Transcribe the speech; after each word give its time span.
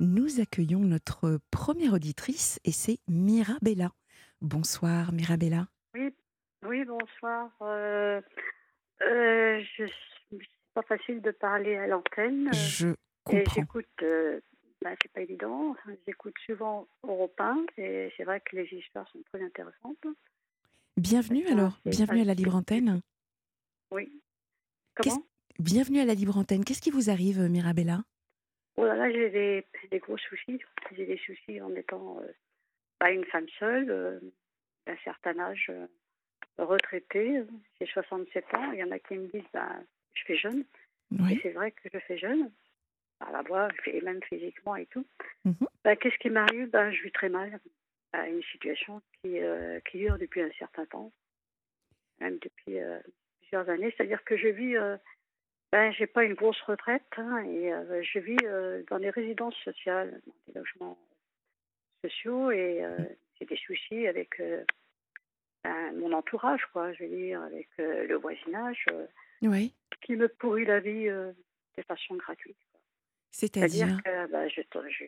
Nous 0.00 0.40
accueillons 0.40 0.80
notre 0.80 1.38
première 1.50 1.94
auditrice 1.94 2.60
et 2.64 2.72
c'est 2.72 2.98
Mirabella. 3.08 3.92
Bonsoir 4.40 5.12
Mirabella. 5.12 5.68
Oui, 5.94 6.12
oui, 6.66 6.84
bonsoir. 6.84 7.50
Euh, 7.62 8.20
euh, 9.02 9.62
je 9.76 9.84
c'est 10.30 10.38
pas 10.74 10.82
facile 10.82 11.22
de 11.22 11.30
parler 11.30 11.76
à 11.76 11.86
l'antenne 11.86 12.52
Je 12.52 12.88
comprends. 13.22 13.54
j'écoute. 13.54 13.86
euh, 14.02 14.40
ben, 14.82 14.96
c'est 15.00 15.12
pas 15.12 15.20
évident. 15.20 15.76
J'écoute 16.06 16.34
souvent 16.44 16.88
Europe 17.04 17.40
1 17.40 17.64
et 17.78 18.12
c'est 18.16 18.24
vrai 18.24 18.40
que 18.40 18.56
les 18.56 18.68
histoires 18.72 19.08
sont 19.12 19.22
très 19.32 19.42
intéressantes. 19.42 20.04
Bienvenue 20.96 21.46
alors, 21.46 21.78
bienvenue 21.86 22.20
à 22.22 22.24
la 22.24 22.34
libre 22.34 22.56
antenne. 22.56 23.00
Oui. 23.92 24.20
Comment? 24.96 25.24
Bienvenue 25.60 26.00
à 26.00 26.04
la 26.04 26.14
libre 26.14 26.36
antenne. 26.36 26.64
Qu'est-ce 26.64 26.82
qui 26.82 26.90
vous 26.90 27.08
arrive 27.10 27.40
Mirabella? 27.42 28.02
Oh 28.76 28.84
là 28.84 28.94
là, 28.96 29.10
j'ai 29.10 29.30
des, 29.30 29.66
des 29.90 29.98
gros 29.98 30.18
soucis. 30.18 30.60
J'ai 30.96 31.06
des 31.06 31.18
soucis 31.18 31.60
en 31.60 31.74
étant 31.74 32.18
euh, 32.20 32.26
pas 32.98 33.10
une 33.10 33.24
femme 33.26 33.48
seule, 33.58 33.90
euh, 33.90 34.18
d'un 34.86 34.96
certain 35.04 35.38
âge, 35.38 35.66
euh, 35.70 35.86
retraitée. 36.58 37.42
J'ai 37.80 37.86
67 37.86 38.54
ans. 38.54 38.72
Il 38.72 38.78
y 38.80 38.84
en 38.84 38.90
a 38.90 38.98
qui 38.98 39.14
me 39.14 39.28
disent 39.28 39.48
ben, 39.52 39.84
je 40.14 40.24
fais 40.24 40.36
jeune. 40.36 40.60
Et 41.12 41.16
Oui. 41.22 41.40
c'est 41.42 41.50
vrai 41.52 41.70
que 41.70 41.88
je 41.92 41.98
fais 42.00 42.18
jeune, 42.18 42.50
par 43.20 43.30
la 43.30 43.42
voix, 43.42 43.68
et 43.86 44.00
même 44.00 44.22
physiquement 44.24 44.74
et 44.76 44.86
tout. 44.86 45.06
Ben, 45.84 45.96
Qu'est-ce 45.96 46.18
qui 46.18 46.30
m'arrive? 46.30 46.68
Ben, 46.70 46.90
Je 46.90 47.02
vis 47.02 47.12
très 47.12 47.28
mal 47.28 47.60
à 48.12 48.28
une 48.28 48.42
situation 48.42 49.00
qui, 49.22 49.38
euh, 49.40 49.78
qui 49.90 49.98
dure 49.98 50.18
depuis 50.18 50.40
un 50.40 50.50
certain 50.58 50.86
temps, 50.86 51.12
même 52.20 52.38
depuis 52.38 52.80
euh, 52.80 52.98
plusieurs 53.40 53.68
années. 53.68 53.92
C'est-à-dire 53.96 54.24
que 54.24 54.36
je 54.36 54.48
vis, 54.48 54.76
euh, 54.76 54.96
ben, 55.74 55.92
j'ai 55.92 56.06
pas 56.06 56.22
une 56.22 56.34
grosse 56.34 56.60
retraite, 56.60 57.02
hein, 57.16 57.38
et 57.46 57.72
euh, 57.72 58.00
je 58.04 58.20
vis 58.20 58.36
euh, 58.44 58.84
dans 58.90 59.00
des 59.00 59.10
résidences 59.10 59.56
sociales, 59.64 60.20
dans 60.24 60.34
des 60.46 60.60
logements 60.60 60.96
sociaux, 62.00 62.52
et 62.52 62.84
euh, 62.84 62.96
j'ai 63.36 63.44
des 63.44 63.56
soucis 63.56 64.06
avec 64.06 64.38
euh, 64.38 64.62
ben, 65.64 65.90
mon 65.98 66.12
entourage, 66.12 66.64
quoi, 66.72 66.92
je 66.92 67.02
veux 67.02 67.16
dire, 67.16 67.42
avec 67.42 67.66
le 67.78 68.14
voisinage, 68.14 68.86
Oui. 69.42 69.74
qui 70.02 70.14
me 70.14 70.28
pourrit 70.28 70.64
la 70.64 70.78
vie 70.78 71.06
de 71.06 71.82
façon 71.88 72.14
gratuite. 72.14 72.56
C'est-à-dire 73.32 74.00
que 74.04 74.26
bah, 74.28 74.46
je, 74.46 74.60
je, 74.62 75.04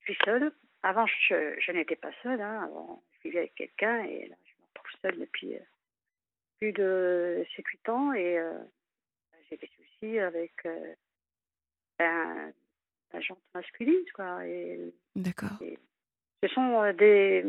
je 0.00 0.04
suis 0.04 0.18
seule. 0.22 0.52
Avant, 0.82 1.06
je, 1.06 1.54
je 1.58 1.72
n'étais 1.72 1.96
pas 1.96 2.12
seule. 2.22 2.42
Hein. 2.42 2.64
Avant, 2.64 3.02
je 3.12 3.28
vivais 3.28 3.38
avec 3.38 3.54
quelqu'un 3.54 4.04
et 4.04 4.28
là, 4.28 4.36
je 4.44 4.52
me 4.60 4.66
retrouve 4.66 5.00
seule 5.00 5.18
depuis 5.18 5.56
plus 6.58 6.72
de 6.72 7.46
7-8 7.56 7.90
ans 7.90 8.12
et 8.12 8.38
des 9.56 9.70
soucis 9.76 10.18
avec 10.18 10.52
euh, 10.66 10.94
ben, 11.98 12.52
la 13.12 13.20
gente 13.20 13.40
masculine. 13.54 14.04
Quoi, 14.14 14.40
D'accord. 15.16 15.58
ce 16.42 16.48
sont 16.48 16.82
euh, 16.82 16.92
des, 16.92 17.44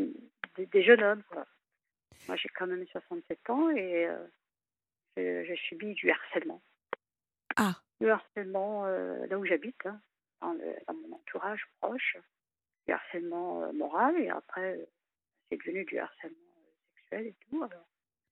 des, 0.56 0.66
des 0.66 0.82
jeunes 0.82 1.02
hommes. 1.02 1.22
Quoi. 1.24 1.46
Moi, 2.28 2.36
j'ai 2.36 2.48
quand 2.50 2.66
même 2.66 2.86
67 2.88 3.50
ans 3.50 3.70
et 3.70 4.06
euh, 4.06 4.26
je, 5.16 5.44
je 5.44 5.54
subis 5.68 5.94
du 5.94 6.10
harcèlement. 6.10 6.62
Ah, 7.56 7.74
Du 8.00 8.08
harcèlement 8.10 8.86
euh, 8.86 9.26
là 9.26 9.38
où 9.38 9.44
j'habite, 9.44 9.84
hein, 9.86 10.00
dans, 10.40 10.52
le- 10.54 10.76
dans 10.88 10.94
mon 10.94 11.16
entourage 11.16 11.64
proche, 11.80 12.16
du 12.86 12.92
harcèlement 12.92 13.62
euh, 13.62 13.72
moral 13.72 14.16
et 14.20 14.28
après 14.30 14.78
c'est 15.48 15.56
devenu 15.58 15.84
du 15.84 15.98
harcèlement 15.98 16.36
sexuel 16.96 17.26
et 17.28 17.34
tout. 17.48 17.62
Alors, 17.62 17.86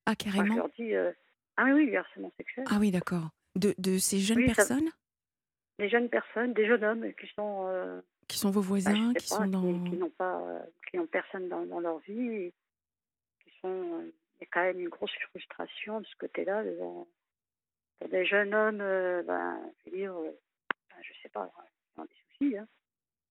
ah 0.06 0.10
moi, 0.10 0.14
je 0.18 0.24
carrément. 0.24 0.54
leur 0.56 0.68
dis 0.70 0.94
ah 1.56 1.64
oui, 1.64 1.72
oui, 1.72 1.86
du 1.90 1.96
harcèlement 1.96 2.32
sexuel. 2.36 2.64
Ah 2.70 2.78
oui, 2.80 2.90
d'accord. 2.90 3.28
De, 3.54 3.74
de 3.78 3.98
ces 3.98 4.18
jeunes 4.18 4.38
Oui, 4.38 4.48
ça- 4.48 4.54
personnes? 4.56 4.90
Des 5.78 5.88
jeunes 5.88 6.08
personnes, 6.08 6.52
des 6.54 6.66
jeunes 6.66 6.84
hommes 6.84 7.12
qui 7.14 7.26
sont, 7.34 7.66
euh, 7.68 8.00
qui 8.28 8.38
sont 8.38 8.50
vos 8.50 8.60
bah, 8.60 8.66
voisins, 8.68 9.12
qui 9.14 9.28
pas, 9.28 9.36
sont 9.36 9.46
dans... 9.46 9.84
qui, 9.84 9.90
qui 9.90 9.96
n'ont 9.96 10.10
pas, 10.10 10.40
euh, 10.40 10.60
qui 10.90 10.96
n'ont 10.96 11.06
personne 11.06 11.48
dans, 11.48 11.64
dans 11.66 11.80
leur 11.80 11.98
vie, 12.00 12.28
et 12.34 12.54
qui 13.44 13.50
sont, 13.60 13.68
euh, 14.00 14.12
il 14.36 14.40
y 14.40 14.44
a 14.44 14.48
quand 14.52 14.62
même 14.62 14.80
une 14.80 14.88
grosse 14.88 15.12
frustration 15.30 16.00
de 16.00 16.06
ce 16.06 16.16
côté-là. 16.16 16.62
devant- 16.64 17.06
Pour 17.98 18.08
des 18.08 18.24
jeunes 18.26 18.54
hommes, 18.54 18.80
euh, 18.80 19.22
ben, 19.22 19.58
je 19.84 19.90
veux 19.90 19.96
dire, 19.96 20.14
euh, 20.14 20.30
ben, 20.90 20.96
je 21.02 21.12
sais 21.22 21.28
pas, 21.30 21.50
ils 21.96 22.00
ont 22.00 22.04
des 22.04 22.14
soucis, 22.38 22.56
hein, 22.58 22.68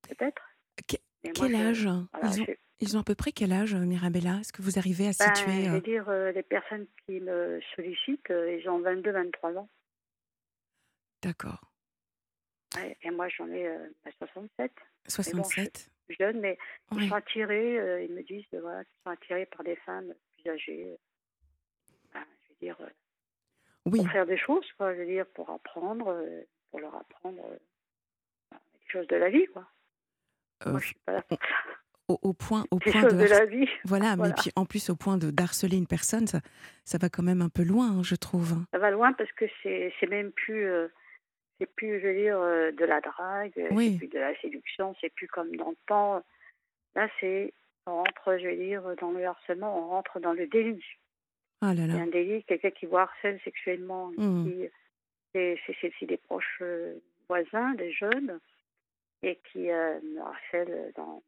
peut-être. 0.08 0.42
Que- 0.88 0.98
Mais 1.24 1.32
moi, 1.38 1.48
Quel 1.48 1.56
âge? 1.56 1.84
voilà, 1.86 2.08
ils, 2.36 2.42
ont, 2.42 2.46
je- 2.46 2.52
ils 2.80 2.98
ont 2.98 3.02
à 3.02 3.04
peu 3.04 3.16
près 3.16 3.32
quel 3.32 3.54
âge, 3.54 3.76
Mirabella? 3.76 4.40
Est-ce 4.42 4.52
que 4.54 4.62
vous 4.64 4.78
arrivez 4.80 5.06
à 5.08 5.12
ben, 5.18 5.36
situer 5.36 5.66
je 5.66 5.70
veux 5.72 5.82
dire, 5.82 6.10
euh, 6.10 6.32
les 6.32 6.44
personnes 6.44 6.88
qui 7.06 7.20
me 7.20 7.60
sollicitent, 7.76 8.30
ils 8.30 8.68
ont 8.68 8.80
22, 8.80 9.12
23 9.12 9.54
ans. 9.58 9.70
D'accord. 11.22 11.62
Ouais, 12.76 12.98
et 13.02 13.12
moi, 13.12 13.28
j'en 13.30 13.48
ai 13.50 13.68
euh, 13.68 13.88
ben, 14.06 14.12
67. 14.18 14.72
67 15.08 15.90
plus 16.08 16.16
jeunes, 16.20 16.40
mais 16.40 16.58
ils 16.94 17.10
sont 17.10 17.16
attirés, 17.16 17.80
euh, 17.80 18.04
ils 18.04 18.14
me 18.14 18.22
disent 18.24 18.46
voilà, 18.54 18.84
qu'ils 18.86 18.98
sont 19.04 19.10
attirés 19.12 19.46
par 19.46 19.64
des 19.64 19.76
femmes 19.78 20.14
plus 20.38 20.50
âgées. 20.52 20.86
euh, 20.88 20.96
ben, 22.14 22.24
je 22.44 22.50
veux 22.50 22.56
dire, 22.62 22.78
euh, 22.82 22.90
Oui, 23.86 24.00
pour 24.00 24.12
faire 24.12 24.26
des 24.26 24.38
choses, 24.38 24.66
quoi, 24.78 24.94
je 24.94 25.00
veux 25.00 25.06
dire, 25.08 25.26
pour 25.34 25.50
apprendre, 25.50 26.18
pour 26.70 26.80
leur 26.80 26.96
apprendre 26.96 27.42
ben, 28.52 28.58
des 28.74 28.90
choses 28.92 29.08
de 29.08 29.16
la 29.16 29.30
vie, 29.30 29.46
quoi. 29.48 29.68
Moi, 30.66 30.80
je 30.80 30.86
suis 30.88 30.96
pas 31.06 31.14
là 31.14 31.22
pour 31.24 31.40
ça. 31.40 31.56
au, 32.08 32.20
au 32.22 32.34
point, 32.34 32.66
au 32.72 32.78
Des 32.80 32.92
point 32.92 33.02
choses 33.02 33.14
de 33.14 33.24
de 33.24 33.24
la 33.30 33.46
vie. 33.46 33.68
Voilà, 33.84 34.16
Voilà. 34.16 34.34
mais 34.36 34.42
puis 34.42 34.52
en 34.56 34.66
plus 34.66 34.90
au 34.92 34.96
point 34.96 35.18
de 35.18 35.32
d'harceler 35.32 35.76
une 35.78 35.88
personne, 35.88 36.28
ça, 36.28 36.40
ça 36.86 36.98
va 37.00 37.10
quand 37.10 37.24
même 37.24 37.42
un 37.42 37.50
peu 37.50 37.64
loin, 37.64 37.90
hein, 37.92 38.04
je 38.04 38.16
trouve. 38.16 38.64
Ça 38.72 38.78
va 38.80 38.92
loin 38.92 39.12
parce 39.14 39.32
que 39.32 39.46
c'est 39.64 39.92
c'est 40.00 40.08
même 40.08 40.32
plus, 40.32 40.66
euh, 40.66 40.88
c'est 41.62 41.72
plus, 41.76 42.00
je 42.02 42.08
veux 42.08 42.16
dire, 42.16 42.40
euh, 42.40 42.72
de 42.72 42.86
la 42.86 43.02
drague, 43.02 43.54
euh, 43.58 43.68
Oui. 43.72 43.92
c'est 43.92 43.98
plus 44.00 44.08
de 44.08 44.20
la 44.20 44.36
séduction, 44.42 44.96
c'est 45.00 45.14
plus 45.14 45.28
comme 45.28 45.56
dans 45.56 45.70
le 45.70 45.78
temps. 45.88 46.24
Là, 46.96 47.08
c'est, 47.20 47.54
on 47.86 47.98
rentre, 47.98 48.38
je 48.40 48.48
veux 48.48 48.56
dire, 48.56 48.82
dans 49.00 49.12
le 49.12 49.24
harcèlement, 49.26 49.78
on 49.78 49.90
rentre 49.90 50.20
dans 50.20 50.34
le 50.34 50.48
délit. 50.48 50.84
Ah 51.62 51.74
là 51.76 51.84
Il 51.86 51.88
y 51.90 51.94
a 51.94 51.98
là. 51.98 52.02
un 52.02 52.08
délit, 52.08 52.44
quelqu'un 52.46 52.72
qui 52.72 52.88
vous 52.88 52.98
harcèle 52.98 53.40
sexuellement, 53.44 54.12
Mhm. 54.18 54.46
qui, 54.46 54.70
c'est 55.34 55.58
c'est- 55.68 55.76
c'est- 55.80 55.94
c'est 56.00 56.06
des 56.08 56.18
proches 56.18 56.58
euh, 56.62 56.96
voisins, 57.30 57.74
des 57.76 57.92
jeunes, 57.94 58.40
et 59.22 59.40
qui 59.52 59.70
euh, 59.70 60.00
me 60.02 60.20
harcèlent 60.20 60.92
dans, 60.96 61.22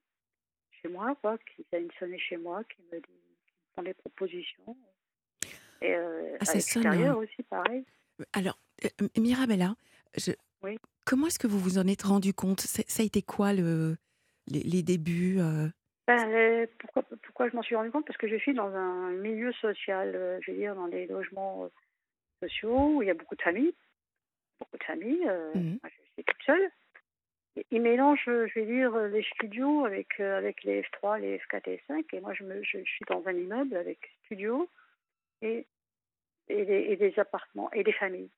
chez 0.82 0.88
moi, 0.90 1.16
quoi, 1.22 1.38
qui 1.38 1.64
viennent 1.72 1.92
sonner 2.00 2.18
chez 2.18 2.38
moi, 2.38 2.64
qui 2.64 2.82
me, 2.92 3.00
disent- 3.00 3.06
qui 3.46 3.54
me 3.54 3.76
font 3.76 3.84
des 3.84 3.94
propositions. 3.94 4.76
Et 5.82 5.94
euh, 5.96 6.38
Ah, 6.42 6.50
à 6.50 6.54
l'extérieur 6.56 7.16
hein. 7.18 7.20
aussi, 7.22 7.44
pareil. 7.44 7.86
Alors, 8.34 8.58
euh, 8.84 9.08
Mirabella, 9.20 9.76
je- 10.18 10.32
Oui. 10.64 10.78
comment 11.06 11.28
est-ce 11.28 11.40
que 11.40 11.48
vous 11.48 11.60
vous 11.60 11.78
en 11.78 11.88
êtes 11.88 12.04
rendu 12.04 12.34
compte? 12.34 12.62
Ça 12.62 13.02
a 13.02 13.06
été 13.06 13.22
quoi 13.22 13.54
le, 13.54 13.96
les, 14.48 14.62
les 14.62 14.84
débuts 14.84 15.40
euh, 15.40 15.68
Ben, 16.08 16.26
les- 16.32 16.68
pourquoi, 16.80 17.04
pourquoi 17.24 17.50
je 17.50 17.56
m'en 17.56 17.62
suis 17.64 17.76
rendu 17.76 17.92
compte? 17.92 18.06
Parce 18.06 18.18
que 18.18 18.28
je 18.28 18.36
suis 18.38 18.54
dans 18.54 18.74
un 18.74 19.12
milieu 19.12 19.52
social, 19.54 20.14
euh, 20.16 20.40
je 20.42 20.52
veux 20.52 20.58
dire, 20.58 20.76
dans 20.76 20.88
des 20.88 21.08
logements 21.08 21.66
euh, 21.66 21.70
sociaux 22.48 22.96
où 22.98 23.02
il 23.02 23.08
y 23.08 23.12
a 23.12 23.16
beaucoup 23.16 23.36
de 23.36 23.42
familles. 23.42 23.74
Beaucoup 24.60 24.78
de 24.78 24.84
familles. 24.84 25.28
euh, 25.28 25.54
moi, 25.54 25.90
je 25.90 26.04
suis 26.14 26.24
toute 26.24 26.44
seule. 26.46 26.70
Et 27.56 27.66
Ils 27.72 27.82
mélangent, 27.82 28.28
euh, 28.30 28.48
je 28.48 28.60
vais 28.60 28.66
dire, 28.66 28.94
euh, 28.96 29.08
les 29.10 29.24
studios 29.24 29.86
avec, 29.86 30.20
euh, 30.20 30.38
avec 30.38 30.64
les 30.64 30.82
F3, 30.82 31.20
les 31.20 31.38
F4 31.38 31.70
et 31.70 31.78
F5. 31.88 32.04
Et 32.14 32.20
moi, 32.20 32.34
je, 32.34 32.44
me, 32.44 32.64
je, 32.64 32.80
je 32.80 32.84
suis 32.92 33.06
dans 33.08 33.22
un 33.28 33.34
immeuble 33.34 33.76
avec 33.76 34.00
studio 34.26 34.68
et, 35.44 35.68
et, 36.48 36.66
des, 36.66 36.86
et 36.90 36.96
des 36.96 37.14
appartements 37.20 37.72
et 37.74 37.84
des 37.84 37.94
familles. 37.94 38.32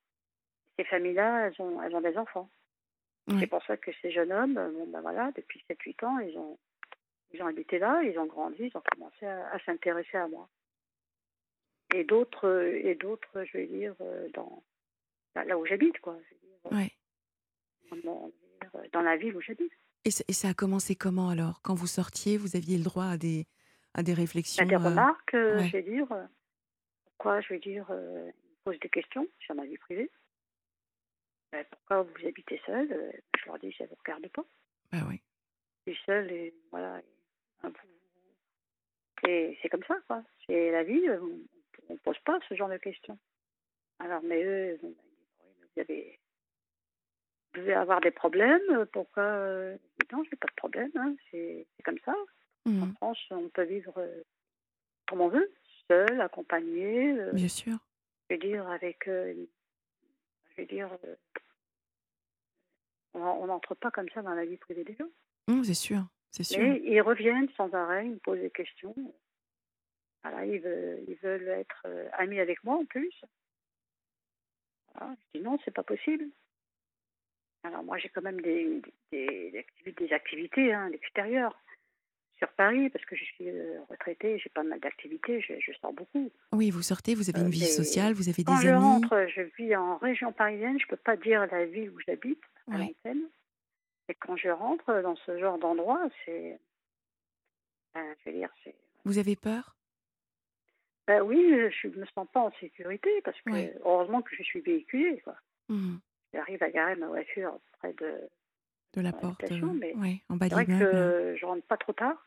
Ces 0.78 0.84
familles-là, 0.86 1.47
elles 1.47 1.62
ont, 1.62 1.81
elles 1.81 1.96
ont 1.96 2.02
des 2.02 2.18
enfants. 2.18 2.50
C'est 3.40 3.47
pour 3.47 3.63
ça 3.66 3.75
que 3.75 3.91
ces 4.03 4.12
jeunes 4.12 4.31
hommes, 4.31 4.58
euh, 4.58 4.69
bon, 4.72 4.86
ben 4.88 5.02
voilà, 5.02 5.31
depuis 5.31 5.63
7-8 5.68 6.06
ans, 6.06 6.19
ils 6.19 6.38
ont, 6.38 6.59
ils 7.34 7.41
ont 7.41 7.47
habité 7.47 7.80
là, 7.80 8.03
ils 8.03 8.19
ont 8.19 8.28
grandi, 8.28 8.69
ils 8.72 8.78
ont 8.78 8.84
commencé 8.94 9.25
à, 9.25 9.50
à 9.52 9.59
s'intéresser 9.66 10.18
à 10.18 10.28
moi. 10.28 10.47
Et 11.96 12.03
d'autres, 12.03 12.62
et 12.84 12.94
d'autres, 12.94 13.44
je 13.46 13.58
vais 13.58 13.66
dire, 13.66 13.96
euh, 14.02 14.30
dans, 14.35 14.64
là 15.34 15.44
là 15.46 15.58
où 15.58 15.66
j'habite, 15.66 16.00
quoi. 16.02 16.18
Dire, 16.72 16.81
euh, 17.94 18.88
dans, 18.91 19.02
la 19.02 19.18
ville 19.18 19.35
où 19.35 19.41
j'habite. 19.41 19.72
et, 20.03 20.12
ça- 20.12 20.24
et 20.28 20.34
ça 20.34 20.50
a 20.50 20.53
commencé 20.53 20.96
comment 20.96 21.29
alors? 21.29 21.61
Quand 21.64 21.73
vous 21.73 21.88
sortiez, 21.88 22.38
vous 22.38 22.55
aviez 22.55 22.78
le 22.78 22.84
droit 22.84 23.05
à 23.05 23.17
des, 23.17 23.47
à 23.96 24.03
des 24.03 24.14
réflexions 24.14 24.64
Bah, 24.66 24.70
des 24.70 24.76
remarques, 24.76 25.34
euh, 25.34 25.58
ouais. 25.58 25.67
je 25.67 25.78
vais 25.78 25.84
dire, 25.84 26.08
pourquoi, 27.05 27.41
je 27.41 27.50
vais 27.55 27.59
dire, 27.59 27.88
euh, 27.90 28.29
posent 28.66 28.79
des 28.82 28.90
questions 28.90 29.28
sur 29.40 29.55
ma 29.55 29.66
vie 29.66 29.78
privée. 29.79 30.11
Pourquoi 31.72 32.02
vous 32.03 32.28
habitez 32.28 32.61
seul 32.66 32.87
Je 33.40 33.46
leur 33.46 33.59
dis, 33.59 33.73
ça 33.78 33.84
ne 33.85 33.90
vous 33.90 33.96
regarde 34.05 34.28
pas. 34.29 34.46
Bah 34.91 34.99
oui. 35.07 35.22
Je 35.87 35.93
suis 35.93 36.02
seule 36.05 36.31
et 36.31 36.53
voilà. 36.72 37.02
c'est 39.23 39.69
comme 39.69 39.84
ça, 39.87 39.97
quoi. 40.07 40.23
C'est 40.46 40.72
la 40.72 40.84
vie, 40.84 41.07
euh, 41.07 41.19
on 41.90 41.93
ne 41.93 41.99
pose 41.99 42.19
pas 42.19 42.40
ce 42.47 42.55
genre 42.55 42.69
de 42.69 42.78
questions. 42.78 43.17
Alors, 43.99 44.22
mais 44.23 44.43
eux, 44.43 44.79
mais 44.84 44.90
vous 44.90 45.81
avez. 45.81 46.19
Vous 47.53 47.61
devez 47.61 47.73
avoir 47.73 48.02
des 48.02 48.11
problèmes, 48.11 48.61
euh, 48.72 48.85
pourquoi 48.85 49.23
euh, 49.23 49.78
Non, 50.11 50.23
j'ai 50.29 50.35
pas 50.35 50.47
de 50.47 50.55
problème, 50.55 50.91
hein, 50.96 51.16
c'est 51.31 51.66
comme 51.84 51.99
ça. 52.05 52.13
En 52.66 52.69
Mhm. 52.72 52.93
France, 52.96 53.19
on 53.29 53.47
peut 53.49 53.63
vivre 53.63 53.93
comme 55.07 55.22
on 55.22 55.29
veut, 55.29 55.52
seul, 55.87 56.19
accompagné, 56.19 57.13
Bien 57.34 57.47
sûr. 57.47 57.78
je 58.29 58.35
veux 58.35 58.40
dire, 58.41 58.67
avec. 58.69 59.07
euh, 59.07 59.34
je 60.55 60.61
veux 60.61 60.67
dire. 60.67 60.90
euh, 61.05 61.16
on 63.13 63.46
n'entre 63.47 63.75
pas 63.75 63.91
comme 63.91 64.09
ça 64.09 64.22
dans 64.22 64.34
la 64.34 64.46
vie 64.46 64.57
privée 64.57 64.84
des 64.84 64.96
gens. 64.96 65.09
Non, 65.47 65.63
c'est 65.63 65.73
sûr, 65.73 66.02
c'est 66.31 66.43
sûr. 66.43 66.59
Mais 66.61 66.81
ils 66.84 67.02
reviennent 67.02 67.49
sans 67.55 67.73
arrêt, 67.73 68.05
ils 68.05 68.11
me 68.13 68.17
posent 68.19 68.40
des 68.41 68.49
questions. 68.52 68.93
Voilà, 70.23 70.46
ils 70.46 70.59
veulent, 70.59 71.03
ils 71.07 71.16
veulent 71.17 71.47
être 71.47 71.84
euh, 71.85 72.09
amis 72.13 72.40
avec 72.40 72.63
moi 72.63 72.75
en 72.75 72.85
plus. 72.85 73.13
Voilà, 74.93 75.16
je 75.34 75.40
dis 75.40 75.46
non, 75.46 75.57
c'est 75.63 75.73
pas 75.73 75.84
possible. 75.84 76.25
Alors 77.63 77.84
moi 77.84 77.97
j'ai 77.97 78.09
quand 78.09 78.22
même 78.22 78.41
des, 78.41 78.81
des, 79.11 79.52
des 79.52 79.57
activités, 79.59 80.05
des 80.07 80.13
activités 80.13 80.73
hein, 80.73 80.85
à 80.85 80.90
l'extérieur 80.90 81.59
sur 82.37 82.49
Paris 82.53 82.90
parce 82.90 83.05
que 83.05 83.16
je 83.16 83.23
suis 83.23 83.49
euh, 83.49 83.79
retraitée, 83.90 84.37
j'ai 84.40 84.49
pas 84.49 84.64
mal 84.64 84.79
d'activités, 84.79 85.40
je, 85.41 85.53
je 85.59 85.72
sors 85.79 85.93
beaucoup. 85.93 86.32
Oui, 86.52 86.70
vous 86.70 86.82
sortez, 86.82 87.16
vous 87.16 87.29
avez 87.29 87.40
une 87.40 87.47
Euh, 87.47 87.49
vie 87.49 87.66
sociale, 87.66 88.14
vous 88.14 88.28
avez 88.29 88.43
Quand 88.43 88.55
des 88.55 88.61
je 88.64 88.67
amis. 88.70 88.79
rentre, 88.84 89.28
je 89.34 89.41
vis 89.58 89.76
en 89.76 89.97
région 89.97 90.32
parisienne, 90.34 90.79
je 90.79 90.87
peux 90.87 90.97
pas 90.97 91.16
dire 91.17 91.46
la 91.47 91.66
ville 91.66 91.90
où 91.91 91.99
j'habite 92.05 92.41
à 92.72 92.76
Oui. 92.78 92.96
l'antenne. 93.03 93.23
Et 94.09 94.14
quand 94.16 94.35
je 94.37 94.49
rentre 94.49 95.02
dans 95.02 95.16
ce 95.16 95.37
genre 95.40 95.58
d'endroit, 95.58 96.08
c'est, 96.26 96.59
ben, 97.93 98.16
je 98.23 98.29
veux 98.29 98.35
dire, 98.38 98.49
c'est, 98.64 98.76
Vous 99.05 99.17
avez 99.17 99.35
peur? 99.35 99.76
Ben 101.08 101.22
oui, 101.22 101.70
je 101.81 101.88
me 101.88 102.05
sens 102.16 102.28
pas 102.34 102.40
en 102.41 102.52
sécurité 102.59 103.09
parce 103.23 103.40
que 103.41 103.52
Oui. 103.52 103.70
heureusement 103.84 104.22
que 104.23 104.35
je 104.35 104.43
suis 104.43 104.61
véhiculée. 104.61 105.22
Quoi. 105.22 105.35
Mhm. 105.70 105.99
J'arrive 106.34 106.61
à 106.64 106.70
garer 106.70 106.96
ma 106.96 107.08
voiture 107.08 107.59
près 107.79 107.93
de 107.93 108.20
De 108.96 109.02
la 109.02 109.12
porte, 109.14 109.44
euh, 109.52 109.66
mais 109.80 109.94
ouais, 109.96 110.22
en 110.30 110.36
bas 110.38 110.47
de 110.50 110.56
l'immeuble. 110.56 110.92
que 110.92 111.36
je 111.38 111.46
rentre 111.46 111.64
pas 111.68 111.78
trop 111.78 111.94
tard. 111.94 112.26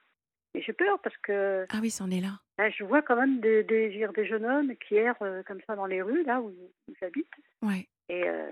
Et 0.55 0.63
j'ai 0.63 0.73
peur 0.73 0.99
parce 1.03 1.17
que 1.19 1.67
Ah 1.71 1.79
oui, 1.81 1.91
c'en 1.91 2.11
est 2.11 2.21
là. 2.21 2.41
ben, 2.59 2.71
je 2.71 2.85
vois 2.85 3.03
quand 3.03 3.17
même 3.17 3.41
des, 3.41 3.63
des, 3.65 3.91
dire, 3.91 4.11
jeunes 4.25 4.45
hommes 4.47 4.73
qui 4.77 4.97
errent 4.97 5.23
euh, 5.23 5.43
comme 5.45 5.61
ça 5.67 5.77
dans 5.77 5.87
les 5.87 6.03
rues, 6.03 6.25
là 6.25 6.41
où, 6.41 6.49
où 6.49 6.95
j'habite. 7.01 7.31
Ouais. 7.63 7.87
Et 8.09 8.25
euh, 8.29 8.51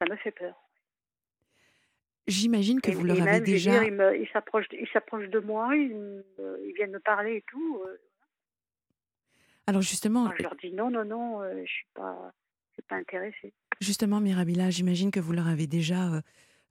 ça 0.00 0.08
me 0.08 0.16
fait 0.16 0.30
peur. 0.30 0.54
J'imagine 2.26 2.80
que 2.80 2.90
Et, 2.90 2.94
vous 2.94 3.04
leur 3.04 3.22
avez 3.22 3.40
déjà. 3.40 3.70
dire, 3.84 4.12
ils 4.14 4.28
s'approchent 4.32 4.68
de 5.30 5.38
moi, 5.40 5.76
ils, 5.76 6.24
viennent 6.76 6.90
me 6.92 6.98
parler 7.00 7.36
et 7.36 7.44
tout. 7.48 7.82
euh. 7.86 7.96
Alors 9.68 9.82
justement, 9.82 10.32
je 10.36 10.42
leur 10.42 10.54
dis 10.56 10.72
non, 10.72 10.90
non, 10.90 11.04
non, 11.04 11.42
euh, 11.42 11.62
je 11.64 11.70
suis 11.70 11.86
pas, 11.94 12.32
je 12.70 12.74
suis 12.74 12.82
pas 12.88 12.96
intéressée. 12.96 13.52
justement, 13.80 14.20
Mirabila, 14.20 14.70
j'imagine 14.70 15.10
que 15.10 15.20
vous 15.20 15.32
leur 15.32 15.46
avez 15.48 15.66
déjà 15.66 16.22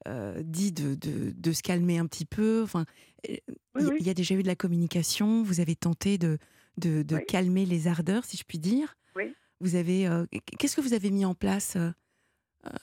euh, 0.08 0.42
dit 0.44 0.72
de, 0.72 0.96
de, 0.96 1.32
de 1.32 1.52
se 1.52 1.62
calmer 1.64 1.98
un 1.98 2.06
petit 2.08 2.26
peu. 2.26 2.62
Enfin, 2.64 2.86
euh, 3.30 3.36
Oui, 3.76 3.82
il 3.82 3.88
y, 3.88 3.90
oui. 3.92 3.98
il 4.02 4.08
y 4.08 4.10
a 4.10 4.14
déjà 4.14 4.36
eu 4.36 4.44
de 4.44 4.48
la 4.48 4.56
communication. 4.56 5.44
Vous 5.44 5.60
avez 5.60 5.76
tenté 5.76 6.18
de, 6.18 6.38
de, 6.78 7.04
de 7.04 7.16
Oui. 7.16 7.26
calmer 7.26 7.66
les 7.66 7.88
ardeurs, 7.88 8.26
si 8.26 8.38
je 8.38 8.44
puis 8.44 8.60
dire. 8.60 8.96
Vous 9.62 9.76
avez. 9.76 10.06
euh, 10.06 10.26
Qu'est-ce 10.60 10.76
que 10.76 10.82
vous 10.82 10.94
avez 10.94 11.12
mis 11.12 11.24
en 11.24 11.34
place 11.34 11.78
euh, 11.78 11.90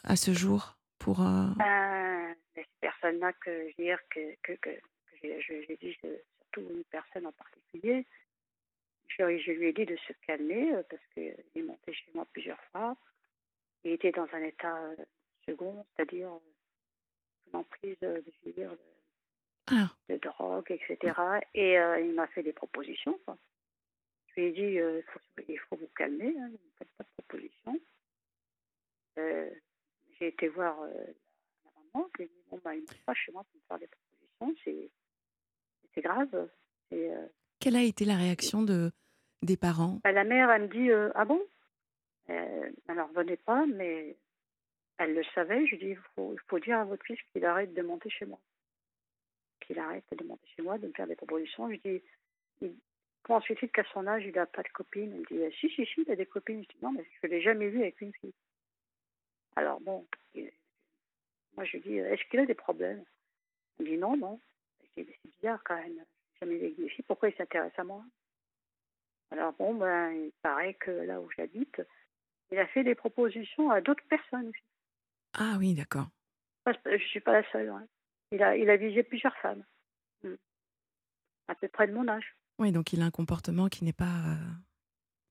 à 0.05 0.17
ce 0.17 0.33
jour 0.33 0.79
pour. 0.99 1.21
euh, 1.21 1.49
Ben, 1.57 2.35
ces 2.55 2.65
personnes-là 2.81 3.33
que 3.35 3.51
je 3.51 3.75
veux 3.77 3.85
dire 3.85 3.99
que, 4.11 4.35
que, 4.43 4.53
que, 4.53 4.71
que 4.71 5.41
j'ai 5.47 5.79
dit, 5.81 5.95
surtout 6.01 6.69
une 6.75 6.83
personne 6.91 7.27
en 7.27 7.33
particulier, 7.33 8.07
je, 9.09 9.39
je 9.39 9.53
lui 9.53 9.67
ai 9.67 9.73
dit 9.75 9.85
de 9.85 9.97
se 10.09 10.15
calmer 10.27 10.73
parce 10.89 11.03
qu'il 11.13 11.35
est 11.55 11.63
monté 11.63 11.93
chez 11.93 12.11
moi 12.15 12.27
plusieurs 12.33 12.61
fois. 12.73 12.97
Il 13.85 13.93
était 13.93 14.13
dans 14.13 14.27
un 14.33 14.43
état 14.43 14.79
second, 15.47 15.85
c'est-à-dire 15.95 16.31
dire, 17.53 18.71
de, 18.71 18.79
Ah, 19.71 19.91
de 20.09 20.17
drogue, 20.17 20.71
etc. 20.71 21.15
Et 21.55 21.79
euh, 21.79 22.01
il 22.01 22.15
m'a 22.15 22.27
fait 22.29 22.43
des 22.43 22.53
propositions. 22.53 23.19
quoi. 23.25 23.37
Je 24.29 24.41
lui 24.41 24.49
ai 24.49 24.53
dit 24.53 24.79
euh, 24.79 24.99
il, 25.01 25.03
faut, 25.13 25.21
il 25.49 25.59
faut 25.59 25.77
vous 25.77 25.91
calmer, 25.97 26.35
hein, 26.39 26.49
ne 26.49 26.53
me 26.53 26.59
faites 26.79 26.91
pas 26.97 27.05
de 27.05 27.23
propositions. 27.23 27.79
Euh, 29.19 29.51
J'ai 30.19 30.29
été 30.29 30.49
voir 30.49 30.77
la 30.81 31.71
maman, 31.95 32.09
j'ai 32.19 32.27
dit 32.27 32.43
bon, 32.51 32.61
bah, 32.65 32.75
il 32.75 32.83
ne 32.83 32.87
pas 33.05 33.15
chez 33.15 33.31
moi 33.33 33.45
pour 33.45 33.57
me 33.57 33.63
faire 33.69 33.79
des 33.79 33.89
propositions, 33.89 34.91
c'est 35.95 36.01
grave. 36.01 36.49
Quelle 37.61 37.77
a 37.77 37.83
été 37.83 38.05
la 38.07 38.17
réaction 38.17 38.63
de, 38.63 38.91
des 39.43 39.57
parents? 39.59 40.01
Bah, 40.05 40.13
la 40.13 40.25
mère, 40.25 40.51
elle 40.51 40.63
me 40.63 40.69
dit 40.69 40.91
ah 41.15 41.25
bon? 41.25 41.41
Elle 42.29 42.73
n'en 42.89 43.07
revenait 43.09 43.37
pas, 43.37 43.67
mais 43.67 44.17
elle 45.05 45.15
le 45.15 45.25
savait. 45.35 45.67
Je 45.67 45.73
lui 45.73 45.79
dit 45.79 45.91
il 45.91 46.01
faut, 46.15 46.33
il 46.33 46.41
faut 46.49 46.59
dire 46.59 46.79
à 46.79 46.85
votre 46.85 47.05
fils 47.05 47.19
qu'il 47.33 47.45
arrête 47.45 47.73
de 47.75 47.83
monter 47.83 48.11
chez 48.11 48.25
moi. 48.25 48.39
Qu'il 49.61 49.79
arrête 49.79 50.05
de 50.17 50.25
monter 50.25 50.47
chez 50.57 50.63
moi, 50.63 50.79
de 50.79 50.87
me 50.87 50.93
faire 50.93 51.07
des 51.07 51.17
propositions. 51.17 51.67
Je 51.67 51.73
lui 51.73 51.81
ai 51.85 51.99
dit 51.99 52.05
il- 52.63 52.77
se 53.29 53.47
fait-il 53.47 53.71
qu'à 53.71 53.85
son 53.93 54.07
âge, 54.07 54.25
il 54.27 54.35
n'a 54.35 54.47
pas 54.47 54.63
de 54.63 54.69
copine? 54.69 55.13
Elle 55.13 55.39
me 55.39 55.49
dit 55.51 55.57
si, 55.59 55.69
si, 55.71 55.87
si, 55.87 56.03
il 56.03 56.11
a 56.11 56.17
des 56.17 56.27
copines. 56.27 56.63
Je 56.65 56.69
dis 56.77 56.83
non, 56.83 56.93
mais 56.93 57.05
je 57.23 57.27
ne 57.27 57.33
l'ai 57.33 57.41
jamais 57.41 57.69
vu 57.69 57.81
avec 57.81 58.01
une 58.01 58.13
fille. 58.15 58.35
Alors 59.57 59.81
bon, 59.81 60.07
il- 60.35 60.51
moi 61.57 61.65
je 61.65 61.77
lui 61.77 61.81
dis 61.81 61.97
est-ce 61.99 62.23
qu'il 62.31 62.41
a 62.41 62.47
des 62.47 62.55
problèmes? 62.55 63.05
Elle 63.79 63.87
me 63.87 63.91
dit 63.91 63.97
non, 63.99 64.17
non. 64.17 64.41
Dis 64.97 65.07
c'est 65.07 65.31
bizarre 65.31 65.63
quand 65.65 65.77
même. 65.77 66.05
Jamais 66.41 66.57
vu 66.57 66.65
avec 66.67 66.77
des 66.77 66.89
filles. 66.89 67.05
Pourquoi 67.07 67.29
il 67.29 67.37
s'intéresse 67.37 67.79
à 67.79 67.85
moi? 67.85 68.05
Alors 69.31 69.53
bon, 69.55 69.75
ben, 69.75 70.11
il 70.13 70.33
paraît 70.43 70.75
que 70.75 70.91
là 70.91 71.21
où 71.21 71.31
j'habite, 71.31 71.81
il 72.51 72.59
a 72.59 72.67
fait 72.67 72.85
des 72.85 72.95
propositions 72.95 73.71
à 73.71 73.81
d'autres 73.81 74.05
personnes. 74.09 74.49
aussi. 74.49 74.63
Ah 75.35 75.57
oui, 75.59 75.75
d'accord. 75.75 76.09
Je 76.67 76.91
ne 76.91 76.99
suis 76.99 77.21
pas 77.21 77.33
la 77.41 77.51
seule. 77.51 77.73
Il, 78.31 78.43
a, 78.43 78.57
il 78.57 78.69
a 78.71 78.77
visé 78.77 79.03
plusieurs 79.03 79.37
femmes, 79.39 79.65
Mm. 80.25 80.35
à 81.49 81.55
peu 81.57 81.69
près 81.69 81.87
de 81.89 81.93
mon 81.93 82.07
âge, 82.09 82.37
Oui, 82.59 82.71
donc 82.73 82.93
il 82.93 83.03
a 83.03 83.05
un 83.05 83.11
comportement 83.11 83.69
qui 83.69 83.85
n'est 83.85 83.93
pas. 83.93 84.05
euh, 84.05 84.53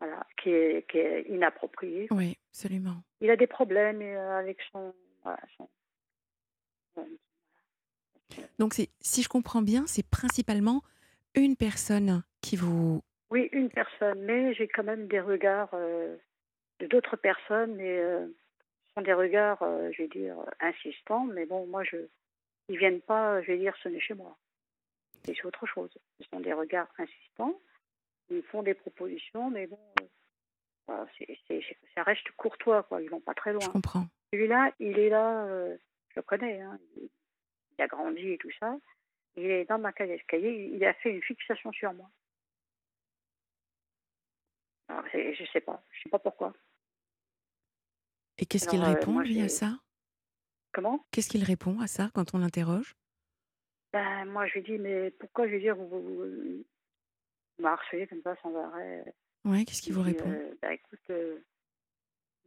voilà, 0.01 0.25
qui, 0.41 0.49
est, 0.49 0.89
qui 0.89 0.97
est 0.97 1.23
inapproprié. 1.29 2.07
Oui, 2.11 2.37
absolument. 2.49 3.01
Il 3.21 3.29
a 3.29 3.37
des 3.37 3.47
problèmes 3.47 4.01
euh, 4.01 4.37
avec 4.39 4.59
son... 4.71 4.93
voilà, 5.23 5.39
son- 5.57 5.69
Donc, 8.59 8.73
c'est, 8.73 8.89
si 8.99 9.23
je 9.23 9.29
comprends 9.29 9.61
bien, 9.61 9.85
c'est 9.87 10.07
principalement 10.07 10.81
une 11.35 11.55
personne 11.55 12.23
qui 12.41 12.55
vous. 12.55 13.01
Oui, 13.29 13.49
une 13.53 13.69
personne, 13.69 14.19
mais 14.21 14.53
j'ai 14.53 14.67
quand 14.67 14.83
même 14.83 15.07
des 15.07 15.21
regards 15.21 15.69
euh, 15.73 16.17
de 16.79 16.87
d'autres 16.87 17.15
personnes, 17.15 17.79
et 17.79 17.97
euh, 17.99 18.27
sont 18.95 19.01
des 19.01 19.13
regards, 19.13 19.61
euh, 19.61 19.91
je 19.91 20.03
vais 20.03 20.07
dire, 20.07 20.37
insistants, 20.59 21.25
mais 21.25 21.45
bon, 21.45 21.65
moi, 21.67 21.83
je, 21.83 21.97
ils 22.67 22.77
viennent 22.77 23.01
pas, 23.01 23.41
je 23.41 23.47
vais 23.47 23.57
dire, 23.57 23.75
sonner 23.77 23.99
chez 23.99 24.13
moi. 24.13 24.37
C'est 25.23 25.45
autre 25.45 25.65
chose. 25.65 25.91
Ce 26.19 26.27
sont 26.29 26.39
des 26.39 26.53
regards 26.53 26.91
insistants, 26.97 27.59
ils 28.29 28.37
me 28.37 28.41
font 28.43 28.63
des 28.63 28.73
propositions, 28.73 29.49
mais 29.49 29.67
bon, 29.67 29.79
euh, 30.89 31.05
ça 31.95 32.03
reste 32.03 32.29
courtois, 32.31 32.83
quoi, 32.83 33.01
ils 33.01 33.09
vont 33.09 33.19
pas 33.19 33.33
très 33.33 33.51
Je 33.51 33.57
loin. 33.57 33.67
comprends. 33.69 34.05
Celui-là, 34.33 34.71
il 34.79 34.97
est 34.97 35.09
là, 35.09 35.45
euh, 35.45 35.77
je 36.09 36.15
le 36.17 36.21
connais, 36.23 36.61
hein, 36.61 36.79
il, 36.97 37.09
a 37.81 37.87
grandi 37.87 38.33
et 38.33 38.37
tout 38.37 38.51
ça, 38.59 38.77
il 39.35 39.45
est 39.45 39.65
dans 39.65 39.79
ma 39.79 39.91
cage 39.91 40.09
d'escalier, 40.09 40.71
il, 40.73 40.83
a 40.85 40.93
fait 40.95 41.11
une 41.11 41.21
fixation 41.21 41.71
sur 41.71 41.93
moi. 41.93 42.09
Alors, 44.87 45.05
je 45.13 45.45
sais 45.51 45.61
pas, 45.61 45.83
je 45.91 46.03
sais 46.03 46.09
pas 46.09 46.19
pourquoi. 46.19 46.53
Et 48.41 48.45
qu'est-ce 48.45 48.67
qu'il 48.67 48.81
répond, 48.83 49.11
moi, 49.13 49.23
lui, 49.23 49.39
à 49.41 49.47
ça? 49.47 49.77
Comment? 50.73 51.05
Qu'est-ce 51.11 51.29
qu'il 51.29 51.43
répond 51.43 51.79
à 51.79 51.87
ça 51.87 52.09
quand 52.13 52.33
on 52.33 52.39
l'interroge? 52.39 52.95
Ben, 53.93 54.25
moi, 54.25 54.47
je 54.47 54.55
lui 54.55 54.63
dis, 54.63 54.77
mais 54.79 55.11
pourquoi, 55.11 55.47
je 55.47 55.53
veux 55.53 55.59
dire, 55.59 55.75
vous, 55.75 55.87
vous, 55.87 56.01
vous 56.01 56.65
m'harcelez 57.59 58.07
comme 58.07 58.21
ça 58.23 58.35
sans 58.41 58.55
arrêt? 58.55 59.13
Ouais, 59.45 59.63
qu'est-ce 59.63 59.83
qu'il 59.83 59.93
vous 59.93 60.01
répond? 60.01 60.29
Euh, 60.31 60.55
Ben, 60.61 60.71
écoute, 60.71 60.99
euh, 61.11 61.39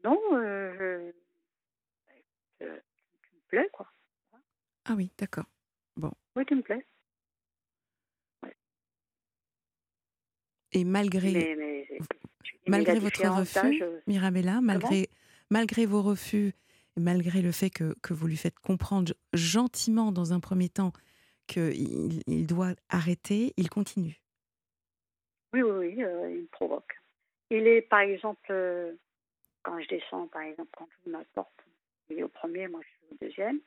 non, 0.03 0.21
euh, 0.33 1.13
je... 2.61 2.65
euh, 2.67 2.81
tu 3.23 3.35
me 3.35 3.41
plais, 3.49 3.69
quoi. 3.73 3.87
Ah 4.87 4.95
oui, 4.97 5.13
d'accord. 5.17 5.47
Oui, 6.37 6.45
tu 6.45 6.57
me 6.57 6.63
plais. 6.63 6.85
Et 10.73 10.83
malgré, 10.83 11.33
Mais, 11.33 11.55
mais, 11.57 11.99
malgré 12.67 12.99
votre 12.99 13.23
refus, 13.29 13.81
euh, 13.81 14.01
Mirabella, 14.09 14.61
malgré, 14.61 15.09
malgré 15.55 15.87
vos 15.87 16.03
refus, 16.03 16.53
malgré 16.97 17.41
le 17.41 17.53
fait 17.53 17.71
que, 17.71 17.95
que 18.03 18.13
vous 18.13 18.27
lui 18.27 18.37
faites 18.37 18.59
comprendre 18.59 19.15
gentiment 19.33 20.11
dans 20.11 20.33
un 20.33 20.41
premier 20.41 20.69
temps 20.69 20.93
qu'il 21.47 22.23
il 22.27 22.47
doit 22.47 22.75
arrêter, 22.89 23.55
il 23.57 23.71
continue. 23.71 24.17
Oui, 25.53 25.63
oui, 25.63 25.87
oui, 25.87 26.03
euh, 26.03 26.31
il 26.31 26.43
me 26.43 26.47
provoque. 26.49 27.01
Il 27.51 27.69
est, 27.69 27.83
par 27.83 28.01
exemple, 28.01 28.51
euh, 28.51 28.95
quand 29.63 29.81
je 29.81 29.87
descends, 29.89 30.27
par 30.27 30.43
exemple, 30.43 30.71
quand 30.77 30.89
j'ouvre 30.91 31.19
ma 31.19 31.25
porte, 31.37 31.61
il 32.11 32.19
est 32.19 32.25
au 32.25 32.29
premier, 32.29 32.67
moi 32.67 32.81
je 32.83 32.89
suis 32.89 33.07
au 33.13 33.17
deuxième, 33.25 33.61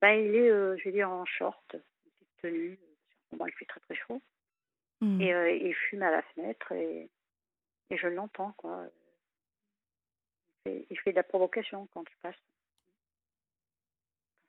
ben, 0.00 0.14
il 0.14 0.34
est, 0.34 0.50
euh, 0.50 0.76
je 0.78 0.84
vais 0.84 0.92
dire, 0.92 1.08
en 1.08 1.24
short, 1.24 1.64
une 1.74 1.80
petite 1.80 2.36
tenue, 2.42 2.78
euh, 3.32 3.36
moi 3.36 3.46
il 3.48 3.52
fait 3.52 3.66
très 3.66 3.80
très 3.80 3.94
chaud, 3.94 4.20
Hmm. 5.00 5.20
et 5.20 5.34
euh, 5.34 5.50
il 5.50 5.74
fume 5.74 6.02
à 6.02 6.12
la 6.12 6.22
fenêtre, 6.22 6.70
et, 6.72 7.10
et 7.90 7.96
je 7.96 8.06
l'entends, 8.06 8.54
quoi. 8.56 8.86
Il 10.66 10.70
fait, 10.72 10.86
il 10.90 10.98
fait 11.00 11.10
de 11.10 11.16
la 11.16 11.22
provocation 11.22 11.88
quand 11.92 12.04
je 12.08 12.14
passe. 12.22 12.34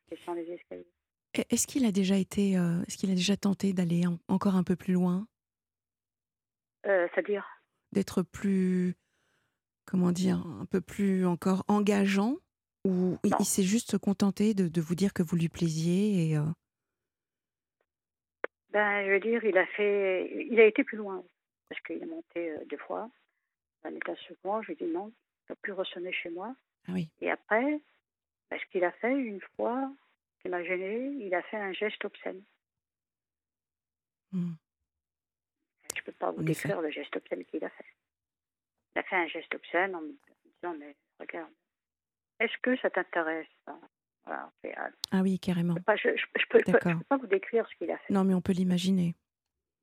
Quand 0.09 0.11
je 0.11 0.15
descends 0.15 0.33
les 0.33 0.51
escaliers. 0.51 0.87
Et 1.35 1.45
Est-ce 1.49 1.65
qu'il 1.65 1.85
a 1.85 1.91
déjà 1.91 2.15
été, 2.17 2.57
euh, 2.57 2.81
est-ce 2.87 2.97
qu'il 2.97 3.09
a 3.11 3.15
déjà 3.15 3.35
tenté 3.37 3.73
d'aller 3.73 4.05
en- 4.05 4.19
encore 4.27 4.55
un 4.55 4.63
peu 4.63 4.75
plus 4.75 4.93
loin, 4.93 5.27
Euh, 6.85 7.07
C'est-à-dire? 7.13 7.47
D'être 7.93 8.21
plus, 8.23 8.95
comment 9.85 10.11
dire, 10.11 10.45
un 10.59 10.65
peu 10.65 10.81
plus 10.81 11.25
encore 11.25 11.63
engageant? 11.67 12.37
Ou 12.85 13.17
il, 13.23 13.31
il 13.39 13.45
s'est 13.45 13.63
juste 13.63 13.97
contenté 13.97 14.53
de, 14.53 14.67
de 14.67 14.81
vous 14.81 14.93
dire 14.95 15.13
que 15.13 15.23
vous 15.23 15.37
lui 15.37 15.47
plaisiez 15.47 16.29
et, 16.31 16.37
euh, 16.37 16.43
Ben, 18.71 19.05
je 19.05 19.11
veux 19.11 19.19
dire, 19.21 19.43
il 19.45 19.57
a 19.57 19.65
fait, 19.67 20.45
il 20.51 20.59
a 20.59 20.65
été 20.65 20.83
plus 20.83 20.97
loin. 20.97 21.23
Parce 21.69 21.79
qu'il 21.83 22.01
est 22.03 22.05
monté 22.05 22.51
euh, 22.51 22.65
deux 22.69 22.77
fois. 22.79 23.09
À 23.83 23.89
l'état 23.89 24.15
second. 24.27 24.61
Je 24.63 24.67
lui 24.67 24.73
ai 24.73 24.85
dit 24.85 24.91
non, 24.91 25.11
ne 25.43 25.55
peux 25.55 25.55
plus 25.61 25.73
ressonner 25.73 26.11
chez 26.13 26.29
moi. 26.29 26.55
Ah 26.87 26.91
oui. 26.93 27.09
Et 27.21 27.29
après, 27.31 27.79
ben, 28.49 28.59
ce 28.59 28.65
qu'il 28.71 28.83
a 28.83 28.91
fait 28.93 29.11
une 29.13 29.41
fois, 29.55 29.91
qui 30.41 30.49
m'a 30.49 30.63
gêné, 30.63 31.11
il 31.25 31.33
a 31.33 31.41
fait 31.43 31.57
un 31.57 31.73
geste 31.73 32.03
obscène. 32.05 32.41
Hmm. 34.31 34.53
Je 35.95 36.01
ne 36.01 36.05
peux 36.05 36.11
pas 36.13 36.31
vous 36.31 36.39
En 36.41 36.45
effet. 36.47 36.67
décrire 36.67 36.81
le 36.81 36.89
geste 36.91 37.15
obscène 37.15 37.45
qu'il 37.45 37.63
a 37.63 37.69
fait. 37.69 37.85
Il 38.95 38.99
a 38.99 39.03
fait 39.03 39.15
un 39.15 39.27
geste 39.27 39.53
obscène 39.55 39.95
en 39.95 40.01
me 40.01 40.11
disant 40.45 40.75
mais 40.77 40.95
regarde, 41.19 41.51
est-ce 42.39 42.57
que 42.61 42.75
ça 42.77 42.89
t'intéresse 42.89 43.47
Voilà, 44.25 44.51
c'est, 44.61 44.77
euh, 44.77 44.89
Ah 45.11 45.21
oui, 45.21 45.39
carrément. 45.39 45.75
je 45.75 46.09
ne 46.09 46.45
peux, 46.49 46.59
peux 46.71 47.03
pas 47.07 47.17
vous 47.17 47.27
décrire 47.27 47.67
ce 47.69 47.75
qu'il 47.75 47.91
a 47.91 47.97
fait. 47.99 48.13
Non, 48.13 48.23
mais 48.23 48.33
on 48.33 48.41
peut 48.41 48.53
l'imaginer. 48.53 49.15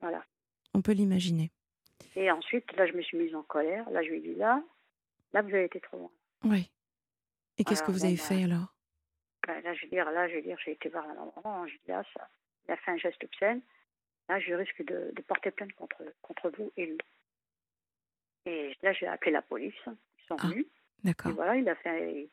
Voilà. 0.01 0.25
On 0.75 0.83
peut 0.83 0.93
l'imaginer. 0.93 1.51
Et 2.17 2.31
ensuite, 2.31 2.71
là, 2.77 2.87
je 2.87 2.93
me 2.93 3.03
suis 3.03 3.17
mise 3.19 3.35
en 3.35 3.43
colère. 3.43 3.89
Là, 3.91 4.03
je 4.03 4.09
lui 4.09 4.19
ai 4.19 4.21
dit, 4.21 4.35
là, 4.35 4.63
là, 5.33 5.43
vous 5.43 5.49
avez 5.55 5.65
été 5.65 5.81
trop 5.81 5.97
loin. 5.99 6.11
Oui. 6.45 6.71
Et 7.59 7.65
qu'est-ce 7.65 7.83
que 7.83 7.91
vous 7.91 8.01
bon, 8.01 8.07
avez 8.07 8.17
bah, 8.17 8.23
fait 8.23 8.45
alors? 8.45 8.75
Ben, 9.47 9.61
là, 9.63 9.75
je 9.75 9.83
veux 9.85 9.91
dire, 9.91 10.11
là, 10.11 10.29
je 10.29 10.35
veux 10.37 10.43
dire, 10.43 10.59
j'ai 10.65 10.73
été 10.73 10.89
voir 10.89 11.07
la 11.07 11.15
maman. 11.15 11.67
Je 11.67 11.77
là, 11.89 12.03
ça, 12.15 12.29
il 12.69 12.73
a 12.73 12.77
fait 12.77 12.91
un 12.93 12.97
geste 12.97 13.23
obscène. 13.25 13.61
Là, 14.29 14.39
je 14.41 14.55
risque 14.55 14.83
de, 14.85 15.11
de 15.15 15.23
porter 15.23 15.51
plainte 15.51 15.73
contre, 15.75 16.03
contre 16.23 16.51
vous 16.51 16.71
et 16.77 16.87
lui. 16.87 16.99
Et 18.47 18.77
là, 18.83 18.93
j'ai 18.93 19.07
appelé 19.07 19.31
la 19.33 19.43
police. 19.43 19.75
Ils 19.87 20.27
sont 20.29 20.37
Ah. 20.41 20.47
venus. 20.49 20.67
Et 20.67 21.07
D'accord. 21.09 21.33
voilà, 21.33 21.57
il 21.57 21.69
a 21.69 21.75
fait. 21.77 22.29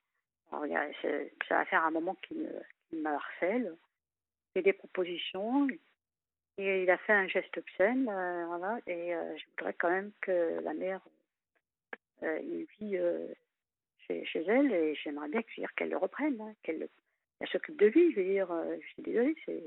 alors, 0.52 0.66
il 0.66 0.72
y 0.72 0.76
a- 0.76 0.90
c'est- 1.02 1.34
ça 1.48 1.56
va 1.56 1.66
faire 1.66 1.84
un 1.84 1.92
moment 1.92 2.16
qu'il 2.16 2.38
me, 2.38 2.50
qu'il 2.90 3.00
me 3.00 3.10
harcèle. 3.10 3.76
Il 3.76 4.54
fait 4.54 4.62
des 4.64 4.74
propositions. 4.74 5.68
Et 6.60 6.84
il 6.84 6.90
a 6.90 6.98
fait 7.00 7.14
un 7.14 7.28
geste 7.28 7.58
obscène. 7.58 8.08
euh, 8.10 8.46
voilà, 8.48 8.80
et 8.88 9.14
euh, 9.16 9.38
je 9.38 9.44
voudrais 9.50 9.74
quand 9.74 9.90
même 9.90 10.12
que 10.22 10.60
la 10.64 10.74
mère 10.74 11.02
euh, 12.24 12.40
il 12.42 12.66
vit 12.80 12.98
euh, 12.98 13.28
chez, 14.08 14.26
chez 14.26 14.44
elle. 14.46 14.72
Et 14.72 14.96
j'aimerais 14.96 15.30
bien 15.30 15.42
qu'elle 15.76 15.90
le 15.90 15.98
reprenne. 15.98 16.40
hein, 16.42 16.54
qu'elle 16.64 16.88
elle 17.40 17.48
s'occupe 17.50 17.78
de 17.80 17.86
lui. 17.88 18.12
Je 18.14 18.20
veux 18.20 18.26
dire, 18.28 18.52
euh, 18.52 18.76
je 18.82 18.88
suis 18.94 19.04
désolée, 19.04 19.36
c'est. 19.46 19.64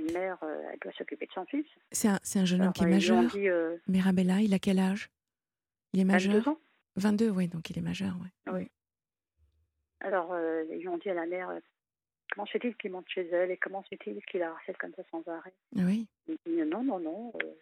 Une 0.00 0.12
mère, 0.12 0.38
euh, 0.44 0.62
elle 0.72 0.78
doit 0.78 0.92
s'occuper 0.92 1.26
de 1.26 1.32
son 1.32 1.44
fils. 1.46 1.66
C'est 1.90 2.06
un, 2.06 2.20
c'est 2.22 2.38
un 2.38 2.44
jeune 2.44 2.60
homme 2.60 2.66
Alors, 2.66 2.74
qui 2.74 2.84
est 2.84 2.86
majeur. 2.86 3.24
dit 3.32 3.48
euh, 3.48 3.76
Mirabella, 3.88 4.40
il 4.40 4.54
a 4.54 4.60
quel 4.60 4.78
âge? 4.78 5.10
Il 5.92 5.98
est 5.98 6.04
majeur? 6.04 6.34
22 6.34 6.48
ans. 6.50 6.60
22, 6.94 7.30
oui, 7.30 7.48
donc 7.48 7.68
il 7.68 7.78
est 7.78 7.82
majeur, 7.82 8.12
ouais. 8.22 8.52
Oui. 8.52 8.70
Alors, 10.00 10.32
euh, 10.32 10.64
ils 10.72 10.88
ont 10.88 10.98
dit 10.98 11.10
à 11.10 11.14
la 11.14 11.26
mère, 11.26 11.50
euh, 11.50 11.58
comment 12.30 12.46
c'est-il 12.52 12.76
qu'il 12.76 12.92
monte 12.92 13.08
chez 13.08 13.26
elle 13.26 13.50
et 13.50 13.56
comment 13.56 13.84
c'est-il 13.90 14.24
qu'il 14.26 14.38
la 14.38 14.50
harcèle 14.50 14.76
comme 14.76 14.94
ça 14.94 15.02
sans 15.10 15.26
arrêt? 15.26 15.52
Oui. 15.74 16.06
Il 16.28 16.36
dit, 16.46 16.62
non, 16.62 16.84
non, 16.84 17.00
non. 17.00 17.32
euh, 17.42 17.52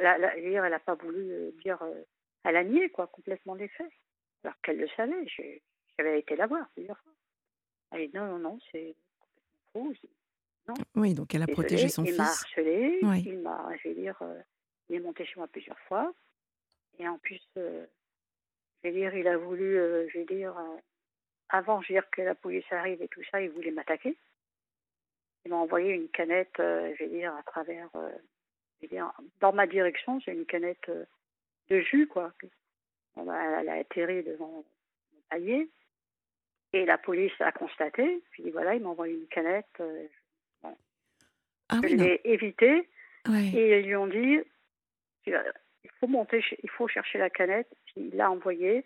elle 0.00 0.70
n'a 0.70 0.78
pas 0.78 0.94
voulu 0.94 1.32
euh, 1.32 1.50
dire, 1.64 1.82
euh, 1.82 2.00
elle 2.44 2.56
a 2.56 2.64
nié 2.64 2.88
quoi, 2.90 3.06
complètement 3.06 3.54
les 3.54 3.68
faits. 3.68 3.90
Alors 4.44 4.58
qu'elle 4.62 4.78
le 4.78 4.88
savait, 4.96 5.26
j'avais 5.98 6.18
été 6.20 6.34
la 6.36 6.46
voir 6.46 6.66
plusieurs 6.74 6.98
fois. 6.98 7.12
Elle 7.92 8.08
dit, 8.08 8.16
non, 8.16 8.26
non, 8.26 8.38
non, 8.38 8.58
c'est 8.72 8.94
complètement 9.18 9.92
faux. 9.92 9.92
Dis, 10.72 10.84
Oui, 10.94 11.14
donc 11.14 11.34
elle 11.34 11.42
a 11.42 11.46
Désolée, 11.46 11.62
protégé 11.66 11.88
son 11.88 12.04
il 12.04 12.16
m'a 12.16 12.24
fils. 12.26 12.42
harcelé, 12.44 12.98
Oui. 13.02 13.22
il 13.26 13.38
m'a, 13.40 13.68
je 13.82 13.88
vais 13.88 13.94
dire, 13.94 14.16
euh, 14.22 14.40
il 14.88 14.96
est 14.96 15.00
monté 15.00 15.24
chez 15.26 15.34
moi 15.36 15.48
plusieurs 15.48 15.78
fois. 15.80 16.12
Et 16.98 17.06
en 17.08 17.18
plus, 17.18 17.40
euh, 17.56 17.84
je 18.82 18.88
vais 18.88 18.94
dire, 18.94 19.14
il 19.14 19.26
a 19.28 19.36
voulu, 19.36 19.76
euh, 19.76 20.08
je 20.08 20.18
vais 20.18 20.24
dire, 20.24 20.54
avant, 21.50 21.80
je 21.82 21.92
veux 21.92 22.00
dire 22.00 22.10
que 22.10 22.22
la 22.22 22.34
police 22.34 22.64
arrive 22.70 23.02
et 23.02 23.08
tout 23.08 23.22
ça, 23.30 23.42
il 23.42 23.50
voulait 23.50 23.70
m'attaquer. 23.72 24.16
Il 25.44 25.50
m'a 25.50 25.56
envoyé 25.56 25.92
une 25.92 26.08
canette, 26.08 26.54
je 26.58 26.98
vais 26.98 27.08
dire, 27.08 27.34
à 27.34 27.42
travers, 27.42 27.88
je 27.94 28.82
vais 28.82 28.88
dire, 28.88 29.10
dans 29.40 29.52
ma 29.52 29.66
direction, 29.66 30.20
c'est 30.20 30.32
une 30.32 30.46
canette 30.46 30.90
de 31.70 31.80
jus, 31.80 32.06
quoi. 32.06 32.32
Elle 33.16 33.28
a 33.68 33.72
atterri 33.74 34.22
devant 34.22 34.48
mon 34.48 34.64
palier. 35.30 35.68
Et 36.72 36.84
la 36.84 36.98
police 36.98 37.32
a 37.40 37.50
constaté, 37.50 38.22
puis 38.30 38.50
voilà, 38.50 38.74
il 38.76 38.82
m'a 38.82 38.90
envoyé 38.90 39.14
une 39.14 39.26
canette. 39.26 39.66
euh, 39.80 40.06
Ah 41.68 41.80
je 41.82 41.94
l'ai 41.96 42.20
évité. 42.24 42.88
Ouais. 43.28 43.48
Et 43.54 43.80
ils 43.80 43.86
lui 43.86 43.96
ont 43.96 44.06
dit, 44.06 44.38
il 45.26 45.90
faut 46.00 46.06
monter, 46.06 46.42
il 46.62 46.70
faut 46.70 46.88
chercher 46.88 47.18
la 47.18 47.30
canette. 47.30 47.68
Puis 47.86 48.08
il 48.12 48.16
l'a 48.16 48.30
envoyé, 48.30 48.84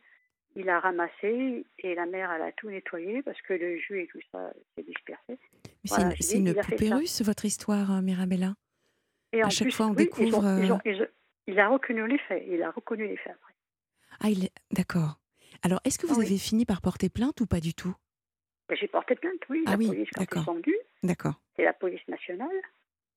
il 0.57 0.69
a 0.69 0.81
ramassé 0.81 1.64
et 1.79 1.95
la 1.95 2.07
mère, 2.07 2.31
elle 2.33 2.43
a 2.43 2.53
tout 2.53 2.71
nettoyé 2.71 3.23
parce 3.23 3.41
que 3.43 3.53
le 3.55 3.76
jus 3.79 4.03
et 4.03 4.07
tout 4.07 4.21
ça 4.33 4.50
s'est 4.76 4.83
dispersé. 4.85 5.38
C'est 5.85 5.95
voilà, 5.95 6.11
une, 6.11 6.17
c'est 6.21 6.38
une 6.38 6.55
fait 6.55 6.61
poupée 6.62 6.95
russe, 6.95 7.23
votre 7.23 7.45
histoire, 7.45 7.91
euh, 7.93 8.00
Mirabella? 8.03 8.55
Et 9.33 9.43
À 9.43 9.47
en 9.47 9.50
chaque 9.50 9.69
plus, 9.69 9.73
fois, 9.76 9.87
on 9.87 9.95
oui, 9.95 9.97
ils 9.97 10.03
ont- 10.03 10.05
découvre, 10.05 10.59
ils 10.62 10.73
ont- 10.73 10.76
euh, 10.76 10.81
ils 10.87 11.03
ont- 11.03 11.09
il 11.47 11.59
a 11.61 11.69
reconnu 11.69 12.07
les 12.07 12.19
faits. 12.19 12.45
Il 12.47 12.63
a 12.63 12.71
reconnu 12.71 13.07
les 13.07 13.17
faits 13.17 13.35
après. 13.35 13.55
Ah, 14.21 14.31
il. 14.31 14.49
D'accord. 14.71 15.19
Alors, 15.63 15.81
est-ce 15.85 15.99
que 15.99 16.07
vous 16.07 16.19
oui. 16.19 16.27
avez 16.27 16.39
fini 16.39 16.65
par 16.65 16.81
porter 16.81 17.09
plainte 17.09 17.41
ou 17.41 17.47
pas 17.47 17.61
du 17.61 17.75
tout? 17.75 17.95
J'ai 18.71 18.89
porté 18.89 19.15
plainte, 19.15 19.41
oui. 19.51 19.63
Ah 19.67 19.73
la 19.73 19.77
oui, 19.77 19.89
police, 19.89 20.09
quand 20.15 20.21
d'accord. 20.23 20.57
D'accord. 21.03 21.41
c'est 21.55 21.65
la 21.65 21.75
police 21.75 22.07
nationale, 22.09 22.63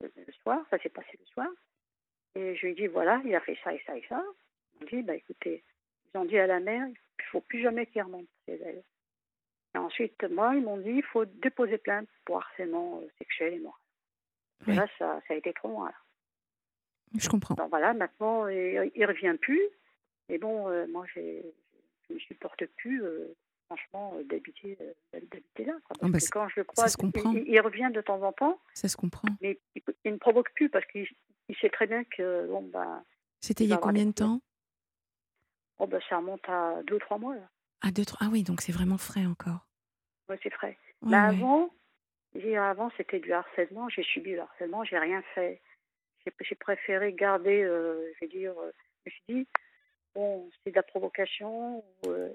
le, 0.02 0.12
le 0.16 0.34
soir, 0.44 0.60
ça 0.70 0.78
s'est 0.80 0.90
passé 0.90 1.18
le 1.20 1.26
soir. 1.28 1.48
Et 2.36 2.56
je 2.56 2.66
lui 2.66 2.74
ai 2.74 2.76
dit, 2.76 2.88
voilà, 2.88 3.22
il 3.26 3.34
a 3.34 3.40
fait 3.40 3.58
ça 3.64 3.74
et 3.74 3.82
ça 3.86 3.98
et 3.98 4.04
ça. 4.10 4.22
Ils 4.76 4.84
ont 4.84 4.88
dit, 4.98 5.04
bah 5.04 5.16
écoutez, 5.16 5.64
ils 6.14 6.18
ont 6.18 6.26
dit 6.26 6.38
à 6.38 6.48
la 6.48 6.60
mère, 6.60 6.86
il 6.86 6.92
ne 6.92 7.30
faut 7.32 7.42
plus 7.42 7.62
jamais 7.62 7.86
qu'il 7.88 8.02
remonte 8.04 8.28
chez 8.46 8.60
elle. 8.62 8.84
Et 9.74 9.78
ensuite, 9.78 10.22
moi, 10.30 10.54
ils 10.56 10.64
m'ont 10.64 10.78
dit, 10.78 10.92
il 10.92 11.04
faut 11.04 11.26
déposer 11.26 11.78
plainte 11.78 12.10
pour 12.26 12.38
harcèlement 12.38 13.00
euh, 13.02 13.08
sexuel 13.18 13.54
et 13.54 13.60
moral. 13.60 13.80
Et 14.68 14.74
là, 14.74 14.88
ça, 15.00 15.22
ça 15.28 15.34
a 15.34 15.38
été 15.38 15.54
trop 15.54 15.70
loin. 15.70 15.92
Je 17.16 17.30
comprends. 17.30 17.56
Alors 17.56 17.70
voilà, 17.70 17.94
maintenant, 17.94 18.48
il 18.48 18.92
ne 18.96 19.08
revient 19.08 19.36
plus. 19.40 19.62
Et 20.30 20.38
bon, 20.38 20.68
euh, 20.70 20.86
moi, 20.88 21.06
je 21.16 21.20
ne 22.10 22.20
supporte 22.20 22.66
plus, 22.78 23.02
euh, 23.04 23.34
franchement, 23.68 24.14
euh, 24.18 24.24
d'habiter, 24.24 24.78
là. 24.80 25.74
quoi. 25.86 25.96
Ah 26.02 26.08
bah, 26.10 26.20
que 26.20 26.30
quand 26.30 26.48
je 26.50 26.60
le 26.60 26.64
ça 26.64 26.74
croise, 26.74 26.92
se 26.94 26.98
comprend. 26.98 27.32
il, 27.34 27.48
il 27.48 27.60
revient 27.62 27.90
de 27.94 28.02
temps 28.02 28.22
en 28.22 28.34
temps, 28.34 28.60
Ça 28.74 28.88
se 28.88 28.98
comprend. 28.98 29.30
mais 29.42 29.60
il, 29.76 29.82
il 30.04 30.12
ne 30.12 30.18
provoque 30.18 30.52
plus 30.54 30.70
parce 30.70 30.86
qu'il 30.88 31.08
il 31.50 31.56
sait 31.58 31.70
très 31.70 31.88
bien 31.88 32.04
que, 32.04 32.46
bon, 32.48 32.62
ben, 32.62 33.04
C'était 33.40 33.64
il 33.64 33.70
y 33.70 33.74
a 33.74 33.78
combien 33.78 34.06
de 34.06 34.12
temps? 34.12 34.42
Oh, 35.80 35.88
ben, 35.88 36.02
ça 36.10 36.18
remonte 36.18 36.48
à 36.50 36.82
deux 36.84 36.96
ou 36.96 37.00
trois 37.00 37.18
mois. 37.18 37.36
Là. 37.36 37.50
Ah, 37.82 37.92
deux, 37.92 38.04
trois. 38.04 38.20
Ah 38.28 38.30
oui, 38.32 38.44
donc 38.44 38.62
c'est 38.62 38.72
vraiment 38.74 38.98
frais 38.98 39.26
encore. 39.26 39.66
Ouais, 40.28 40.40
c'est 40.44 40.50
frais. 40.52 40.78
Ouais, 41.04 41.16
avant, 41.16 41.70
avant, 42.58 42.92
c'était 42.98 43.20
du 43.20 43.32
harcèlement. 43.32 43.88
J'ai 43.88 44.04
subi 44.04 44.32
le 44.34 44.42
harcèlement, 44.42 44.84
j'ai 44.84 44.98
rien 44.98 45.22
fait. 45.36 45.62
J'ai 46.42 46.56
préféré 46.56 47.14
garder, 47.14 47.64
euh, 47.64 48.12
je 48.20 48.26
veux 48.26 48.32
dire, 48.32 48.54
euh, 48.60 48.72
je 49.06 49.10
me 49.10 49.12
suis 49.12 49.24
dit, 49.44 49.48
bon, 50.16 50.50
c'est 50.64 50.72
de 50.72 50.76
la 50.76 50.84
provocation. 50.84 51.84
euh, 52.06 52.30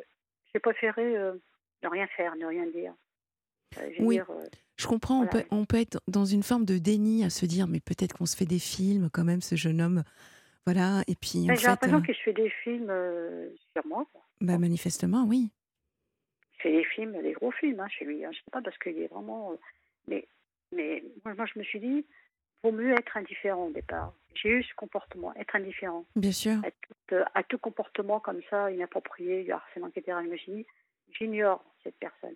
j'ai 0.53 0.61
préféré 0.61 1.17
euh, 1.17 1.35
ne 1.83 1.89
rien 1.89 2.07
faire, 2.09 2.37
ne 2.37 2.47
rien 2.47 2.67
dire. 2.67 2.95
Je 3.77 4.03
Oui. 4.03 4.17
dire, 4.17 4.27
Je 4.77 4.87
comprends, 4.87 5.23
on, 5.23 5.27
peut, 5.27 5.45
on 5.51 5.65
peut 5.65 5.79
être 5.79 5.99
dans 6.07 6.27
une 6.27 6.43
forme 6.43 6.65
de 6.67 6.79
déni 6.79 7.25
à 7.25 7.31
se 7.31 7.47
dire, 7.47 7.67
mais 7.67 7.81
peut-être 7.81 8.17
qu'on 8.17 8.27
se 8.27 8.37
fait 8.37 8.45
des 8.47 8.59
films 8.59 9.09
quand 9.11 9.25
même, 9.25 9.41
ce 9.41 9.57
jeune 9.57 9.81
homme. 9.81 10.03
Voilà, 10.67 11.03
et 11.09 11.17
puis 11.17 11.41
en 11.45 11.47
mais 11.49 11.57
j'ai 11.57 11.67
l'impression 11.67 12.03
qu'il 12.03 12.15
se 12.15 12.21
fait 12.21 12.33
des 12.35 12.51
films 12.63 12.93
sur 13.73 13.87
moi. 13.87 14.07
bah, 14.41 14.59
manifestement, 14.59 15.25
oui. 15.27 15.51
Il 16.59 16.63
fait 16.63 16.73
des 16.73 16.85
films, 16.85 17.21
des 17.21 17.33
gros 17.33 17.51
films 17.51 17.81
hein, 17.81 17.89
chez 17.89 18.05
lui. 18.05 18.25
Hein. 18.25 18.31
Je 18.33 18.39
sais 18.39 18.51
pas 18.53 18.63
parce 18.63 18.79
qu'il 18.79 18.97
est 18.99 19.09
vraiment. 19.09 19.53
mais, 20.07 20.29
mais 20.71 21.03
moi, 21.25 21.35
moi, 21.35 21.47
je 21.53 21.59
me 21.59 21.65
suis 21.65 21.81
dit, 21.81 22.07
vaut 22.62 22.73
mieux 22.73 22.92
être 22.92 23.16
indifférent 23.16 23.66
au 23.66 23.71
départ. 23.73 24.12
J'ai 24.35 24.49
eu 24.50 24.62
ce 24.62 24.75
comportement, 24.75 25.35
être 25.37 25.54
indifférent. 25.57 26.04
Bien 26.16 26.33
sûr. 26.33 26.59
à 26.64 26.71
tout, 26.71 26.95
euh, 27.14 27.25
à 27.35 27.42
tout 27.42 27.59
comportement 27.59 28.21
comme 28.21 28.40
ça, 28.49 28.71
inapproprié, 28.71 29.45
du 29.45 29.52
harcèlement, 29.52 29.88
etc. 29.95 30.19
Je 30.25 30.28
me 30.31 30.37
suis 30.37 30.52
dit, 30.52 30.66
j'ignore 31.12 31.62
cette 31.83 31.97
personne. 31.99 32.35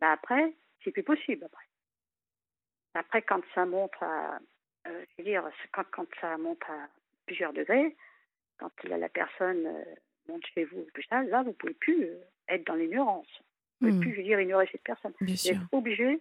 Ben 0.00 0.10
après, 0.10 0.52
c'est 0.84 0.90
plus 0.90 1.02
possible 1.04 1.44
après. 1.44 1.64
Après, 2.94 3.22
quand 3.22 3.40
ça 3.54 3.64
monte 3.64 3.94
à, 4.00 4.38
euh, 4.88 5.04
je 5.16 5.22
veux 5.22 5.24
dire, 5.24 5.44
quand, 5.72 5.84
quand 5.90 6.06
ça 6.20 6.36
monte 6.36 6.62
à 6.68 6.88
plusieurs 7.26 7.52
degrés, 7.52 7.96
quand 8.58 8.70
la, 8.84 8.98
la 8.98 9.08
personne 9.08 9.64
euh, 9.66 9.84
monte 10.28 10.44
chez 10.54 10.64
vous, 10.64 10.86
ça, 11.08 11.22
là, 11.22 11.42
vous 11.42 11.52
pouvez 11.54 11.74
plus 11.74 12.04
euh, 12.04 12.20
être 12.48 12.66
dans 12.66 12.74
l'ignorance. 12.74 13.26
Vous 13.80 13.88
pouvez 13.88 13.92
Hmm, 13.92 14.00
plus, 14.00 14.10
je 14.12 14.16
veux 14.18 14.22
dire, 14.24 14.40
ignorer 14.40 14.68
cette 14.70 14.82
personne. 14.82 15.12
bien 15.20 15.34
Vous 15.34 15.38
sûr. 15.38 15.54
êtes 15.54 15.60
obligé 15.72 16.20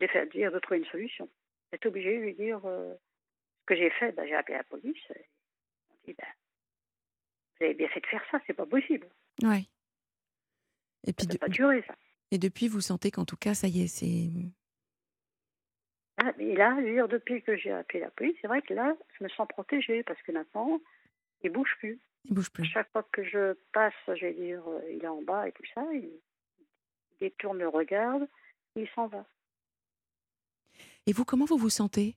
de 0.00 0.06
faire 0.06 0.26
dire 0.28 0.52
de 0.52 0.58
trouver 0.60 0.78
une 0.78 0.86
solution. 0.86 1.28
Vous 1.70 1.76
êtes 1.76 1.86
obligé 1.86 2.16
de 2.18 2.22
lui 2.22 2.34
dire 2.34 2.60
euh, 2.64 2.94
ce 3.60 3.66
que 3.66 3.76
j'ai 3.76 3.90
fait, 3.90 4.12
ben, 4.12 4.26
j'ai 4.26 4.34
appelé 4.34 4.58
la 4.58 4.64
police. 4.64 4.96
Et 5.14 5.24
on 5.90 5.94
dit 6.06 6.14
ben, 6.18 6.26
vous 7.58 7.64
avez 7.66 7.74
bien 7.74 7.88
fait 7.88 8.00
de 8.00 8.06
faire 8.06 8.24
ça, 8.30 8.40
c'est 8.46 8.54
pas 8.54 8.66
possible. 8.66 9.08
Ouais. 9.42 9.66
Et 11.06 11.10
Ça 11.10 11.12
puis 11.16 11.26
peut 11.28 11.32
de- 11.34 11.38
pas 11.38 11.48
durer 11.48 11.82
ça. 11.86 11.94
et 12.32 12.38
depuis, 12.38 12.68
vous 12.68 12.80
sentez 12.80 13.10
qu'en 13.10 13.24
tout 13.24 13.36
cas, 13.36 13.54
ça 13.54 13.68
y 13.68 13.82
est, 13.82 13.86
c'est. 13.88 14.28
Ah, 16.22 16.32
mais 16.36 16.54
là, 16.54 16.74
je 16.80 16.82
veux 16.86 16.92
dire, 16.92 17.08
depuis 17.08 17.42
que 17.42 17.56
j'ai 17.56 17.72
appelé 17.72 18.00
la 18.00 18.10
police, 18.10 18.36
c'est 18.42 18.48
vrai 18.48 18.60
que 18.62 18.74
là, 18.74 18.94
je 19.18 19.24
me 19.24 19.28
sens 19.30 19.48
protégée 19.48 20.02
parce 20.02 20.20
que 20.22 20.32
maintenant, 20.32 20.78
il 21.42 21.50
bouge 21.50 21.74
plus. 21.78 21.98
Il 22.26 22.34
bouge 22.34 22.50
plus. 22.50 22.64
Chaque 22.66 22.90
fois 22.92 23.06
que 23.12 23.22
je 23.24 23.54
passe, 23.72 23.94
je 24.08 24.26
vais 24.26 24.34
dire, 24.34 24.62
euh, 24.68 24.82
il 24.90 25.02
est 25.02 25.06
en 25.06 25.22
bas 25.22 25.48
et 25.48 25.52
tout 25.52 25.62
ça, 25.74 25.82
il, 25.94 26.10
détourne 27.20 27.58
le 27.58 27.68
regard, 27.68 28.18
il 28.76 28.88
s'en 28.94 29.06
va. 29.06 29.26
Et 31.10 31.12
vous, 31.12 31.24
comment 31.24 31.44
vous 31.44 31.56
vous 31.56 31.70
sentez? 31.70 32.14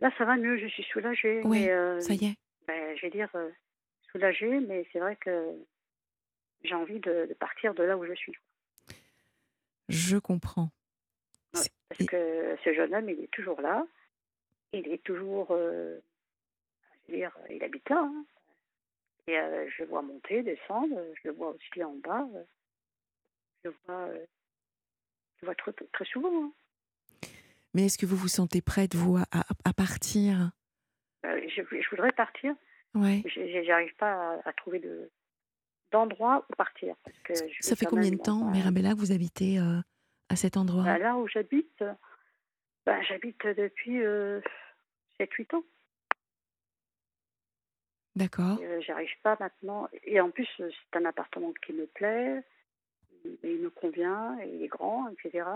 Là, 0.00 0.12
ça 0.18 0.26
va 0.26 0.36
mieux, 0.36 0.58
je 0.58 0.66
suis 0.66 0.82
soulagée. 0.82 1.40
Oui, 1.44 1.60
mais, 1.62 1.70
euh, 1.70 1.98
ça 2.00 2.12
y 2.12 2.26
est. 2.26 2.36
ben, 2.66 2.94
je 2.98 3.00
vais 3.00 3.10
dire 3.10 3.30
euh, 3.34 3.48
soulagée, 4.10 4.60
mais 4.60 4.86
c'est 4.92 4.98
vrai 4.98 5.16
que 5.16 5.54
j'ai 6.64 6.74
envie 6.74 7.00
de, 7.00 7.24
de 7.26 7.32
partir 7.32 7.72
de 7.72 7.82
là 7.82 7.96
où 7.96 8.04
je 8.04 8.12
suis. 8.12 8.36
Je 9.88 10.18
comprends. 10.18 10.68
Ouais, 11.54 11.62
parce 11.88 12.00
et- 12.02 12.06
que 12.06 12.58
ce 12.62 12.74
jeune 12.74 12.94
homme, 12.94 13.08
il 13.08 13.20
est 13.20 13.32
toujours 13.32 13.62
là. 13.62 13.86
Il 14.74 14.86
est 14.88 15.02
toujours, 15.02 15.46
euh, 15.52 15.98
je 17.06 17.12
veux 17.12 17.16
dire, 17.20 17.34
il 17.48 17.64
habite 17.64 17.88
là. 17.88 18.02
hein. 18.04 18.26
Et 19.28 19.32
je 19.32 19.82
le 19.84 19.88
vois 19.88 20.02
monter, 20.02 20.42
descendre. 20.42 21.02
Je 21.22 21.28
le 21.28 21.34
vois 21.34 21.48
aussi 21.54 21.82
en 21.82 21.94
bas. 21.94 22.28
Je 23.64 23.70
le 23.70 23.74
vois, 23.86 24.08
je 24.12 24.20
le 25.40 25.46
vois 25.46 25.54
très, 25.54 25.72
très 25.72 26.04
souvent. 26.04 26.44
hein. 26.44 26.52
Mais 27.74 27.86
est-ce 27.86 27.98
que 27.98 28.06
vous 28.06 28.16
vous 28.16 28.28
sentez 28.28 28.60
prête, 28.60 28.94
vous, 28.94 29.16
à, 29.16 29.24
à- 29.30 29.72
partir? 29.72 30.52
Euh, 31.24 31.40
je, 31.48 31.62
je 31.62 31.90
voudrais 31.90 32.12
partir. 32.12 32.54
Ouais. 32.94 33.22
J'arrive 33.64 33.94
pas 33.96 34.12
à, 34.12 34.48
à 34.48 34.52
trouver 34.52 34.78
de 34.78 35.10
d'endroit 35.90 36.46
où 36.50 36.54
partir. 36.54 36.94
Parce 37.04 37.18
que 37.18 37.34
je 37.34 37.62
Ça 37.66 37.76
fait 37.76 37.86
combien 37.86 38.10
de 38.10 38.16
temps, 38.16 38.50
Mirabella, 38.50 38.94
que 38.94 38.98
vous 38.98 39.12
habitez 39.12 39.58
euh, 39.58 39.80
à 40.30 40.36
cet 40.36 40.56
endroit? 40.56 40.84
Bah, 40.84 40.98
là 40.98 41.16
où 41.16 41.26
j'habite, 41.28 41.84
bah, 42.86 43.02
j'habite 43.02 43.46
depuis 43.46 44.00
7-8 45.20 45.54
ans. 45.54 45.64
D'accord. 48.16 48.58
Euh, 48.62 48.80
J'arrive 48.80 49.10
pas 49.22 49.36
maintenant. 49.40 49.88
Et 50.04 50.20
en 50.20 50.30
plus, 50.30 50.48
euh, 50.60 50.70
c'est 50.70 50.98
un 50.98 51.04
appartement 51.06 51.52
qui 51.64 51.72
me 51.72 51.86
plaît, 51.86 52.42
il 53.42 53.58
me 53.60 53.70
convient, 53.70 54.38
il 54.40 54.62
est 54.62 54.68
grand, 54.68 55.08
etc. 55.08 55.46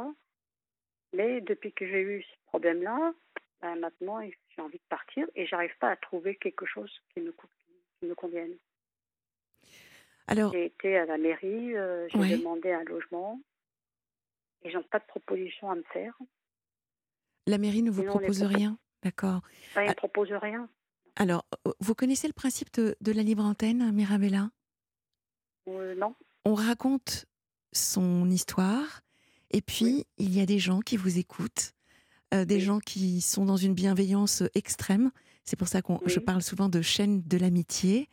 Mais 1.13 1.41
depuis 1.41 1.73
que 1.73 1.87
j'ai 1.87 2.01
eu 2.03 2.23
ce 2.23 2.37
problème-là, 2.47 3.13
bah, 3.61 3.75
maintenant, 3.77 4.21
j'ai 4.23 4.63
envie 4.63 4.79
de 4.79 4.83
partir 4.89 5.27
et 5.35 5.47
j'arrive 5.47 5.77
pas 5.79 5.91
à 5.91 5.97
trouver 5.97 6.37
quelque 6.37 6.67
chose 6.67 6.93
qui 7.15 7.21
me, 7.21 7.33
co- 7.33 7.49
qui 8.01 8.07
me 8.07 8.15
convienne. 8.15 8.57
Alors, 10.27 10.53
J'ai 10.53 10.67
été 10.67 10.97
à 10.99 11.07
la 11.07 11.19
mairie, 11.19 11.77
euh, 11.77 12.09
j'ai 12.09 12.19
Ouais. 12.19 12.37
demandé 12.37 12.73
un 12.73 12.83
logement. 12.85 13.41
Ils 14.65 14.75
n'ont 14.75 14.83
pas 14.83 14.99
de 14.99 15.05
proposition 15.07 15.71
à 15.71 15.77
me 15.77 15.85
faire. 15.93 16.17
la 17.49 17.59
mairie 17.59 17.83
ne 17.85 17.93
vous 17.93 18.03
Et 18.03 18.07
propose 18.07 18.41
propos- 18.41 18.55
rien 18.57 18.77
D'accord. 19.05 19.41
Ils 19.77 19.83
ne 19.85 19.91
Ah. 19.91 19.95
proposent 19.95 20.33
rien. 20.33 20.69
Alors, 21.15 21.47
euh, 21.67 21.73
vous 21.79 21.95
connaissez 21.95 22.27
le 22.27 22.33
principe 22.33 22.73
de, 22.75 22.97
de 23.01 23.13
la 23.13 23.23
libre 23.23 23.45
antenne, 23.45 23.93
Mirabella? 23.93 24.51
Euh, 25.69 25.95
non. 25.95 26.17
On 26.45 26.55
raconte 26.55 27.27
son 27.73 28.29
histoire 28.31 29.03
et 29.57 29.63
puis 29.63 30.05
il 30.19 30.33
y 30.35 30.41
a 30.41 30.47
des 30.47 30.59
gens 30.59 30.81
qui 30.81 30.97
vous 30.97 31.19
écoutent, 31.19 31.73
euh, 32.35 32.45
des 32.45 32.57
Oui. 32.57 32.61
gens 32.61 32.79
qui 32.81 33.21
sont 33.21 33.45
dans 33.47 33.57
une 33.57 33.75
bienveillance 33.75 34.43
extrême. 34.55 35.11
C'est 35.45 35.57
pour 35.57 35.69
ça 35.69 35.81
que 35.83 35.93
je 36.07 36.19
parle 36.21 36.43
souvent 36.43 36.69
de 36.69 36.83
chaîne 36.83 37.23
de 37.27 37.37
l'amitié. 37.39 38.09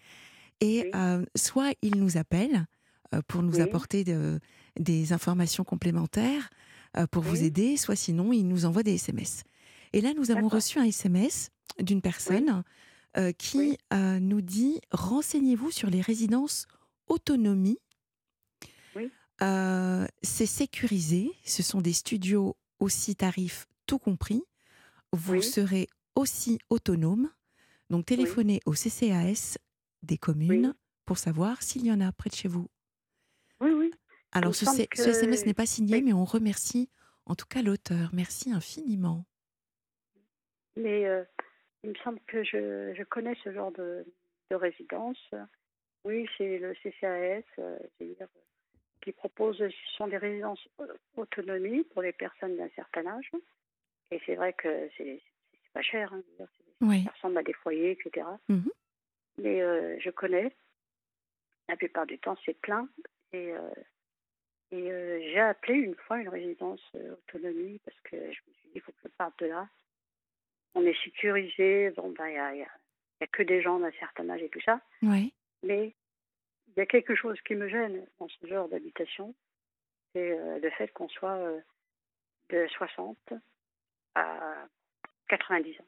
Et 0.62 0.90
euh, 0.96 1.26
soit 1.36 1.74
ils 1.82 1.98
nous 1.98 2.16
appellent 2.18 2.66
euh, 3.14 3.22
pour 3.28 3.42
nous 3.44 3.60
apporter 3.60 4.04
de- 4.04 4.40
des 4.80 5.12
informations 5.14 5.64
complémentaires, 5.66 6.50
euh, 6.98 7.08
pour 7.08 7.24
vous 7.24 7.44
aider, 7.44 7.76
soit 7.78 7.96
sinon 7.98 8.32
ils 8.32 8.48
nous 8.48 8.66
envoient 8.66 8.84
des 8.84 8.94
SMS. 8.96 9.44
Et 9.94 10.02
là, 10.02 10.14
nous 10.16 10.32
avons 10.32 10.48
reçu 10.48 10.80
un 10.80 10.86
SMS 10.86 11.50
d'une 11.80 12.02
personne 12.02 12.64
euh, 13.18 13.32
qui 13.32 13.78
euh, 13.94 14.20
nous 14.20 14.42
dit 14.42 14.80
renseignez-vous 14.92 15.72
sur 15.72 15.90
les 15.90 16.02
résidences 16.02 16.66
autonomie. 17.08 17.80
Euh, 19.44 20.06
c'est 20.22 20.46
sécurisé, 20.46 21.32
ce 21.44 21.64
sont 21.64 21.82
des 21.82 21.94
studios 21.94 22.56
aussi 22.80 23.16
tarifs 23.16 23.66
tout 23.86 24.00
compris. 24.00 24.44
Vous 25.12 25.34
Oui. 25.34 25.44
serez 25.44 25.88
aussi 26.16 26.60
autonome. 26.70 27.30
Donc 27.90 28.06
téléphonez 28.06 28.62
au 28.66 28.72
CCAS 28.74 29.58
des 30.02 30.18
communes 30.18 30.68
Oui. 30.68 30.74
pour 31.06 31.18
savoir 31.18 31.62
s'il 31.62 31.86
y 31.86 31.92
en 31.92 32.00
a 32.02 32.12
près 32.12 32.30
de 32.30 32.36
chez 32.36 32.48
vous. 32.48 32.70
Oui, 33.60 33.72
oui. 33.72 33.92
Alors 34.32 34.56
ce, 34.56 34.66
SMS 34.66 35.46
n'est 35.46 35.54
pas 35.54 35.66
signé, 35.66 36.02
mais 36.02 36.14
on 36.14 36.26
remercie 36.26 36.90
en 37.26 37.36
tout 37.36 37.46
cas 37.46 37.62
l'auteur. 37.62 38.10
Merci 38.14 38.52
infiniment. 38.52 39.26
Mais 40.76 41.06
euh, 41.06 41.24
il 41.84 41.92
me 41.92 41.96
semble 42.04 42.20
que 42.28 42.44
je, 42.44 42.94
je 42.98 43.04
connais 43.04 43.36
ce 43.44 43.54
genre 43.54 43.72
de, 43.74 44.06
de 44.50 44.56
résidence. 44.56 45.20
Oui, 46.06 46.28
c'est 46.38 46.58
le 46.58 46.74
CCAS, 46.82 47.44
euh, 47.60 47.78
c'est-à-dire 47.98 48.28
euh, 48.36 48.40
qui 49.04 49.12
propose, 49.12 49.58
ce 49.58 49.70
sont 49.98 50.08
des 50.08 50.18
résidences 50.18 50.66
autonomie 51.18 51.84
pour 51.86 52.02
les 52.02 52.14
personnes 52.14 52.56
d'un 52.58 52.70
certain 52.76 53.06
âge. 53.06 53.30
Et 54.12 54.22
c'est 54.26 54.36
vrai 54.36 54.54
que 54.54 54.90
c'est 54.98 55.22
pas 55.74 55.82
cher, 55.82 56.14
hein, 56.14 56.24
Oui. 56.82 57.04
ça 57.04 57.12
ressemble 57.12 57.38
à 57.40 57.44
des 57.44 57.54
foyers, 57.54 57.92
etc. 57.92 58.26
Mhm. 58.50 58.70
Mais 59.40 59.62
euh, 59.62 59.98
je 60.00 60.10
connais. 60.10 60.56
La 61.70 61.76
plupart 61.76 62.06
du 62.06 62.20
temps, 62.20 62.38
c'est 62.46 62.60
plein. 62.62 62.88
Et, 63.32 63.52
euh, 63.54 63.70
et 64.72 64.92
euh, 64.92 65.20
j'ai 65.22 65.40
appelé 65.40 65.76
une 65.76 65.96
fois 65.96 66.20
une 66.20 66.30
résidence 66.30 66.82
autonomie 66.94 67.80
parce 67.86 68.00
que 68.02 68.16
je 68.18 68.20
me 68.48 68.54
suis 68.54 68.68
dit, 68.70 68.72
il 68.76 68.82
faut 68.82 68.92
que 68.92 68.98
je 69.04 69.08
parte 69.10 69.40
de 69.40 69.48
là. 69.48 69.68
On 70.76 70.86
est 70.86 71.04
sécurisé. 71.04 71.90
Bon, 71.92 72.12
ben, 72.12 72.28
il 72.28 72.34
n'y 72.34 72.40
a, 72.40 72.56
il 72.56 72.60
y 72.60 72.64
a- 72.64 72.68
il 73.20 73.22
y 73.22 73.24
a 73.24 73.28
que 73.28 73.44
des 73.44 73.62
gens 73.62 73.80
d'un 73.80 73.92
certain 74.00 74.30
âge 74.30 74.42
et 74.42 74.50
tout 74.50 74.62
ça. 74.62 74.82
Oui. 75.02 75.34
Mais 75.64 75.94
il 76.76 76.80
y 76.80 76.82
a 76.82 76.86
quelque 76.86 77.16
chose 77.16 77.40
qui 77.42 77.56
me 77.56 77.68
gêne 77.70 78.06
dans 78.20 78.28
ce 78.28 78.48
genre 78.48 78.68
d'habitation. 78.70 79.34
C'est 80.14 80.32
euh, 80.38 80.60
le 80.60 80.70
fait 80.72 80.90
qu'on 80.90 81.10
soit 81.10 81.36
euh, 81.38 81.60
de 82.50 82.68
60 82.78 83.18
à 84.16 84.68
90 85.30 85.80
ans. 85.80 85.86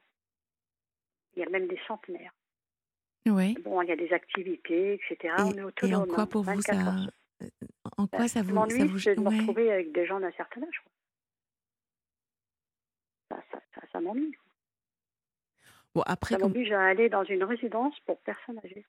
Il 1.36 1.40
y 1.42 1.46
a 1.46 1.50
même 1.50 1.68
des 1.68 1.80
centenaires. 1.88 2.34
Oui. 3.28 3.56
Bon, 3.64 3.82
il 3.82 3.90
y 3.90 3.92
a 3.92 3.96
des 3.96 4.14
activités, 4.14 4.94
etc. 4.94 5.34
on 5.40 5.52
est 5.52 5.56
Et, 5.56 5.60
et 5.60 5.64
autonome. 5.64 6.02
en 6.04 6.06
quoi 6.14 6.24
hein, 6.24 6.28
pour 6.28 6.44
vous 6.44 6.52
24 6.52 6.64
ça 6.64 6.88
heures. 6.88 7.10
euh, 7.42 7.48
En 7.98 8.08
quoi 8.08 8.28
ça 8.28 8.42
qui 8.42 8.48
vous 8.48 8.54
ça 8.54 8.54
m'ennuie, 8.62 8.88
vous 8.88 9.00
de 9.00 9.20
me 9.22 9.30
ouais. 9.30 9.38
retrouver 9.40 9.72
avec 9.72 9.92
des 9.92 10.06
gens 10.06 10.20
d'un 10.20 10.32
certain 10.34 10.62
âge. 10.64 10.82
quoi. 10.84 10.92
Ça, 13.38 13.44
ça, 13.52 13.60
ça, 13.74 13.88
ça 13.92 14.00
m'ennuie. 14.00 14.36
Bon 15.94 16.02
après 16.06 16.36
Ça 16.36 16.40
comme 16.40 16.50
m'oblige 16.50 16.72
à 16.72 16.84
aller 16.84 17.10
dans 17.10 17.24
une 17.24 17.44
résidence 17.44 17.98
pour 18.02 18.20
personnes 18.22 18.60
âgées. 18.64 18.86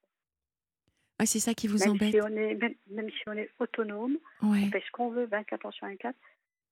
Ah, 1.18 1.26
c'est 1.26 1.40
ça 1.40 1.54
qui 1.54 1.66
vous 1.66 1.78
Même 1.78 1.90
embête. 1.92 2.10
si, 2.12 2.20
on 2.20 2.26
est, 2.28 2.54
même, 2.54 2.74
même 2.90 3.10
si 3.10 3.22
on 3.26 3.32
est 3.32 3.50
autonome, 3.58 4.18
on 4.42 4.52
fait 4.70 4.82
ce 4.86 4.90
qu'on 4.92 5.10
veut 5.10 5.26
24 5.26 5.66
heures 5.66 5.72
sur 5.74 5.86
24, 5.86 6.14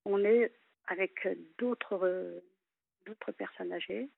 on 0.04 0.22
est 0.24 0.52
avec 0.86 1.26
d'autres 1.58 2.42
d'autres 3.06 3.32
personnes 3.32 3.72
âgées. 3.72 4.08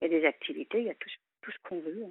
Il 0.00 0.10
y 0.10 0.14
a 0.14 0.20
des 0.20 0.26
activités, 0.26 0.78
il 0.80 0.86
y 0.86 0.90
a 0.90 0.94
tout, 0.94 1.08
tout 1.42 1.50
ce 1.50 1.56
qu'on 1.68 1.80
veut. 1.80 2.04
hein. 2.06 2.10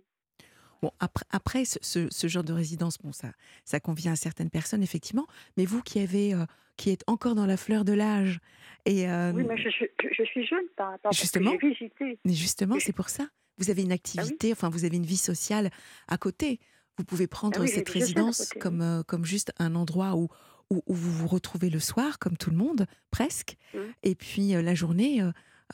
Bon, 0.81 0.91
après, 0.99 1.25
après 1.31 1.65
ce, 1.65 1.79
ce- 1.81 2.09
ce 2.11 2.27
genre 2.27 2.43
de 2.43 2.51
résidence, 2.53 2.97
bon, 3.01 3.11
ça, 3.13 3.29
ça 3.63 3.79
convient 3.79 4.11
à 4.11 4.15
certaines 4.17 4.49
personnes, 4.49 4.83
effectivement. 4.83 5.25
Mais 5.57 5.65
vous 5.65 5.81
qui 5.81 5.99
avez, 5.99 6.33
euh, 6.33 6.45
qui 6.77 6.89
êtes 6.91 7.03
encore 7.07 7.33
dans 7.35 7.45
la 7.45 7.55
fleur 7.57 7.85
de 7.85 7.93
l'âge, 7.93 8.39
et 8.85 9.09
euh, 9.09 9.31
Oui, 9.33 9.43
mais 9.47 9.57
je, 9.57 9.69
suis- 9.69 9.87
je, 10.03 10.07
je 10.11 10.23
suis 10.23 10.45
jeune 10.45 10.65
par 10.75 10.87
rapport 10.91 11.03
parce 11.11 11.17
que 11.17 11.21
Justement. 11.21 11.51
j'ai 11.61 11.69
visité. 11.69 12.19
mais 12.25 12.33
justement, 12.33 12.75
c'est 12.79 12.93
pour 12.93 13.07
ça. 13.09 13.27
Vous 13.57 13.69
avez 13.69 13.83
une 13.83 13.93
activité, 13.93 14.51
enfin, 14.51 14.69
vous 14.69 14.83
avez 14.83 14.97
une 14.97 15.05
vie 15.05 15.15
sociale 15.17 15.69
à 16.09 16.17
côté. 16.17 16.59
Vous 16.97 17.03
pouvez 17.03 17.27
prendre 17.27 17.57
Ah 17.57 17.61
oui, 17.61 17.67
cette 17.67 17.89
résidence 17.89 18.53
comme, 18.59 18.81
euh, 18.81 19.03
comme 19.03 19.25
juste 19.25 19.51
un 19.59 19.75
endroit 19.75 20.15
où, 20.15 20.29
où, 20.69 20.81
où 20.87 20.93
vous 20.93 21.11
vous 21.11 21.27
retrouvez 21.27 21.69
le 21.69 21.79
soir, 21.79 22.19
comme 22.19 22.37
tout 22.37 22.49
le 22.49 22.57
monde, 22.57 22.85
presque. 23.11 23.57
Mm. 23.73 23.79
Et 24.03 24.15
puis 24.15 24.55
euh, 24.55 24.61
la 24.61 24.75
journée, 24.75 25.21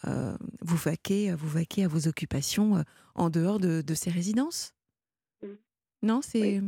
euh, 0.08 0.36
vous, 0.62 0.78
vaquez, 0.78 1.34
vous 1.34 1.48
vaquez 1.48 1.84
à 1.84 1.88
vos 1.88 2.08
occupations 2.08 2.84
en 3.16 3.30
dehors 3.30 3.60
de, 3.60 3.82
de 3.82 3.94
ces 3.94 4.10
résidences. 4.10 4.74
Mm. 5.44 5.48
Non, 6.04 6.22
c'est. 6.22 6.62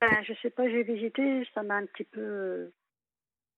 Ben, 0.00 0.22
je 0.26 0.32
sais 0.40 0.50
pas, 0.50 0.68
j'ai 0.68 0.82
visité, 0.82 1.46
ça 1.54 1.62
m'a 1.62 1.76
un 1.76 1.86
petit 1.86 2.04
peu 2.04 2.72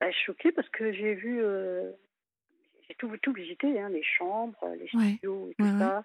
ben, 0.00 0.12
choquée 0.26 0.50
parce 0.50 0.68
que 0.70 0.92
j'ai 0.92 1.14
vu, 1.14 1.40
euh, 1.40 1.92
j'ai 2.88 2.94
tout, 2.96 3.16
tout 3.22 3.32
visité, 3.32 3.80
hein, 3.80 3.88
les 3.88 4.02
chambres, 4.02 4.58
les 4.76 4.88
Ouais, 4.98 5.12
studios, 5.12 5.50
et 5.50 5.54
tout 5.54 5.64
ouais, 5.64 5.70
ouais. 5.70 5.78
ça. 5.78 6.04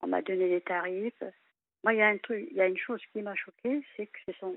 On 0.00 0.06
m'a 0.06 0.22
donné 0.22 0.48
les 0.48 0.62
tarifs. 0.62 1.22
Moi, 1.84 1.92
il 1.94 1.98
y 1.98 2.02
a 2.02 2.08
un 2.08 2.18
truc, 2.18 2.48
il 2.50 2.56
y 2.56 2.60
a 2.60 2.66
une 2.66 2.78
chose 2.78 3.00
qui 3.12 3.20
m'a 3.22 3.34
choquée, 3.36 3.84
c'est 3.96 4.06
que 4.06 4.18
ce 4.26 4.32
sont, 4.40 4.56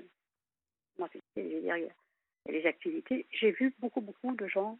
moi, 0.98 1.08
c'est- 1.12 1.22
je 1.36 1.42
veux 1.56 1.60
dire, 1.60 1.76
il 1.76 1.84
y 1.84 1.86
a 1.86 1.92
il 2.46 2.54
y 2.54 2.56
a 2.56 2.60
les 2.60 2.66
activités. 2.66 3.26
J'ai 3.30 3.50
vu 3.50 3.74
beaucoup, 3.78 4.00
beaucoup 4.00 4.34
de 4.34 4.46
gens 4.46 4.78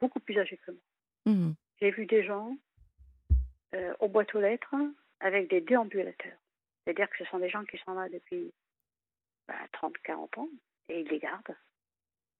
beaucoup 0.00 0.20
plus 0.20 0.38
âgés 0.38 0.58
que 0.58 0.70
moi. 0.70 0.80
Mhm. 1.26 1.54
J'ai 1.80 1.90
vu 1.90 2.06
des 2.06 2.22
gens 2.24 2.56
euh, 3.74 3.92
aux 3.98 4.06
boîtes 4.08 4.32
aux 4.36 4.40
lettres 4.40 4.76
avec 5.18 5.50
des 5.50 5.60
déambulateurs. 5.60 6.38
C'est-à-dire 6.84 7.10
que 7.10 7.16
ce 7.18 7.24
sont 7.24 7.40
des 7.40 7.48
gens 7.48 7.64
qui 7.64 7.78
sont 7.78 7.94
là 7.94 8.08
depuis 8.08 8.52
bah, 9.48 9.58
30, 9.72 9.98
40 9.98 10.38
ans 10.38 10.48
et 10.88 11.00
ils 11.00 11.08
les 11.08 11.18
gardent. 11.18 11.56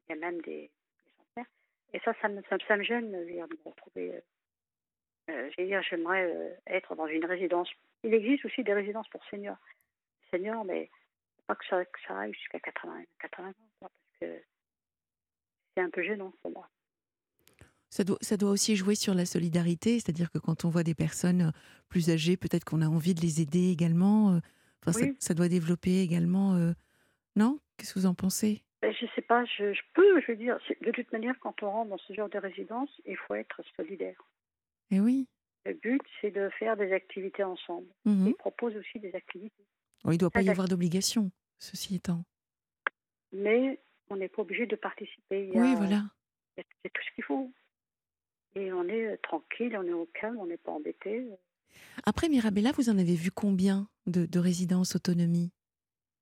Il 0.08 0.14
y 0.14 0.18
a 0.18 0.20
même 0.20 0.40
des, 0.42 0.70
des 1.04 1.10
centenaires. 1.16 1.50
Et 1.92 1.98
ça, 2.00 2.14
ça 2.20 2.28
me, 2.28 2.40
ça, 2.42 2.56
ça 2.68 2.76
me 2.76 2.84
gêne 2.84 3.10
de 3.10 3.18
me 3.18 3.68
retrouver. 3.68 4.20
Euh, 5.30 5.32
euh, 5.32 5.50
je 5.56 5.62
veux 5.62 5.68
dire, 5.68 5.82
j'aimerais 5.88 6.24
euh, 6.24 6.50
être 6.66 6.94
dans 6.94 7.06
une 7.06 7.24
résidence. 7.24 7.68
Il 8.02 8.12
existe 8.14 8.44
aussi 8.44 8.62
des 8.62 8.72
résidences 8.74 9.08
pour 9.08 9.24
seniors. 9.26 9.56
Seniors, 10.30 10.64
mais 10.64 10.90
pas 11.46 11.54
que 11.54 11.64
ça, 11.66 11.84
que 11.84 11.98
ça 12.06 12.18
aille 12.20 12.32
jusqu'à 12.34 12.60
80, 12.60 13.02
80 13.20 13.48
ans. 13.48 13.52
quoi, 13.80 13.90
parce 13.90 14.18
que 14.20 14.42
c'est 15.76 15.82
un 15.82 15.90
peu 15.90 16.02
gênant 16.02 16.32
pour 16.42 16.50
moi. 16.52 16.68
Ça 17.90 18.02
doit, 18.02 18.18
ça 18.20 18.36
doit 18.36 18.50
aussi 18.50 18.74
jouer 18.76 18.96
sur 18.96 19.14
la 19.14 19.24
solidarité, 19.24 20.00
c'est-à-dire 20.00 20.30
que 20.32 20.38
quand 20.38 20.64
on 20.64 20.68
voit 20.68 20.82
des 20.82 20.94
personnes 20.96 21.52
plus 21.88 22.10
âgées, 22.10 22.36
peut-être 22.36 22.64
qu'on 22.64 22.82
a 22.82 22.88
envie 22.88 23.14
de 23.14 23.20
les 23.20 23.40
aider 23.40 23.70
également. 23.70 24.40
Enfin, 24.82 24.92
ça, 24.92 25.04
Oui. 25.04 25.16
ça 25.20 25.32
doit 25.34 25.48
développer 25.48 26.00
également. 26.00 26.54
euh, 26.54 26.72
Non? 27.36 27.60
Qu'est-ce 27.76 27.94
que 27.94 28.00
vous 28.00 28.06
en 28.06 28.14
pensez? 28.14 28.62
Ben, 28.82 28.92
je 28.92 29.06
sais 29.14 29.22
pas, 29.22 29.44
je, 29.44 29.72
je 29.72 29.80
peux, 29.94 30.20
je 30.20 30.32
veux 30.32 30.36
dire, 30.36 30.58
de 30.82 30.90
toute 30.90 31.10
manière, 31.12 31.38
quand 31.40 31.62
on 31.62 31.70
rentre 31.70 31.90
dans 31.90 31.98
ce 31.98 32.12
genre 32.12 32.28
de 32.28 32.38
résidence, 32.38 32.90
il 33.06 33.16
faut 33.16 33.34
être 33.34 33.62
solidaire. 33.76 34.20
Eh 34.90 35.00
oui. 35.00 35.26
Le 35.66 35.74
but, 35.74 36.00
c'est 36.20 36.30
de 36.30 36.48
faire 36.58 36.76
des 36.76 36.92
activités 36.92 37.42
ensemble. 37.42 37.88
Mhm. 38.04 38.28
Ils 38.28 38.34
proposent 38.34 38.76
aussi 38.76 38.98
des 39.00 39.14
activités. 39.14 39.64
Bon, 40.04 40.10
il 40.10 40.14
ne 40.14 40.18
doit 40.18 40.30
pas 40.30 40.42
y 40.42 40.50
avoir 40.50 40.68
d'obligation, 40.68 41.30
ceci 41.58 41.94
étant. 41.96 42.24
Mais 43.32 43.80
on 44.10 44.16
n'est 44.16 44.28
pas 44.28 44.42
obligé 44.42 44.66
de 44.66 44.76
participer. 44.76 45.46
Il 45.48 45.54
y 45.54 45.58
a, 45.58 45.62
Oui, 45.62 45.74
voilà. 45.76 46.02
c'est 46.56 46.64
tout 46.92 47.02
ce 47.08 47.14
qu'il 47.14 47.24
faut. 47.24 47.50
Et 48.56 48.72
on 48.72 48.86
est 48.88 49.06
euh, 49.06 49.16
tranquille, 49.22 49.76
on 49.76 49.82
est 49.84 49.92
au 49.92 50.06
calme, 50.14 50.36
on 50.38 50.46
n'est 50.46 50.58
pas 50.58 50.70
embêté. 50.72 51.26
Après, 52.04 52.28
Mirabella, 52.28 52.70
vous 52.72 52.90
en 52.90 52.98
avez 52.98 53.14
vu 53.16 53.30
combien 53.30 53.88
de, 54.06 54.26
de 54.26 54.38
résidences 54.38 54.94
autonomie? 54.94 55.50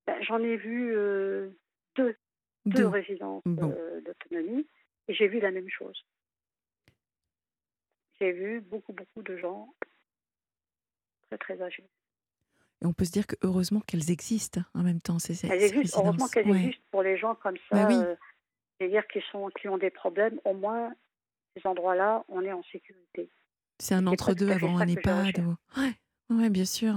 Ben, 0.06 0.22
J'en 0.22 0.38
ai 0.38 0.56
vu 0.56 0.94
euh, 0.96 1.50
deux, 1.96 2.16
deux 2.64 2.82
Deux. 2.82 2.86
résidences 2.86 3.42
Bon. 3.44 3.70
euh, 3.76 4.00
d'autonomie 4.00 4.66
et 5.08 5.14
j'ai 5.14 5.28
vu 5.28 5.40
la 5.40 5.50
même 5.50 5.68
chose. 5.68 6.00
J'ai 8.22 8.30
vu 8.30 8.60
beaucoup, 8.60 8.92
beaucoup 8.92 9.20
de 9.22 9.36
gens 9.36 9.74
très, 11.26 11.38
très 11.38 11.60
âgés. 11.60 11.84
Et 12.80 12.86
on 12.86 12.92
peut 12.92 13.04
se 13.04 13.10
dire 13.10 13.26
que 13.26 13.34
heureusement 13.42 13.80
qu'elles 13.80 14.12
existent 14.12 14.60
hein, 14.60 14.66
en 14.74 14.84
même 14.84 15.00
temps, 15.00 15.18
ces, 15.18 15.44
Elles 15.48 15.60
existent, 15.64 15.98
heureusement 16.00 16.28
qu'elles 16.28 16.48
Ouais. 16.48 16.66
existent 16.66 16.84
pour 16.92 17.02
les 17.02 17.18
gens 17.18 17.34
comme 17.34 17.56
ça, 17.68 17.74
Bah 17.74 17.86
oui. 17.88 17.96
euh, 17.96 18.14
c'est-à-dire 18.78 19.04
qui, 19.08 19.20
sont, 19.32 19.48
qui 19.60 19.66
ont 19.66 19.76
des 19.76 19.90
problèmes. 19.90 20.38
Au 20.44 20.54
moins, 20.54 20.94
ces 21.56 21.66
endroits-là, 21.66 22.24
on 22.28 22.42
est 22.42 22.52
en 22.52 22.62
sécurité. 22.70 23.28
C'est 23.80 23.96
un 23.96 24.06
entre-deux 24.06 24.52
avant 24.52 24.78
un 24.78 24.86
EHPAD. 24.86 25.40
ou- 25.40 25.56
Ouais, 25.80 25.94
ouais, 26.30 26.48
bien 26.48 26.64
sûr. 26.64 26.94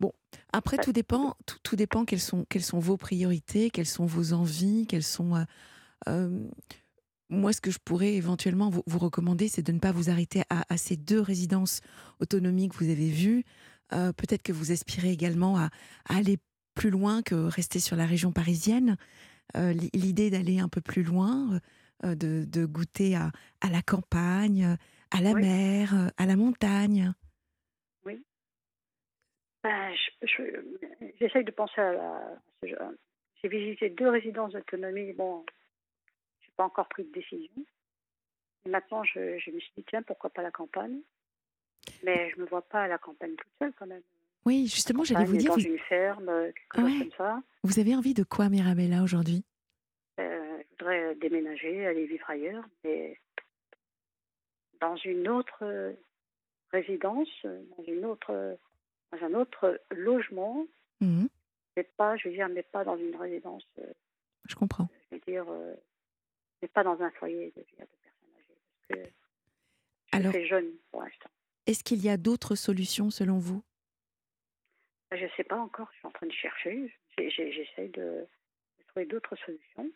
Bon, 0.00 0.14
après, 0.54 0.78
tout 0.78 0.92
dépend, 0.94 1.36
tout, 1.44 1.58
tout 1.62 1.76
dépend 1.76 2.06
quelles 2.06 2.18
sont, 2.18 2.46
quelles 2.48 2.62
sont 2.64 2.78
vos 2.78 2.96
priorités, 2.96 3.68
quelles 3.68 3.84
sont 3.84 4.06
vos 4.06 4.32
envies, 4.32 4.86
quelles 4.86 5.02
sont. 5.02 5.36
euh, 5.36 5.44
euh, 6.08 6.48
moi, 7.32 7.52
ce 7.52 7.60
que 7.60 7.70
je 7.70 7.78
pourrais 7.84 8.14
éventuellement 8.14 8.70
vous, 8.70 8.82
vous 8.86 8.98
recommander, 8.98 9.48
c'est 9.48 9.62
de 9.62 9.72
ne 9.72 9.78
pas 9.80 9.90
vous 9.92 10.10
arrêter 10.10 10.42
à, 10.50 10.64
à 10.72 10.76
ces 10.76 10.96
deux 10.96 11.20
résidences 11.20 11.80
autonomiques 12.20 12.72
que 12.72 12.84
vous 12.84 12.90
avez 12.90 13.10
vues. 13.10 13.44
Euh, 13.92 14.12
Peut-être 14.12 14.42
que 14.42 14.52
vous 14.52 14.70
aspirez 14.72 15.10
également 15.10 15.56
à, 15.58 15.70
à 16.08 16.16
aller 16.16 16.38
plus 16.74 16.90
loin 16.90 17.22
que 17.22 17.34
rester 17.34 17.80
sur 17.80 17.96
la 17.96 18.06
région 18.06 18.32
parisienne. 18.32 18.96
Euh, 19.56 19.72
li- 19.72 19.90
L'idée 19.92 20.30
d'aller 20.30 20.60
un 20.60 20.68
peu 20.68 20.80
plus 20.80 21.02
loin, 21.02 21.60
euh, 22.04 22.14
de, 22.14 22.44
de 22.46 22.64
goûter 22.66 23.16
à, 23.16 23.32
à 23.60 23.68
la 23.70 23.82
campagne, 23.82 24.76
à 25.10 25.20
la 25.20 25.32
Oui. 25.32 25.42
mer, 25.42 26.10
à 26.16 26.26
la 26.26 26.36
montagne. 26.36 27.12
Ben, 29.64 29.94
je- 29.94 30.26
je- 30.26 31.06
J'essaye 31.20 31.44
de 31.44 31.52
penser 31.52 31.80
à 31.80 31.92
la. 31.92 32.36
J'ai 32.64 33.48
visité 33.48 33.90
deux 33.90 34.08
résidences 34.08 34.52
d'autonomie. 34.54 35.12
Bon, 35.12 35.44
pas 36.62 36.66
encore 36.66 36.88
pris 36.88 37.02
de 37.04 37.10
décision. 37.12 37.52
Et 38.64 38.68
maintenant, 38.68 39.02
je, 39.02 39.36
je 39.38 39.50
me 39.50 39.58
suis 39.58 39.72
dit, 39.76 39.84
tiens, 39.88 40.02
pourquoi 40.02 40.30
pas 40.30 40.42
la 40.42 40.52
campagne? 40.52 41.00
Mais 42.04 42.30
je 42.30 42.36
ne 42.36 42.42
me 42.42 42.46
vois 42.48 42.62
pas 42.62 42.84
à 42.84 42.88
la 42.88 42.98
campagne 42.98 43.34
toute 43.34 43.50
seule 43.58 43.72
quand 43.76 43.86
même. 43.86 44.02
Oui, 44.44 44.66
justement, 44.68 45.02
j'allais 45.02 45.24
vous 45.24 45.36
dire, 45.36 45.50
Dans 45.50 45.56
vous, 45.56 45.66
une 45.66 45.78
ferme, 45.80 46.28
euh, 46.28 46.52
quelque 46.52 46.76
chose 46.76 46.84
Ouais. 46.84 46.98
comme 46.98 47.16
ça. 47.18 47.42
vous 47.64 47.78
avez 47.80 47.96
envie 47.96 48.14
de 48.14 48.22
quoi, 48.22 48.48
Mirabella, 48.48 49.02
aujourd'hui? 49.02 49.44
Euh, 50.20 50.58
je 50.62 50.84
voudrais 50.84 51.14
déménager, 51.16 51.84
aller 51.86 52.06
vivre 52.06 52.28
ailleurs, 52.30 52.64
mais 52.84 53.18
dans 54.80 54.96
une 54.96 55.28
autre 55.28 55.94
résidence, 56.72 57.28
dans 57.44 57.84
une 57.84 58.04
autre, 58.04 58.56
dans 59.12 59.24
un 59.26 59.34
autre 59.34 59.80
logement, 59.90 60.66
Mhm, 61.00 61.28
mais 61.76 61.82
pas, 61.96 62.16
je 62.16 62.28
veux 62.28 62.34
dire, 62.34 62.48
mais 62.48 62.62
pas 62.62 62.84
dans 62.84 62.96
une 62.96 63.16
résidence, 63.16 63.66
euh, 63.80 63.92
Je 64.48 64.54
comprends. 64.54 64.88
je 65.10 65.16
veux 65.16 65.22
dire, 65.26 65.44
euh, 65.48 65.74
mais 66.62 66.68
pas 66.68 66.84
dans 66.84 67.00
un 67.02 67.10
foyer 67.12 67.52
de, 67.56 67.64
je 67.68 67.74
personnes 67.76 67.98
âgées, 68.38 68.56
parce 68.88 69.00
que 69.04 69.10
je 70.12 70.16
Alors- 70.16 70.32
suis 70.32 70.46
jeune 70.46 70.70
pour 70.90 71.02
l'instant. 71.02 71.30
Est-ce 71.66 71.84
qu'il 71.84 72.02
y 72.02 72.08
a 72.08 72.16
d'autres 72.16 72.54
solutions 72.54 73.10
selon 73.10 73.38
vous? 73.38 73.62
Je 75.12 75.24
ne 75.24 75.28
sais 75.36 75.44
pas 75.44 75.58
encore, 75.58 75.88
je 75.92 75.98
suis 75.98 76.06
en 76.06 76.10
train 76.10 76.26
de 76.26 76.32
chercher, 76.32 76.92
j'essaye 77.18 77.90
de, 77.90 78.26
de 78.78 78.84
trouver 78.88 79.06
d'autres 79.06 79.36
solutions. 79.36 79.90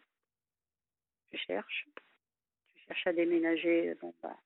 Je 1.33 1.39
cherche, 1.39 1.89
je 2.77 2.81
cherche 2.87 3.07
à 3.07 3.13
déménager, 3.13 3.95
bon, 4.01 4.15
bah, 4.23 4.37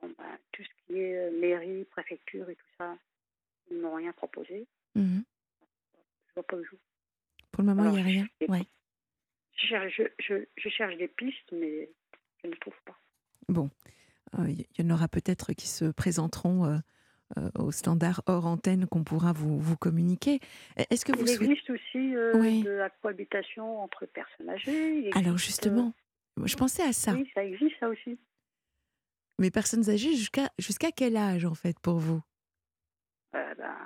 bon, 0.00 0.14
bah, 0.18 0.38
tout 0.52 0.62
ce 0.62 0.68
qui 0.86 0.98
est 0.98 1.16
euh, 1.16 1.30
mairie, 1.40 1.84
préfecture 1.86 2.48
et 2.50 2.54
tout 2.56 2.66
ça, 2.78 2.96
ils 3.70 3.76
ne 3.78 3.82
m'ont 3.82 3.94
rien 3.94 4.12
proposé. 4.12 4.66
Mhm. 4.94 5.24
Je 6.28 6.34
vois 6.34 6.42
pas 6.46 6.56
le 6.56 6.64
jour. 6.64 6.78
Pour 7.50 7.62
le 7.64 7.74
moment, 7.74 7.88
il 7.90 7.94
n'y 7.94 8.00
a 8.00 8.04
rien. 8.04 8.26
je- 8.40 8.46
Ouais. 8.46 8.62
Je 9.56 9.66
cherche, 9.66 9.94
je, 9.96 10.02
je, 10.18 10.34
je 10.56 10.68
cherche 10.68 10.96
des 10.96 11.08
pistes, 11.08 11.52
mais 11.52 11.90
je 12.42 12.48
ne 12.48 12.54
trouve 12.56 12.74
pas. 12.84 12.98
Bon, 13.48 13.70
Euh, 14.38 14.48
il 14.48 14.66
y 14.78 14.86
en 14.86 14.94
aura 14.94 15.08
peut-être 15.08 15.52
qui 15.52 15.68
se 15.68 15.84
présenteront 15.92 16.64
euh, 16.64 16.78
euh, 17.36 17.50
au 17.58 17.70
standard 17.70 18.22
hors 18.26 18.46
antenne 18.46 18.86
qu'on 18.86 19.04
pourra 19.04 19.32
vous, 19.34 19.60
vous 19.60 19.76
communiquer. 19.76 20.40
Est-ce 20.76 21.04
que 21.04 21.12
vous 21.12 21.22
Il 21.24 21.28
souhaitez... 21.28 21.52
existe 21.52 21.68
aussi 21.70 22.16
euh, 22.16 22.32
Oui. 22.40 22.62
de 22.62 22.70
la 22.70 22.88
cohabitation 22.88 23.82
entre 23.82 24.06
personnes 24.06 24.48
âgées. 24.48 25.10
Alors 25.14 25.36
justement, 25.36 25.92
je 26.42 26.56
pensais 26.56 26.82
à 26.82 26.92
ça. 26.94 27.10
euh, 27.12 27.16
Oui, 27.16 27.30
ça 27.34 27.44
existe, 27.44 27.78
ça 27.78 27.88
aussi. 27.90 28.18
Mais 29.38 29.50
personnes 29.50 29.88
âgées, 29.90 30.14
jusqu'à 30.16 30.50
jusqu'à 30.58 30.92
quel 30.92 31.16
âge 31.16 31.44
en 31.44 31.54
fait 31.54 31.78
pour 31.80 31.98
vous? 31.98 32.22
Euh, 33.34 33.54
ben, 33.54 33.76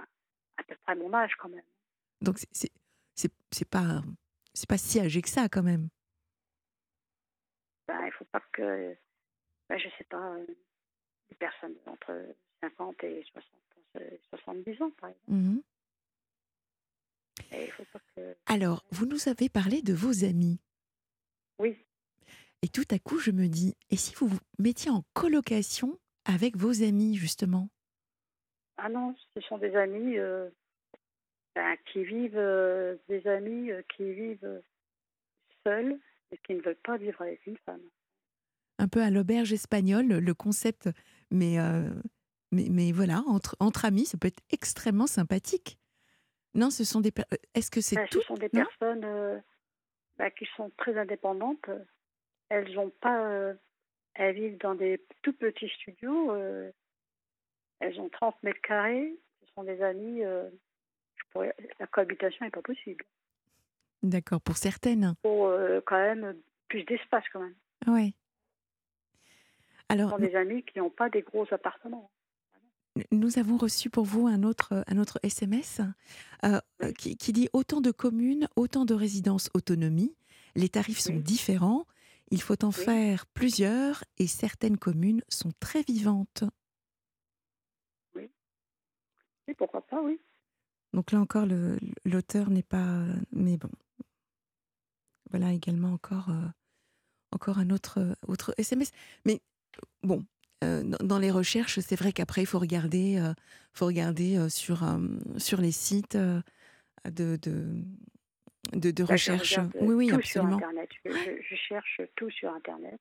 à 0.58 0.62
peu 0.62 0.76
près 0.84 0.94
mon 0.94 1.12
âge 1.12 1.34
quand 1.40 1.48
même. 1.48 1.64
Donc 2.20 2.38
c'est 2.52 2.70
c'est 3.50 3.68
pas 3.68 4.00
c'est 4.56 4.68
pas 4.68 4.78
si 4.78 4.98
âgé 4.98 5.20
que 5.22 5.28
ça 5.28 5.48
quand 5.48 5.62
même. 5.62 5.88
Ben, 7.86 8.06
il 8.06 8.12
faut 8.12 8.24
pas 8.24 8.42
que, 8.52 8.96
ben, 9.68 9.78
je 9.78 9.88
sais 9.98 10.04
pas, 10.04 10.34
euh, 10.34 10.46
des 11.28 11.36
personnes 11.36 11.74
entre 11.86 12.12
50 12.62 13.04
et 13.04 13.22
60, 13.30 13.44
euh, 13.96 14.10
70 14.30 14.82
ans, 14.82 14.90
par 15.00 15.10
exemple. 15.10 15.62
Et 17.52 17.64
il 17.66 17.70
faut 17.72 17.84
pas 17.92 18.00
que... 18.16 18.36
Alors, 18.46 18.84
vous 18.90 19.06
nous 19.06 19.28
avez 19.28 19.48
parlé 19.48 19.82
de 19.82 19.92
vos 19.92 20.24
amis. 20.24 20.58
Oui, 21.58 21.76
Et 22.62 22.68
tout 22.68 22.84
à 22.90 22.98
coup, 22.98 23.18
je 23.18 23.30
me 23.30 23.46
dis, 23.48 23.76
et 23.90 23.96
si 23.96 24.14
vous 24.14 24.26
vous 24.26 24.40
mettiez 24.58 24.90
en 24.90 25.02
colocation 25.14 25.98
avec 26.24 26.56
vos 26.56 26.82
amis, 26.82 27.14
justement? 27.16 27.68
Ah 28.78 28.88
non, 28.88 29.14
ce 29.34 29.40
sont 29.42 29.58
des 29.58 29.74
amis 29.76 30.18
euh, 30.18 30.50
ben, 31.56 31.74
qui 31.86 32.04
vivent, 32.04 32.36
euh, 32.36 32.96
des 33.08 33.26
amis 33.26 33.70
euh, 33.70 33.80
qui 33.96 34.12
vivent 34.12 34.62
seuls 35.64 35.98
et 36.30 36.36
qui 36.36 36.52
ne 36.52 36.60
veulent 36.60 36.76
pas 36.84 36.98
vivre 36.98 37.22
avec 37.22 37.46
une 37.46 37.56
femme. 37.64 37.80
Un 38.78 38.88
peu 38.88 39.00
à 39.00 39.08
l'auberge 39.08 39.54
espagnole, 39.54 40.06
le 40.06 40.34
concept, 40.34 40.90
mais, 41.30 41.58
euh, 41.58 41.88
mais, 42.52 42.66
mais 42.70 42.92
voilà, 42.92 43.22
entre, 43.26 43.56
entre 43.58 43.86
amis, 43.86 44.04
ça 44.04 44.18
peut 44.18 44.28
être 44.28 44.42
extrêmement 44.50 45.06
sympathique. 45.06 45.78
Non, 46.52 46.68
ce 46.68 46.84
sont 46.84 47.00
des... 47.00 47.10
Est-ce 47.54 47.70
que 47.70 47.80
c'est 47.80 47.96
Ben, 47.96 48.06
tout 48.08 48.20
ce 48.20 48.26
sont 48.26 48.34
des 48.34 48.50
personnes 48.50 49.42
ben, 50.18 50.30
qui 50.38 50.46
sont 50.58 50.70
très 50.76 50.98
indépendantes. 50.98 51.70
Elles 52.50 52.78
ont 52.78 52.90
pas, 53.00 53.54
elles 54.12 54.34
vivent 54.34 54.58
dans 54.58 54.74
des 54.74 55.02
tout 55.22 55.32
petits 55.32 55.70
studios. 55.70 56.34
elles 57.80 57.98
ont 57.98 58.10
30 58.10 58.42
mètres 58.42 58.60
carrés. 58.60 59.18
Ce 59.40 59.52
sont 59.54 59.64
des 59.64 59.80
amis. 59.80 60.22
La 61.42 61.86
cohabitation 61.86 62.44
n'est 62.44 62.50
pas 62.50 62.62
possible. 62.62 63.04
D'accord, 64.02 64.40
pour 64.40 64.56
certaines. 64.56 65.14
Il 65.24 65.28
faut 65.28 65.46
euh, 65.48 65.80
quand 65.84 65.96
même 65.98 66.36
plus 66.68 66.84
d'espace 66.84 67.24
quand 67.32 67.40
même. 67.40 67.54
Ce 67.86 68.12
Alors, 69.88 70.10
sont 70.10 70.18
des 70.18 70.34
amis 70.34 70.62
qui 70.64 70.78
n'ont 70.78 70.90
pas 70.90 71.08
des 71.08 71.22
gros 71.22 71.46
appartements. 71.52 72.10
Nous 73.12 73.38
avons 73.38 73.56
reçu 73.56 73.90
pour 73.90 74.04
vous 74.04 74.26
un 74.26 74.42
autre, 74.42 74.82
un 74.86 74.98
autre 74.98 75.18
SMS 75.22 75.80
euh, 76.44 76.60
Oui. 76.80 76.94
qui, 76.94 77.16
qui 77.16 77.32
dit 77.32 77.48
autant 77.52 77.80
de 77.80 77.90
communes, 77.90 78.48
autant 78.56 78.84
de 78.84 78.94
résidences 78.94 79.50
autonomie. 79.54 80.16
Les 80.54 80.68
tarifs 80.70 80.98
sont 81.00 81.12
Oui. 81.12 81.22
différents. 81.22 81.86
Il 82.30 82.40
faut 82.42 82.64
en 82.64 82.68
Oui. 82.68 82.74
faire 82.84 83.26
plusieurs 83.26 84.02
et 84.18 84.26
certaines 84.26 84.78
communes 84.78 85.22
sont 85.28 85.52
très 85.60 85.82
vivantes. 85.82 86.44
Oui, 89.48 89.54
pourquoi 89.54 89.86
pas, 89.86 90.02
oui. 90.02 90.18
Donc 90.96 91.12
là 91.12 91.20
encore, 91.20 91.44
le- 91.44 91.78
l'auteur 92.06 92.48
n'est 92.48 92.62
pas. 92.62 93.04
Mais 93.30 93.58
bon. 93.58 93.68
Voilà 95.30 95.52
également 95.52 95.92
encore, 95.92 96.30
euh, 96.30 96.46
encore 97.32 97.58
un 97.58 97.68
autre, 97.68 98.16
autre 98.26 98.54
SMS. 98.56 98.92
Mais 99.26 99.40
bon, 100.02 100.24
euh, 100.64 100.82
dans, 100.82 101.06
dans 101.06 101.18
les 101.18 101.30
recherches, 101.30 101.78
c'est 101.80 101.96
vrai 101.96 102.12
qu'après, 102.12 102.42
il 102.42 102.46
faut 102.46 102.58
regarder, 102.58 103.18
euh, 103.18 103.34
faut 103.74 103.84
regarder 103.86 104.38
euh, 104.38 104.48
sur, 104.48 104.84
euh, 104.84 104.96
sur 105.36 105.60
les 105.60 105.72
sites 105.72 106.14
euh, 106.14 106.40
de, 107.04 107.36
de, 107.42 107.74
de, 108.72 108.90
de 108.90 109.02
Bah, 109.04 109.16
je 109.16 109.32
recherche. 109.32 109.58
euh, 109.58 109.64
Oui, 109.82 109.94
oui, 109.94 110.06
tout 110.06 110.14
sur 110.22 110.40
absolument. 110.44 110.56
Internet. 110.56 110.88
Je, 111.04 111.10
je- 111.12 111.42
je 111.50 111.54
cherche 111.56 112.00
tout 112.16 112.30
sur 112.30 112.50
Internet. 112.54 113.00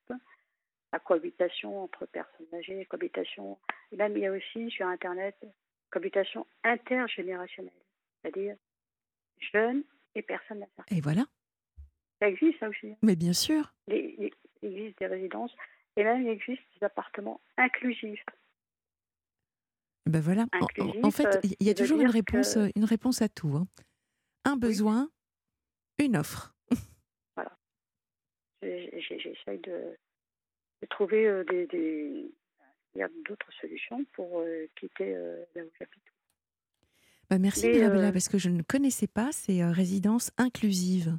La 0.92 1.00
cohabitation 1.00 1.84
entre 1.84 2.06
personnes 2.08 2.48
âgées, 2.54 2.86
cohabitation. 2.88 3.58
Et 3.94 3.96
même 3.96 4.18
il 4.18 4.24
y 4.24 4.26
a 4.28 4.34
aussi 4.34 4.70
sur 4.70 4.86
Internet 4.88 5.38
cohabitation 5.92 6.46
intergénérationnelle, 6.64 7.72
c'est-à-dire 8.26 8.56
jeunes 9.54 9.84
et 10.16 10.22
personnes 10.22 10.64
à. 10.64 10.68
Et 10.90 11.02
voilà. 11.02 11.26
Ça 12.20 12.30
existe 12.30 12.60
ça 12.60 12.70
aussi. 12.70 12.88
hein. 12.92 12.98
Mais 13.02 13.16
bien 13.16 13.34
sûr. 13.34 13.74
Les- 13.88 14.16
les- 14.18 14.34
il 14.62 14.78
existe 14.78 15.00
des 15.00 15.08
résidences 15.08 15.54
et 15.98 16.04
même 16.04 16.24
il 16.24 16.30
existe 16.30 16.62
des 16.80 16.86
appartements 16.86 17.42
inclusifs. 17.58 18.24
Ben 20.06 20.22
voilà. 20.22 20.44
En- 20.54 20.60
En, 20.60 20.64
Inclusif, 20.66 21.04
en 21.06 21.12
fait, 21.12 21.26
euh, 21.26 21.40
il 21.60 21.68
y 21.68 21.70
a 21.70 21.74
toujours 21.74 22.00
une 22.00 22.10
réponse, 22.10 22.54
que- 22.56 22.72
une 22.76 22.86
réponse 22.86 23.22
à 23.22 23.30
tout. 23.30 23.56
hein. 23.56 23.68
Un 24.46 24.56
besoin, 24.58 25.10
une 26.00 26.16
offre. 26.18 26.54
J'ai- 28.62 29.20
J'essaye 29.20 29.60
de, 29.60 29.96
de 30.82 30.88
trouver 30.90 31.28
euh, 31.28 31.44
des, 31.46 32.32
d'autres 33.28 33.52
solutions 33.62 34.04
pour 34.14 34.40
euh, 34.40 34.68
quitter 34.76 35.14
là 35.14 35.64
où 35.64 35.70
j'habite. 35.80 36.04
Ben 37.30 37.40
merci 37.40 37.68
Mirabella, 37.70 38.10
euh, 38.10 38.12
parce 38.12 38.30
que 38.30 38.38
je 38.38 38.50
ne 38.50 38.62
connaissais 38.62 39.08
pas 39.08 39.32
ces 39.32 39.62
euh, 39.64 39.72
résidences 39.72 40.32
inclusives. 40.38 41.18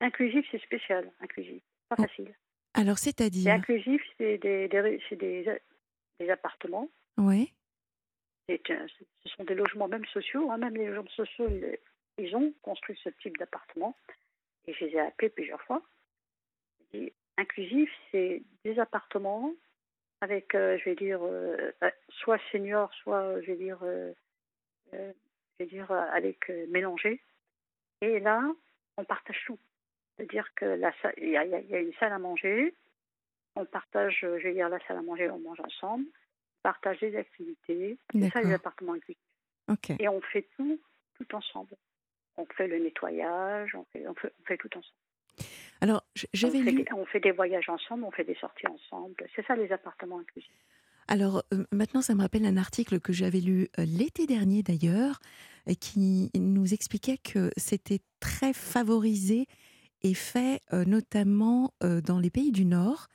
Inclusif, 0.00 0.46
c'est 0.50 0.62
spécial, 0.62 1.10
inclusif. 1.20 1.62
Pas 1.88 1.96
Oh, 1.98 2.02
facile. 2.02 2.34
Alors, 2.74 2.98
C'est 2.98 3.16
c'est-à-dire 3.18 3.52
inclusif, 3.54 4.02
c'est 4.18 4.38
des, 4.38 4.68
des, 4.68 5.16
des, 5.16 5.60
des 6.20 6.30
appartements. 6.30 6.88
Oui, 7.18 7.52
un- 8.48 8.86
ce 8.88 9.28
sont 9.30 9.44
des 9.44 9.54
logements 9.54 9.88
même 9.88 10.04
sociaux. 10.06 10.50
hein, 10.50 10.58
même 10.58 10.76
les 10.76 10.86
logements 10.86 11.08
sociaux, 11.10 11.48
ils, 11.48 11.78
ils 12.18 12.36
ont 12.36 12.52
construit 12.62 12.98
ce 13.02 13.08
type 13.22 13.36
d'appartement. 13.38 13.96
Et 14.66 14.74
je 14.74 14.84
les 14.84 14.92
ai 14.92 15.00
appelés 15.00 15.28
plusieurs 15.30 15.62
fois. 15.62 15.82
Et 16.92 17.12
inclusif, 17.36 17.90
c'est 18.12 18.42
des 18.64 18.78
appartements 18.78 19.52
avec, 20.20 20.54
euh, 20.54 20.78
je 20.78 20.84
vais 20.90 20.94
dire, 20.96 21.20
euh, 21.22 21.70
euh, 21.82 21.90
soit 22.10 22.38
senior, 22.52 22.92
soit, 23.02 23.20
euh, 23.22 23.42
je 23.42 23.52
vais 23.52 23.56
dire, 23.56 23.78
euh, 23.82 24.10
euh, 24.10 24.14
je 25.58 25.64
vais 25.64 25.66
dire 25.70 25.90
euh, 25.90 26.06
avec 26.12 26.50
euh, 26.50 26.66
mélangé. 26.68 27.20
Et 28.00 28.20
là, 28.20 28.42
on 28.96 29.04
partage 29.04 29.40
tout. 29.46 29.58
C'est-à-dire 30.16 30.48
que 30.54 30.64
la 30.64 30.92
sa- 31.02 31.12
il 31.16 31.30
y, 31.30 31.36
a, 31.36 31.44
y 31.44 31.50
y 31.50 31.76
une 31.76 31.92
salle 31.94 32.12
à 32.12 32.18
manger, 32.18 32.74
on 33.56 33.64
partage, 33.64 34.20
euh, 34.24 34.38
je 34.38 34.44
vais 34.48 34.54
dire, 34.54 34.68
la 34.68 34.78
salle 34.86 34.98
à 34.98 35.02
manger, 35.02 35.28
on 35.30 35.38
mange 35.38 35.60
ensemble, 35.60 36.04
on 36.06 36.62
partage 36.62 37.00
les 37.00 37.16
activités. 37.16 37.98
C'est 38.12 38.30
ça 38.30 38.40
les 38.42 38.52
appartements. 38.52 38.94
Ok. 39.68 39.90
Et 39.98 40.08
on 40.08 40.20
fait 40.20 40.46
tout, 40.56 40.78
tout 41.16 41.34
ensemble. 41.34 41.74
On 42.36 42.46
fait 42.46 42.66
le 42.66 42.78
nettoyage, 42.78 43.74
on 43.74 43.84
fait, 43.92 44.06
on 44.08 44.14
fait, 44.14 44.32
on 44.40 44.44
fait 44.44 44.56
tout 44.58 44.68
ensemble. 44.76 44.94
Alors, 45.80 46.04
On 46.16 46.20
j'avais 46.32 46.58
lu. 46.58 46.84
on 46.94 47.04
fait 47.06 47.20
des 47.20 47.30
voyages 47.32 47.68
ensemble, 47.68 48.04
on 48.04 48.10
fait 48.10 48.24
des 48.24 48.34
sorties 48.36 48.66
ensemble. 48.66 49.14
C'est 49.34 49.44
ça 49.46 49.54
les 49.56 49.70
appartements 49.72 50.18
inclusifs. 50.18 50.50
Alors, 51.08 51.44
euh, 51.52 51.64
maintenant, 51.72 52.02
ça 52.02 52.14
me 52.14 52.22
rappelle 52.22 52.46
un 52.46 52.56
article 52.56 53.00
que 53.00 53.12
j'avais 53.12 53.40
lu 53.40 53.68
euh, 53.78 53.84
l'été 53.84 54.26
dernier 54.26 54.62
d'ailleurs, 54.62 55.20
et 55.66 55.76
qui 55.76 56.30
nous 56.34 56.74
expliquait 56.74 57.18
que 57.18 57.50
c'était 57.56 58.00
très 58.20 58.52
favorisé 58.52 59.46
et 60.02 60.14
fait 60.14 60.60
euh, 60.72 60.84
notamment 60.84 61.72
euh, 61.82 62.00
dans 62.00 62.18
les 62.18 62.30
pays 62.30 62.52
du 62.52 62.64
Nord. 62.66 63.08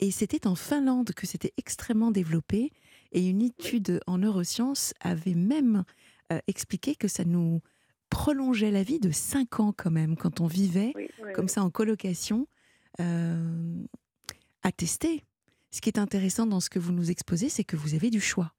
Et 0.00 0.10
c'était 0.10 0.46
en 0.46 0.54
Finlande 0.54 1.12
que 1.12 1.26
c'était 1.26 1.52
extrêmement 1.56 2.10
développé. 2.10 2.72
Et 3.12 3.26
une 3.26 3.40
étude 3.42 4.00
en 4.06 4.18
neurosciences 4.18 4.92
avait 5.00 5.34
même 5.34 5.84
euh, 6.30 6.38
expliqué 6.46 6.94
que 6.94 7.08
ça 7.08 7.24
nous 7.24 7.60
prolongeait 8.10 8.70
la 8.70 8.82
vie 8.82 9.00
de 9.00 9.10
5 9.10 9.60
ans 9.60 9.72
quand 9.76 9.90
même, 9.90 10.16
quand 10.16 10.40
on 10.40 10.46
vivait 10.46 10.92
Oui, 10.94 11.08
oui, 11.22 11.32
comme 11.34 11.46
oui. 11.46 11.50
ça 11.50 11.62
en 11.62 11.70
colocation, 11.70 12.46
euh, 13.00 13.82
à 14.62 14.72
tester. 14.72 15.24
Ce 15.70 15.80
qui 15.80 15.90
est 15.90 15.98
intéressant 15.98 16.46
dans 16.46 16.60
ce 16.60 16.70
que 16.70 16.78
vous 16.78 16.92
nous 16.92 17.10
exposez, 17.10 17.48
c'est 17.48 17.64
que 17.64 17.76
vous 17.76 17.94
avez 17.94 18.10
du 18.10 18.20
choix. 18.20 18.52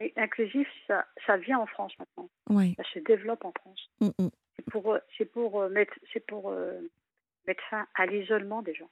Et 0.00 0.12
inclusif, 0.16 0.68
ça, 0.86 1.06
ça 1.26 1.36
vient 1.36 1.58
en 1.58 1.66
France 1.66 1.92
maintenant. 1.98 2.30
Oui. 2.48 2.74
Ça 2.76 2.84
se 2.94 2.98
développe 3.00 3.44
en 3.44 3.52
France. 3.52 3.90
Mm, 4.00 4.08
mm. 4.18 4.30
C'est 4.56 4.70
pour, 4.70 4.94
euh, 4.94 5.00
pour, 5.32 5.60
euh, 5.60 5.68
mettre, 5.68 5.94
c'est 6.12 6.26
pour 6.26 6.50
euh, 6.50 6.80
mettre 7.46 7.62
fin 7.68 7.86
à 7.94 8.06
l'isolement 8.06 8.62
des 8.62 8.74
gens. 8.74 8.90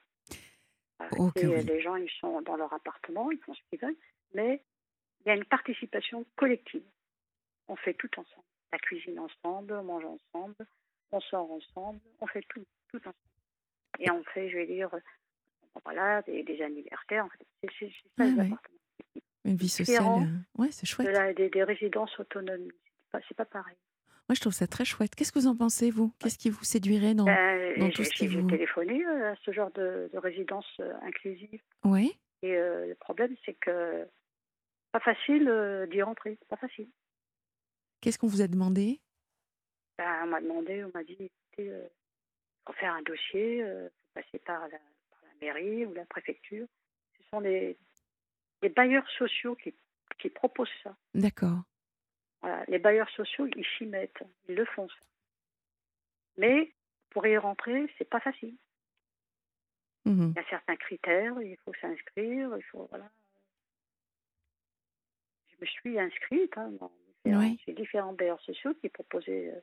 Oui. 1.19 1.31
Les 1.37 1.81
gens, 1.81 1.97
ils 1.97 2.11
sont 2.21 2.43
dans 2.43 2.57
leur 2.57 2.73
appartement, 2.73 3.31
ils 3.31 3.39
font 3.39 3.55
ce 3.55 3.61
qu'ils 3.71 3.79
veulent, 3.79 3.97
mais 4.35 4.63
il 5.25 5.29
y 5.29 5.31
a 5.31 5.35
une 5.35 5.45
participation 5.45 6.27
collective. 6.37 6.83
On 7.69 7.77
fait 7.77 7.95
tout 7.95 8.11
ensemble. 8.19 8.45
La 8.73 8.79
cuisine 8.79 9.19
ensemble, 9.19 9.73
on 9.75 9.85
mange 9.85 10.05
ensemble, 10.05 10.57
on 11.13 11.21
sort 11.21 11.51
ensemble, 11.51 12.01
on 12.21 12.27
fait 12.27 12.45
tout, 12.49 12.65
tout 12.89 12.99
ensemble. 12.99 13.15
Et 14.01 14.11
on 14.11 14.23
fait, 14.25 14.51
je 14.51 14.57
vais 14.57 14.67
dire, 14.67 14.91
voilà, 15.85 16.23
des, 16.23 16.43
des 16.43 16.61
anniversaires. 16.63 17.25
en 17.25 17.29
fait. 17.31 17.47
C'est 17.63 17.71
c'est- 17.79 17.93
c'est 18.03 18.09
ça 18.17 18.25
Ouais, 18.25 18.31
les 18.31 18.37
ouais. 18.39 18.47
appartements. 18.47 18.79
Une 19.45 19.57
vie 19.57 19.69
sociale. 19.69 20.05
Euh, 20.05 20.61
Ouais, 20.63 20.71
c'est 20.73 20.83
De 20.83 20.87
chouette. 20.89 21.09
la- 21.09 21.33
des, 21.33 21.49
des 21.49 21.63
résidences 21.65 22.19
autonomes. 22.19 22.69
C'est 23.13 23.35
pas, 23.37 23.45
pas 23.45 23.63
pareil. 23.63 23.77
Moi, 24.29 24.35
je 24.35 24.41
trouve 24.43 24.53
ça 24.53 24.67
très 24.67 24.85
chouette. 24.85 25.15
Qu'est-ce 25.15 25.33
que 25.33 25.39
vous 25.39 25.47
en 25.47 25.57
pensez, 25.57 25.91
vous? 25.91 26.13
Qu'est-ce 26.19 26.37
qui 26.37 26.51
vous 26.51 26.63
séduirait 26.65 27.15
dans. 27.15 27.25
Ben, 27.25 27.79
dans 27.79 27.87
j'ai 27.87 27.93
tout 27.93 28.05
ce 28.05 28.11
qui 28.11 28.29
j'ai 28.29 28.41
vous- 28.41 28.51
téléphoné 28.51 29.03
euh, 29.07 29.33
à 29.33 29.37
ce 29.37 29.53
genre 29.53 29.71
de, 29.73 30.11
de 30.13 30.19
résidence 30.19 30.67
euh, 30.81 30.93
inclusive. 31.03 31.63
Ouais 31.85 32.11
Et 32.43 32.55
euh, 32.57 32.87
le 32.89 32.95
problème, 32.97 33.35
c'est 33.47 33.55
que 33.55 34.07
pas 34.93 35.01
facile 35.01 35.49
euh, 35.49 35.87
d'y 35.87 36.03
rentrer. 36.03 36.39
Pas 36.51 36.57
facile. 36.59 36.89
Qu'est-ce 38.03 38.19
qu'on 38.19 38.27
vous 38.27 38.43
a 38.43 38.49
demandé? 38.49 39.01
Ben, 39.97 40.25
on 40.25 40.27
m'a 40.27 40.41
demandé, 40.43 40.85
on 40.85 40.91
m'a 40.95 41.03
dit, 41.05 41.17
écoutez, 41.19 41.73
faut 42.67 42.73
faire 42.75 42.95
un 42.95 43.03
dossier, 43.03 43.65
faut 43.65 44.21
passer 44.21 44.39
par 44.45 44.61
la, 44.69 44.69
par 44.69 44.79
la 44.79 44.79
mairie 45.41 45.87
ou 45.87 45.95
la 45.95 46.05
préfecture. 46.07 46.67
Ce 47.19 47.23
sont 47.31 47.41
les, 47.41 47.77
les 48.63 48.69
bailleurs 48.69 49.09
sociaux 49.11 49.55
qui, 49.57 49.75
qui 50.19 50.29
proposent 50.31 50.69
ça. 50.83 50.97
D'accord. 51.15 51.63
Voilà. 52.41 52.65
Les 52.69 52.79
bailleurs 52.79 53.11
sociaux, 53.11 53.47
ils 53.57 53.67
s'y 53.77 53.87
mettent, 53.87 54.23
ils 54.49 54.55
le 54.55 54.65
font. 54.65 54.89
ça. 54.89 54.95
Mais 56.37 56.73
pour 57.11 57.27
y 57.27 57.37
rentrer, 57.37 57.93
c'est 57.99 58.09
pas 58.09 58.21
facile. 58.21 58.57
Mhm. 60.05 60.33
Il 60.35 60.37
y 60.37 60.45
a 60.45 60.49
certains 60.49 60.77
critères, 60.77 61.41
il 61.43 61.57
faut 61.65 61.75
s'inscrire, 61.81 62.57
il 62.57 62.63
faut 62.65 62.87
voilà. 62.91 63.11
Je 65.49 65.57
me 65.61 65.67
suis 65.67 65.99
inscrite 65.99 66.57
hein, 66.57 66.71
dans 66.81 66.93
différents, 67.25 67.41
Oui. 67.67 67.75
différents 67.75 68.13
bailleurs 68.13 68.41
sociaux 68.43 68.75
qui 68.75 68.89
proposaient 68.89 69.53
euh, 69.55 69.61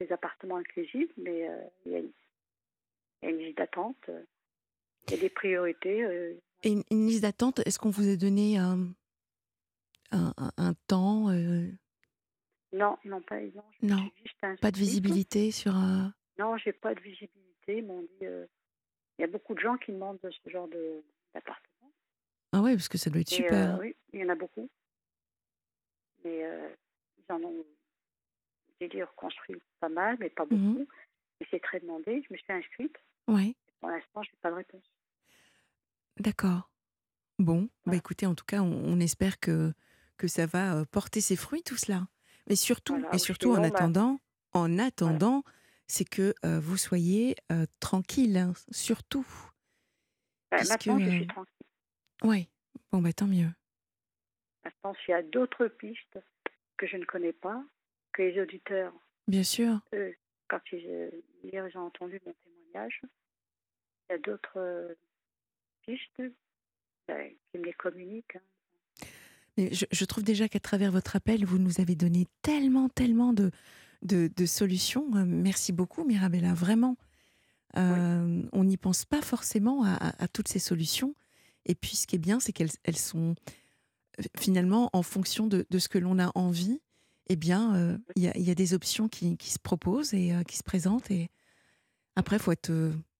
des 0.00 0.10
appartements 0.12 0.56
inclusifs, 0.56 1.10
mais 1.18 1.48
euh, 1.48 1.62
il 1.84 1.92
y, 1.92 1.94
a 1.96 1.98
une- 1.98 2.12
il 3.22 3.24
y 3.24 3.26
a 3.26 3.30
une 3.34 3.38
liste 3.38 3.58
d'attente, 3.58 4.08
euh, 4.08 4.24
il 5.08 5.14
y 5.14 5.18
a 5.18 5.20
des 5.20 5.30
priorités. 5.30 6.02
euh, 6.04 6.34
Et 6.62 6.70
une, 6.70 6.84
une 6.90 7.06
liste 7.06 7.22
d'attente, 7.22 7.60
est-ce 7.66 7.78
qu'on 7.78 7.90
vous 7.90 8.08
a 8.08 8.16
donné 8.16 8.58
un, 8.58 8.92
un, 10.12 10.32
un- 10.36 10.52
un 10.56 10.74
temps 10.86 11.30
euh, 11.30 11.68
non, 12.72 12.98
non, 13.04 13.22
pas 13.22 13.40
non, 13.82 14.10
Pas 14.60 14.70
de 14.70 14.76
visibilité 14.76 15.50
sur 15.50 15.74
un. 15.74 16.12
Non, 16.38 16.56
j'ai 16.58 16.72
pas 16.72 16.94
de 16.94 17.00
visibilité. 17.00 17.80
M'ont 17.82 18.02
dit, 18.02 18.26
euh, 18.26 18.46
il 19.18 19.22
y 19.22 19.24
a 19.24 19.28
beaucoup 19.28 19.54
de 19.54 19.60
gens 19.60 19.76
qui 19.78 19.92
demandent 19.92 20.18
ce 20.22 20.50
genre 20.50 20.68
de- 20.68 21.02
d'appartement. 21.34 21.90
Ah 22.52 22.60
ouais, 22.60 22.74
parce 22.74 22.88
que 22.88 22.98
ça 22.98 23.08
doit 23.10 23.20
être 23.22 23.32
Et, 23.32 23.36
super. 23.36 23.74
euh, 23.76 23.78
oui, 23.80 23.96
il 24.12 24.20
y 24.20 24.24
en 24.24 24.28
a 24.28 24.34
beaucoup. 24.34 24.68
Mais 26.24 26.44
euh, 26.44 26.68
ils 27.18 27.32
en 27.32 27.42
ont, 27.42 27.64
je 28.80 28.84
vais 28.86 28.88
dire, 28.88 29.12
construit 29.14 29.60
pas 29.80 29.88
mal, 29.88 30.16
mais 30.20 30.28
pas 30.30 30.44
beaucoup. 30.44 30.80
Mhm. 30.80 30.86
Et 31.40 31.46
c'est 31.50 31.60
très 31.60 31.80
demandé. 31.80 32.22
Je 32.28 32.32
me 32.34 32.38
suis 32.38 32.52
inscrite. 32.52 32.96
Pour 33.80 33.88
l'instant, 33.90 34.22
je 34.22 34.30
n'ai 34.30 34.38
pas 34.42 34.50
de 34.50 34.56
réponse. 34.56 34.84
D'accord. 36.20 36.70
Bon, 37.38 37.62
bah 37.62 37.68
Voilà. 37.84 37.98
écoutez, 37.98 38.26
en 38.26 38.34
tout 38.34 38.44
cas, 38.44 38.60
on, 38.62 38.72
on 38.72 39.00
espère 39.00 39.38
que, 39.38 39.72
que 40.16 40.26
ça 40.28 40.46
va 40.46 40.74
euh, 40.76 40.84
porter 40.84 41.20
ses 41.20 41.36
fruits, 41.36 41.62
tout 41.62 41.76
cela. 41.76 42.08
Mais 42.48 42.56
surtout, 42.56 42.94
Voilà, 42.98 43.10
et 43.12 43.16
ou 43.16 43.18
surtout 43.18 43.50
en 43.52 43.60
bah- 43.60 43.66
attendant, 43.66 44.20
en 44.52 44.78
attendant, 44.78 45.44
c'est 45.86 46.08
que 46.08 46.34
euh, 46.44 46.58
vous 46.60 46.76
soyez 46.76 47.36
euh, 47.52 47.66
tranquille, 47.80 48.36
hein, 48.36 48.52
surtout. 48.70 49.26
Puisque, 50.50 50.70
maintenant, 50.86 50.98
je 50.98 51.10
euh, 51.10 51.16
suis 51.16 51.26
tranquille. 51.26 51.66
Ouais, 52.24 52.48
bon, 52.90 53.00
bah 53.00 53.12
tant 53.12 53.26
mieux. 53.26 53.50
Maintenant, 54.64 54.94
s'il 55.04 55.12
y 55.12 55.14
a 55.14 55.22
d'autres 55.22 55.68
pistes 55.68 56.18
que 56.76 56.86
je 56.86 56.96
ne 56.96 57.04
connais 57.04 57.32
pas, 57.32 57.62
que 58.12 58.22
les 58.22 58.40
auditeurs, 58.40 58.92
Bien 59.28 59.44
sûr. 59.44 59.80
eux, 59.94 60.16
quand 60.48 60.60
ils, 60.72 60.86
euh, 60.88 61.10
hier, 61.44 61.68
ils 61.68 61.78
ont 61.78 61.86
entendu 61.86 62.20
mon 62.26 62.32
témoignage, 62.32 63.02
il 64.08 64.12
y 64.12 64.14
a 64.14 64.18
d'autres 64.18 64.96
euh, 66.20 66.28
ben, 67.06 67.30
qui 67.50 67.58
me 67.58 67.64
les 67.64 67.72
communiquent. 67.72 68.36
hein. 68.36 69.06
Mais 69.56 69.74
je, 69.74 69.86
je 69.90 70.04
trouve 70.04 70.22
déjà 70.24 70.48
qu'à 70.48 70.60
travers 70.60 70.92
votre 70.92 71.16
appel, 71.16 71.44
vous 71.44 71.58
nous 71.58 71.80
avez 71.80 71.96
donné 71.96 72.26
tellement, 72.42 72.88
tellement 72.88 73.32
de, 73.32 73.50
de, 74.02 74.30
de 74.36 74.46
solutions. 74.46 75.08
Euh, 75.16 75.24
Merci 75.26 75.72
beaucoup, 75.72 76.04
Mirabella, 76.04 76.54
vraiment. 76.54 76.96
Euh, 77.76 78.42
On 78.52 78.64
n'y 78.64 78.76
pense 78.76 79.04
pas 79.04 79.20
forcément 79.20 79.82
à, 79.84 79.94
à- 79.94 80.24
à 80.24 80.28
toutes 80.28 80.48
ces 80.48 80.58
solutions. 80.60 81.14
Et 81.66 81.74
puis, 81.74 81.96
ce 81.96 82.06
qui 82.06 82.16
est 82.16 82.20
bien, 82.20 82.38
c'est 82.40 82.52
qu'elles 82.52 82.70
elles 82.84 82.96
sont 82.96 83.34
euh, 84.20 84.22
finalement 84.36 84.90
en 84.92 85.02
fonction 85.02 85.46
de, 85.48 85.66
de 85.68 85.78
ce 85.78 85.88
que 85.88 85.98
l'on 85.98 86.18
a 86.18 86.30
envie 86.36 86.80
eh 87.30 87.36
bien, 87.36 87.98
il 88.16 88.22
y, 88.22 88.50
a 88.50 88.54
des 88.54 88.72
options 88.72 89.06
qui, 89.06 89.36
se 89.38 89.58
proposent 89.58 90.14
et 90.14 90.32
qui 90.48 90.56
se 90.56 90.62
présentent. 90.62 91.10
Et 91.10 91.28
après, 92.16 92.36
il 92.36 92.38
faut 92.42 92.52
être, 92.52 92.72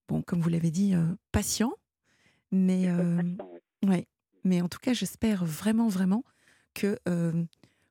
bon, 0.07 0.23
comme 0.23 0.41
vous 0.41 0.49
l'avez 0.49 0.71
dit, 0.71 0.95
patient. 1.31 1.71
Mais, 2.51 2.87
ouais. 3.85 4.07
mais 4.43 4.61
en 4.61 4.67
tout 4.67 4.79
cas, 4.79 4.93
j'espère 4.93 5.45
vraiment, 5.45 5.87
vraiment 5.87 6.23
que 6.73 6.97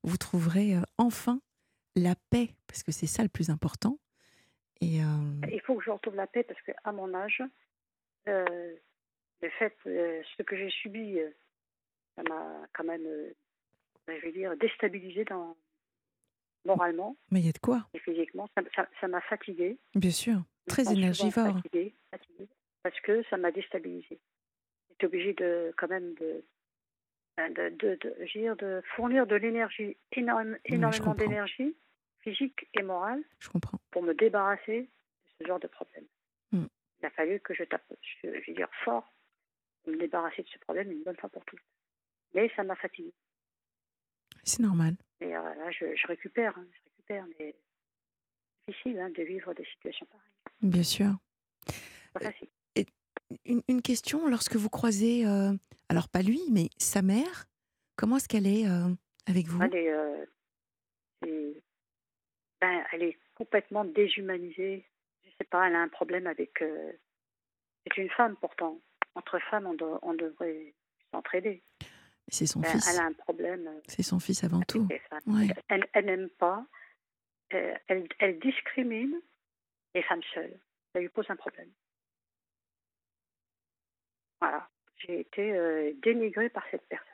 vous 0.02 0.16
trouverez 0.16 0.74
enfin 0.96 1.40
la 1.96 2.14
paix, 2.30 2.50
parce 2.66 2.82
que 2.82 2.92
c'est 2.92 3.06
ça 3.06 3.22
le 3.22 3.28
plus 3.28 3.50
important. 3.50 3.98
Et, 4.80 4.98
Il 4.98 5.60
faut 5.64 5.76
que 5.76 5.84
je 5.84 5.90
retrouve 5.90 6.16
la 6.16 6.26
paix, 6.26 6.42
parce 6.42 6.60
qu'à 6.62 6.92
mon 6.92 7.14
âge, 7.14 7.42
le 8.26 9.50
fait, 9.58 9.76
ce 9.84 10.42
que 10.42 10.56
j'ai 10.56 10.70
subi, 10.70 11.18
ça 12.16 12.22
m'a 12.28 12.66
quand 12.72 12.84
même, 12.84 13.06
je 14.08 14.20
vais 14.20 14.32
dire, 14.32 14.56
déstabilisé 14.56 15.24
dans, 15.24 15.56
moralement. 16.64 17.16
Mais 17.30 17.40
il 17.40 17.46
y 17.46 17.48
a 17.48 17.52
de 17.52 17.58
quoi 17.58 17.88
Et 17.94 17.98
physiquement, 17.98 18.48
ça 19.00 19.08
m'a 19.08 19.20
fatigué. 19.22 19.78
Bien 19.94 20.10
sûr, 20.10 20.42
très 20.66 20.92
énergivore. 20.92 21.56
Parce 22.82 23.00
que 23.00 23.22
ça 23.28 23.36
m'a 23.36 23.50
J'étais 24.98 25.14
obligée 25.14 25.34
de, 25.34 25.72
quand 25.76 25.86
même 25.86 26.14
de, 26.14 26.44
de, 27.38 27.68
de, 27.70 27.98
de, 28.02 28.54
de 28.54 28.82
fournir 28.96 29.28
de 29.28 29.36
l'énergie, 29.36 29.96
énormément 30.10 31.14
d'énergie 31.14 31.76
physique 32.20 32.68
et 32.74 32.82
morale. 32.82 33.22
Je 33.38 33.48
comprends. 33.48 33.78
Pour 33.92 34.02
me 34.02 34.12
débarrasser 34.12 34.82
de 34.82 34.88
ce 35.38 35.46
genre 35.46 35.60
de 35.60 35.68
problème. 35.68 36.04
Hmm. 36.50 36.66
Il 36.98 37.06
a 37.06 37.10
fallu 37.10 37.38
que 37.38 37.54
je 37.54 37.62
tape, 37.62 37.84
je, 38.22 38.28
vais 38.28 38.54
dire 38.54 38.68
fort, 38.84 39.14
pour 39.84 39.92
me 39.92 39.98
débarrasser 39.98 40.42
de 40.42 40.48
ce 40.48 40.58
problème 40.58 40.90
une 40.90 41.04
bonne 41.04 41.16
fois 41.16 41.28
pour 41.28 41.44
toutes. 41.44 41.62
Mais 42.34 42.50
ça 42.56 42.64
m'a 42.64 42.74
fatigué. 42.74 43.12
C'est 44.42 44.62
normal. 44.62 44.96
Et 45.20 45.36
euh, 45.36 45.54
là, 45.54 45.70
je, 45.70 46.06
récupère, 46.08 46.58
hein, 46.58 46.66
je 46.72 46.90
récupère, 46.90 47.24
mais 47.38 47.54
c'est 48.66 48.72
difficile 48.72 48.98
hein, 48.98 49.10
de 49.10 49.22
vivre 49.22 49.54
des 49.54 49.64
situations 49.64 50.06
pareilles. 50.06 50.32
Bien 50.60 50.82
sûr. 50.82 51.12
Pas 52.12 52.20
facile. 52.20 52.48
Une, 53.44 53.82
question, 53.82 54.26
lorsque 54.26 54.56
vous 54.56 54.70
croisez, 54.70 55.26
euh, 55.26 55.52
alors 55.88 56.08
pas 56.08 56.22
lui, 56.22 56.40
mais 56.50 56.68
sa 56.78 57.02
mère, 57.02 57.46
comment 57.96 58.16
est-ce 58.16 58.28
qu'elle 58.28 58.46
est 58.46 58.66
euh, 58.66 58.88
avec 59.26 59.46
vous? 59.46 59.62
Elle 59.62 59.74
est, 59.74 59.92
ben, 62.60 62.84
elle 62.92 63.02
est 63.02 63.18
complètement 63.34 63.84
déshumanisée. 63.84 64.84
Je 65.24 65.30
sais 65.38 65.48
pas, 65.50 65.68
elle 65.68 65.74
a 65.74 65.80
un 65.80 65.88
problème 65.88 66.26
avec. 66.26 66.58
c'est 66.58 67.96
une 67.96 68.10
femme 68.10 68.36
pourtant. 68.36 68.80
Entre 69.14 69.38
femmes, 69.50 69.66
on, 69.66 69.76
on 70.02 70.14
devrait 70.14 70.74
s'entraider. 71.12 71.62
C'est 72.30 72.46
son 72.46 72.60
ben, 72.60 72.70
fils. 72.70 72.88
Elle 72.88 73.00
a 73.00 73.06
un 73.06 73.12
problème. 73.12 73.66
Euh, 73.66 73.80
c'est 73.86 74.02
son 74.02 74.18
fils 74.18 74.44
avant 74.44 74.60
tout. 74.60 74.86
Elle, 75.68 76.04
n'aime 76.04 76.28
pas. 76.38 76.64
Euh, 77.54 77.74
elle, 77.86 78.38
discrimine 78.38 79.14
les 79.94 80.02
femmes 80.02 80.22
seules. 80.34 80.58
Ça 80.92 81.00
lui 81.00 81.08
pose 81.08 81.26
un 81.30 81.36
problème. 81.36 81.70
Voilà. 84.40 84.68
J'ai 84.96 85.20
été 85.20 85.52
euh, 85.52 85.92
dénigrée 86.02 86.48
par 86.48 86.64
cette 86.70 86.86
personne. 86.88 87.06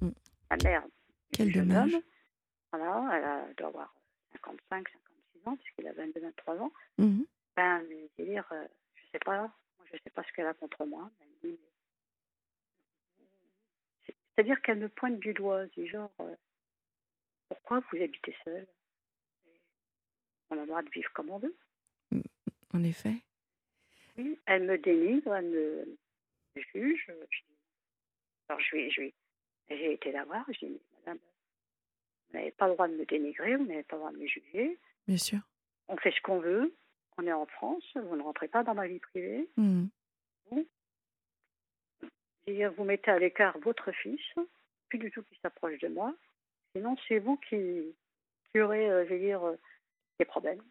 Mm. 0.00 0.10
La 0.50 0.56
mère. 0.56 0.84
Quel 1.32 1.52
dommage. 1.52 1.96
voilà, 2.72 3.46
elle 3.48 3.54
doit 3.56 3.68
avoir 3.68 3.94
55, 4.32 4.88
56 4.88 5.48
ans, 5.48 5.56
puisqu'il 5.56 5.88
a 5.88 5.92
22, 5.92 6.20
23 6.20 6.56
ans. 6.58 6.72
Mm 6.98 7.22
Ben, 7.56 7.82
dire, 8.18 8.44
je 8.94 9.02
sais 9.12 9.18
pas, 9.18 9.40
moi, 9.40 9.86
je 9.92 9.98
sais 10.02 10.10
pas 10.10 10.22
ce 10.22 10.32
qu'elle 10.32 10.46
a 10.46 10.54
contre 10.54 10.84
moi. 10.84 11.10
C'est-à-dire 14.34 14.60
qu'elle 14.62 14.78
me 14.78 14.88
pointe 14.88 15.18
du 15.20 15.32
doigt, 15.32 15.66
du 15.66 15.86
genre, 15.86 16.12
euh, 16.20 16.34
pourquoi 17.48 17.80
vous 17.80 18.02
habitez 18.02 18.34
seul 18.44 18.66
On 20.50 20.58
a 20.58 20.60
le 20.62 20.66
droit 20.66 20.82
de 20.82 20.90
vivre 20.90 21.10
comme 21.12 21.30
on 21.30 21.38
veut. 21.38 21.56
En 22.72 22.82
effet. 22.82 23.14
Oui, 24.16 24.38
elle 24.46 24.64
me 24.64 24.78
dénigre, 24.78 25.34
elle 25.34 25.46
me 25.46 25.98
juge. 26.56 27.12
Alors 28.48 28.60
je 28.60 28.76
lui, 28.76 28.90
je 28.90 29.02
j'ai 29.70 29.92
été 29.94 30.12
la 30.12 30.24
voir, 30.24 30.44
j'ai 30.48 30.68
dit, 30.68 30.80
madame, 30.98 31.18
vous 32.28 32.38
n'avez 32.38 32.50
pas 32.50 32.68
le 32.68 32.74
droit 32.74 32.88
de 32.88 32.96
me 32.96 33.06
dénigrer, 33.06 33.56
vous 33.56 33.64
n'avez 33.64 33.82
pas 33.82 33.96
le 33.96 34.00
droit 34.00 34.12
de 34.12 34.18
me 34.18 34.26
juger. 34.26 34.78
Bien 35.08 35.16
sûr. 35.16 35.38
On 35.88 35.96
fait 35.96 36.12
ce 36.12 36.20
qu'on 36.20 36.38
veut, 36.38 36.74
on 37.16 37.26
est 37.26 37.32
en 37.32 37.46
France, 37.46 37.84
vous 37.94 38.16
ne 38.16 38.22
rentrez 38.22 38.48
pas 38.48 38.62
dans 38.62 38.74
ma 38.74 38.86
vie 38.86 39.00
privée. 39.00 39.48
Mmh 39.56 39.86
vous 42.76 42.84
mettez 42.84 43.10
à 43.10 43.18
l'écart 43.18 43.58
votre 43.58 43.92
fils, 43.92 44.20
plus 44.88 44.98
du 44.98 45.10
tout 45.10 45.22
qui 45.22 45.38
s'approche 45.40 45.78
de 45.78 45.88
moi. 45.88 46.14
Sinon, 46.74 46.96
c'est 47.08 47.18
vous 47.18 47.36
qui, 47.36 47.94
qui 48.50 48.60
aurez, 48.60 48.90
euh, 48.90 49.04
je 49.04 49.10
vais 49.10 49.20
dire, 49.20 49.42
euh, 49.44 49.56
des 50.18 50.24
problèmes. 50.24 50.62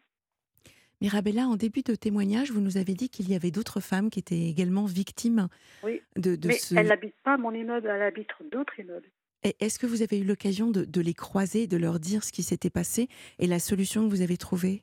Mirabella, 1.00 1.46
en 1.46 1.56
début 1.56 1.82
de 1.82 1.94
témoignage, 1.94 2.50
vous 2.50 2.60
nous 2.60 2.76
avez 2.76 2.94
dit 2.94 3.08
qu'il 3.08 3.30
y 3.30 3.34
avait 3.34 3.50
d'autres 3.50 3.80
femmes 3.80 4.10
qui 4.10 4.18
étaient 4.18 4.48
également 4.48 4.84
victimes 4.84 5.48
oui, 5.82 6.00
de, 6.16 6.36
de 6.36 6.48
mais 6.48 6.58
elle 6.76 6.86
n'habite 6.86 7.16
pas 7.22 7.36
mon 7.36 7.52
immeuble, 7.52 7.88
elle 7.88 8.02
habite 8.02 8.30
d'autres 8.50 8.78
immeubles. 8.78 9.08
Est-ce 9.42 9.78
que 9.78 9.86
vous 9.86 10.00
avez 10.00 10.20
eu 10.20 10.24
l'occasion 10.24 10.70
de, 10.70 10.84
de, 10.84 11.00
les 11.02 11.12
croiser, 11.12 11.66
de 11.66 11.76
leur 11.76 12.00
dire 12.00 12.24
ce 12.24 12.32
qui 12.32 12.42
s'était 12.42 12.70
passé 12.70 13.08
et 13.38 13.46
la 13.46 13.58
solution 13.58 14.04
que 14.04 14.10
vous 14.10 14.22
avez 14.22 14.38
trouvée? 14.38 14.82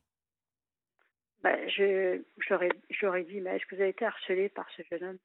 Ben, 1.41 1.58
je, 1.67 2.21
j'aurais, 2.47 3.24
dit, 3.24 3.41
mais 3.41 3.56
est-ce 3.56 3.65
que 3.65 3.76
vous 3.76 3.82
avez 3.82 3.89
été 3.89 4.06
harcelé 4.06 4.50
par 4.50 4.67
ce 4.78 4.84
jeune 4.91 5.04
homme? 5.04 5.17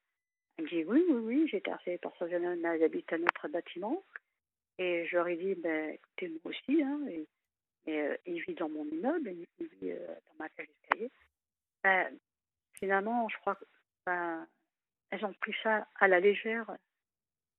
Elle 0.58 0.68
dit 0.68 0.84
oui, 0.84 1.04
oui, 1.10 1.20
oui, 1.22 1.48
j'ai 1.50 1.58
été 1.58 1.70
harcelée 1.70 1.98
par 1.98 2.12
ce 2.18 2.26
jeune 2.30 2.46
homme, 2.46 2.64
elle 2.64 2.82
habite 2.82 3.12
à 3.12 3.18
notre 3.18 3.48
bâtiment. 3.48 4.02
Et 4.78 5.06
ai 5.12 5.36
dit, 5.36 5.54
ben, 5.54 5.90
écoutez, 5.90 6.28
moi 6.28 6.52
aussi, 6.52 6.82
hein, 6.82 7.00
et, 7.10 7.26
euh, 7.88 8.16
il 8.26 8.40
vit 8.42 8.54
dans 8.54 8.68
mon 8.68 8.84
immeuble, 8.86 9.30
il 9.58 9.66
vit 9.66 9.90
euh, 9.90 10.06
dans 10.06 10.34
ma 10.38 10.48
cage 10.50 10.66
d'escalier. 10.66 11.10
Ben, 11.82 12.12
finalement, 12.72 13.28
je 13.28 13.36
crois 13.38 13.54
que 13.54 13.64
ben, 14.04 14.46
elles 15.10 15.24
ont 15.24 15.32
pris 15.34 15.54
ça 15.62 15.86
à 15.96 16.08
la 16.08 16.20
légère, 16.20 16.76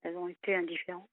elles 0.03 0.17
ont 0.17 0.27
été 0.27 0.55
indifférentes. 0.55 1.09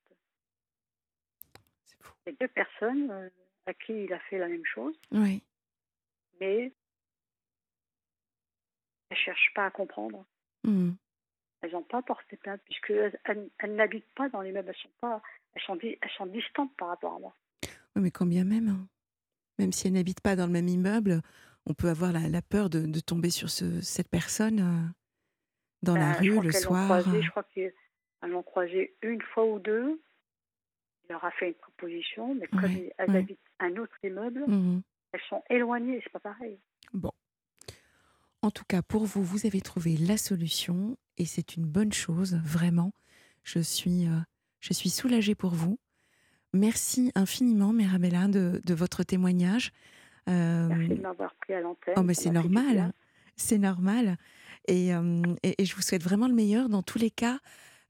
C'est 1.84 2.02
fou. 2.02 2.12
Les 2.26 2.32
deux 2.32 2.48
personnes 2.48 3.10
euh, 3.10 3.28
à 3.66 3.74
qui 3.74 4.04
il 4.04 4.12
a 4.12 4.18
fait 4.20 4.38
la 4.38 4.48
même 4.48 4.64
chose. 4.64 4.98
Oui. 5.12 5.42
Mais 6.40 6.72
elles 9.10 9.12
ne 9.12 9.16
cherchent 9.16 9.52
pas 9.54 9.66
à 9.66 9.70
comprendre. 9.70 10.26
Mmh. 10.64 10.92
Elles 11.62 11.72
n'ont 11.72 11.82
pas 11.82 12.02
porté 12.02 12.36
plainte 12.36 12.60
puisqu'elles 12.64 13.18
elles, 13.24 13.74
n'habitent 13.74 14.12
pas 14.14 14.28
dans 14.28 14.40
l'immeuble. 14.40 14.70
Elles 14.70 14.82
sont 14.82 14.92
pas, 15.00 15.22
elles 15.54 15.62
sont, 15.62 15.78
elles 15.80 16.10
sont 16.16 16.26
distantes 16.26 16.76
par 16.76 16.88
rapport 16.88 17.14
à 17.14 17.18
moi. 17.20 17.34
Oui, 17.96 18.02
mais 18.02 18.10
quand 18.10 18.26
bien 18.26 18.44
même, 18.44 18.68
hein. 18.68 18.88
Même 19.58 19.72
si 19.72 19.86
elles 19.86 19.94
n'habitent 19.94 20.20
pas 20.20 20.36
dans 20.36 20.46
le 20.46 20.52
même 20.52 20.68
immeuble, 20.68 21.20
on 21.66 21.74
peut 21.74 21.88
avoir 21.88 22.12
la, 22.12 22.42
peur 22.42 22.68
de, 22.70 22.80
de, 22.80 23.00
tomber 23.00 23.30
sur 23.30 23.50
ce, 23.50 23.80
cette 23.80 24.08
personne 24.08 24.60
euh, 24.60 24.88
dans 25.82 25.94
la 25.94 26.12
ben, 26.12 26.18
rue 26.18 26.40
le 26.40 26.52
soir. 26.52 27.00
je 27.00 27.30
crois 27.30 27.44
qu'elles 27.54 27.72
l'ont 28.22 28.42
croisé 28.42 28.96
une 29.02 29.22
fois 29.22 29.46
ou 29.46 29.58
deux. 29.58 30.00
Il 31.04 31.12
leur 31.12 31.24
a 31.24 31.30
fait 31.32 31.48
une 31.48 31.54
proposition, 31.54 32.34
mais 32.34 32.46
comme 32.46 32.64
elles 32.98 33.16
habitent 33.16 33.38
un 33.60 33.76
autre 33.76 33.94
immeuble, 34.02 34.44
mmh 34.46 34.82
elles 35.14 35.20
sont 35.28 35.44
éloignées, 35.48 36.00
c'est 36.02 36.10
pas 36.10 36.18
pareil. 36.18 36.58
Bon. 36.92 37.12
En 38.42 38.50
tout 38.50 38.64
cas, 38.64 38.82
pour 38.82 39.04
vous, 39.04 39.22
vous 39.22 39.46
avez 39.46 39.60
trouvé 39.60 39.96
la 39.96 40.16
solution 40.16 40.98
et 41.18 41.24
c'est 41.24 41.56
une 41.56 41.66
bonne 41.66 41.92
chose, 41.92 42.40
vraiment. 42.44 42.92
Je 43.44 43.60
suis, 43.60 44.08
euh, 44.08 44.18
je 44.58 44.72
suis 44.72 44.90
soulagée 44.90 45.36
pour 45.36 45.54
vous. 45.54 45.78
Merci 46.54 47.12
infiniment, 47.14 47.72
Mirabella, 47.72 48.28
de, 48.28 48.60
de 48.64 48.74
votre 48.74 49.02
témoignage. 49.02 49.72
Euh, 50.28 50.68
Merci 50.68 50.94
de 50.94 51.02
m'avoir 51.02 51.34
pris 51.34 51.52
à 51.52 51.60
l'antenne. 51.60 51.94
Oh, 51.96 52.02
mais 52.02 52.14
c'est 52.14 52.30
normal. 52.30 52.92
C'est 53.36 53.58
normal. 53.58 54.16
Euh, 54.70 55.22
et, 55.42 55.60
et, 55.60 55.64
je 55.64 55.74
vous 55.74 55.82
souhaite 55.82 56.02
vraiment 56.02 56.28
le 56.28 56.34
meilleur. 56.34 56.68
Dans 56.68 56.82
tous 56.82 56.98
les 56.98 57.10
cas, 57.10 57.38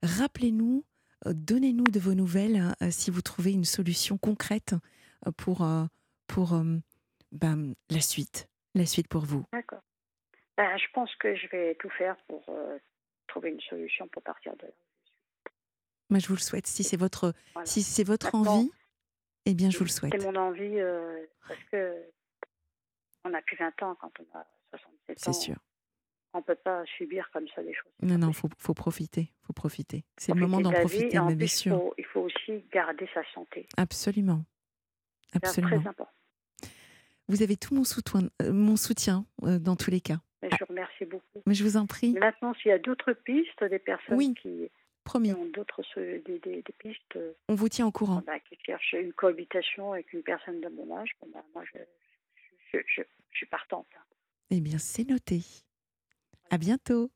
rappelez-nous, 0.03 0.83
donnez-nous 1.25 1.85
de 1.85 1.99
vos 1.99 2.13
nouvelles 2.13 2.73
si 2.89 3.11
vous 3.11 3.21
trouvez 3.21 3.53
une 3.53 3.63
solution 3.63 4.17
concrète 4.17 4.75
pour, 5.37 5.65
pour 6.27 6.59
ben, 7.31 7.75
la 7.89 8.01
suite. 8.01 8.49
La 8.73 8.85
suite 8.85 9.07
pour 9.07 9.21
vous. 9.21 9.45
D'accord. 9.53 9.81
Ben, 10.57 10.77
je 10.77 10.85
pense 10.93 11.13
que 11.15 11.35
je 11.35 11.47
vais 11.47 11.75
tout 11.75 11.89
faire 11.89 12.15
pour 12.27 12.43
euh, 12.49 12.77
trouver 13.27 13.51
une 13.51 13.61
solution 13.61 14.07
pour 14.07 14.23
partir 14.23 14.55
de 14.57 14.65
là. 14.65 14.71
Moi, 16.09 16.19
je 16.19 16.27
vous 16.27 16.35
le 16.35 16.39
souhaite. 16.39 16.67
Si 16.67 16.83
c'est 16.83 16.97
votre, 16.97 17.33
si 17.63 17.81
c'est 17.81 18.03
votre 18.03 18.35
envie, 18.35 18.71
eh 19.45 19.53
bien, 19.53 19.69
je 19.69 19.77
vous 19.77 19.85
le 19.85 19.89
souhaite. 19.89 20.13
C'est 20.17 20.25
mon 20.25 20.35
envie 20.35 20.79
euh, 20.79 21.25
parce 21.47 21.63
que 21.71 21.93
on 23.23 23.29
n'a 23.29 23.41
plus 23.41 23.57
20 23.57 23.83
ans 23.83 23.95
quand 23.99 24.11
on 24.19 24.37
a 24.37 24.45
67 24.71 25.17
ans. 25.17 25.33
C'est 25.33 25.39
sûr. 25.39 25.55
On 26.33 26.39
ne 26.39 26.43
peut 26.43 26.55
pas 26.55 26.83
subir 26.97 27.29
comme 27.31 27.47
ça 27.55 27.63
des 27.63 27.73
choses. 27.73 27.91
Non, 28.01 28.17
non, 28.17 28.27
il 28.27 28.33
faut, 28.33 28.49
faut, 28.57 28.73
profiter. 28.73 29.31
faut 29.41 29.53
profiter. 29.53 30.03
C'est 30.17 30.33
le 30.33 30.41
moment 30.41 30.59
d'en 30.59 30.71
profiter, 30.71 31.19
mais 31.21 31.35
bien 31.35 31.47
sûr. 31.47 31.93
Il 31.97 32.05
faut, 32.05 32.21
aussi 32.21 32.63
garder 32.71 33.07
sa 33.13 33.21
santé. 33.33 33.67
Absolument. 33.77 34.43
Absolument. 35.33 35.79
très 35.79 35.89
important. 35.89 36.11
Vous 37.27 37.41
avez 37.41 37.57
tout 37.57 37.73
mon 37.73 37.83
soutien, 37.83 38.29
euh, 38.43 38.53
mon 38.53 38.75
soutien 38.75 39.25
dans 39.41 39.75
tous 39.75 39.89
les 39.89 40.01
cas. 40.01 40.19
Je 40.43 40.57
vous 40.59 40.65
remercie 40.67 41.05
beaucoup. 41.05 41.41
Mais 41.45 41.53
je 41.53 41.63
vous 41.63 41.77
en 41.77 41.87
prie. 41.87 42.13
Maintenant, 42.13 42.53
s'il 42.55 42.69
y 42.69 42.73
a 42.73 42.79
d'autres 42.79 43.13
pistes, 43.13 43.63
des 43.63 43.79
personnes 43.79 44.35
qui, 44.35 44.69
Promis. 45.05 45.33
d'autres 45.53 45.83
des, 46.25 46.39
des, 46.39 46.63
pistes. 46.79 47.17
On 47.47 47.53
vous 47.53 47.69
tient 47.69 47.85
au 47.85 47.91
courant. 47.91 48.23
Bah, 48.25 48.39
qui 48.39 48.57
cherchent 48.65 48.93
une 48.93 49.13
cohabitation 49.13 49.93
avec 49.93 50.11
une 50.11 50.23
personne 50.23 50.59
de 50.59 50.67
mon 50.67 50.97
âge, 50.97 51.11
bah, 51.31 51.45
moi 51.53 51.63
je, 51.71 51.79
je, 52.73 52.79
je, 52.87 53.01
je, 53.31 53.37
suis 53.37 53.45
partante. 53.45 53.87
Eh 54.49 54.59
bien, 54.59 54.79
c'est 54.79 55.07
noté. 55.07 55.41
À 56.49 56.57
bientôt. 56.57 57.11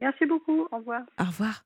Merci 0.00 0.24
beaucoup. 0.24 0.66
Au 0.72 0.78
revoir. 0.78 1.02
Au 1.18 1.24
revoir. 1.24 1.64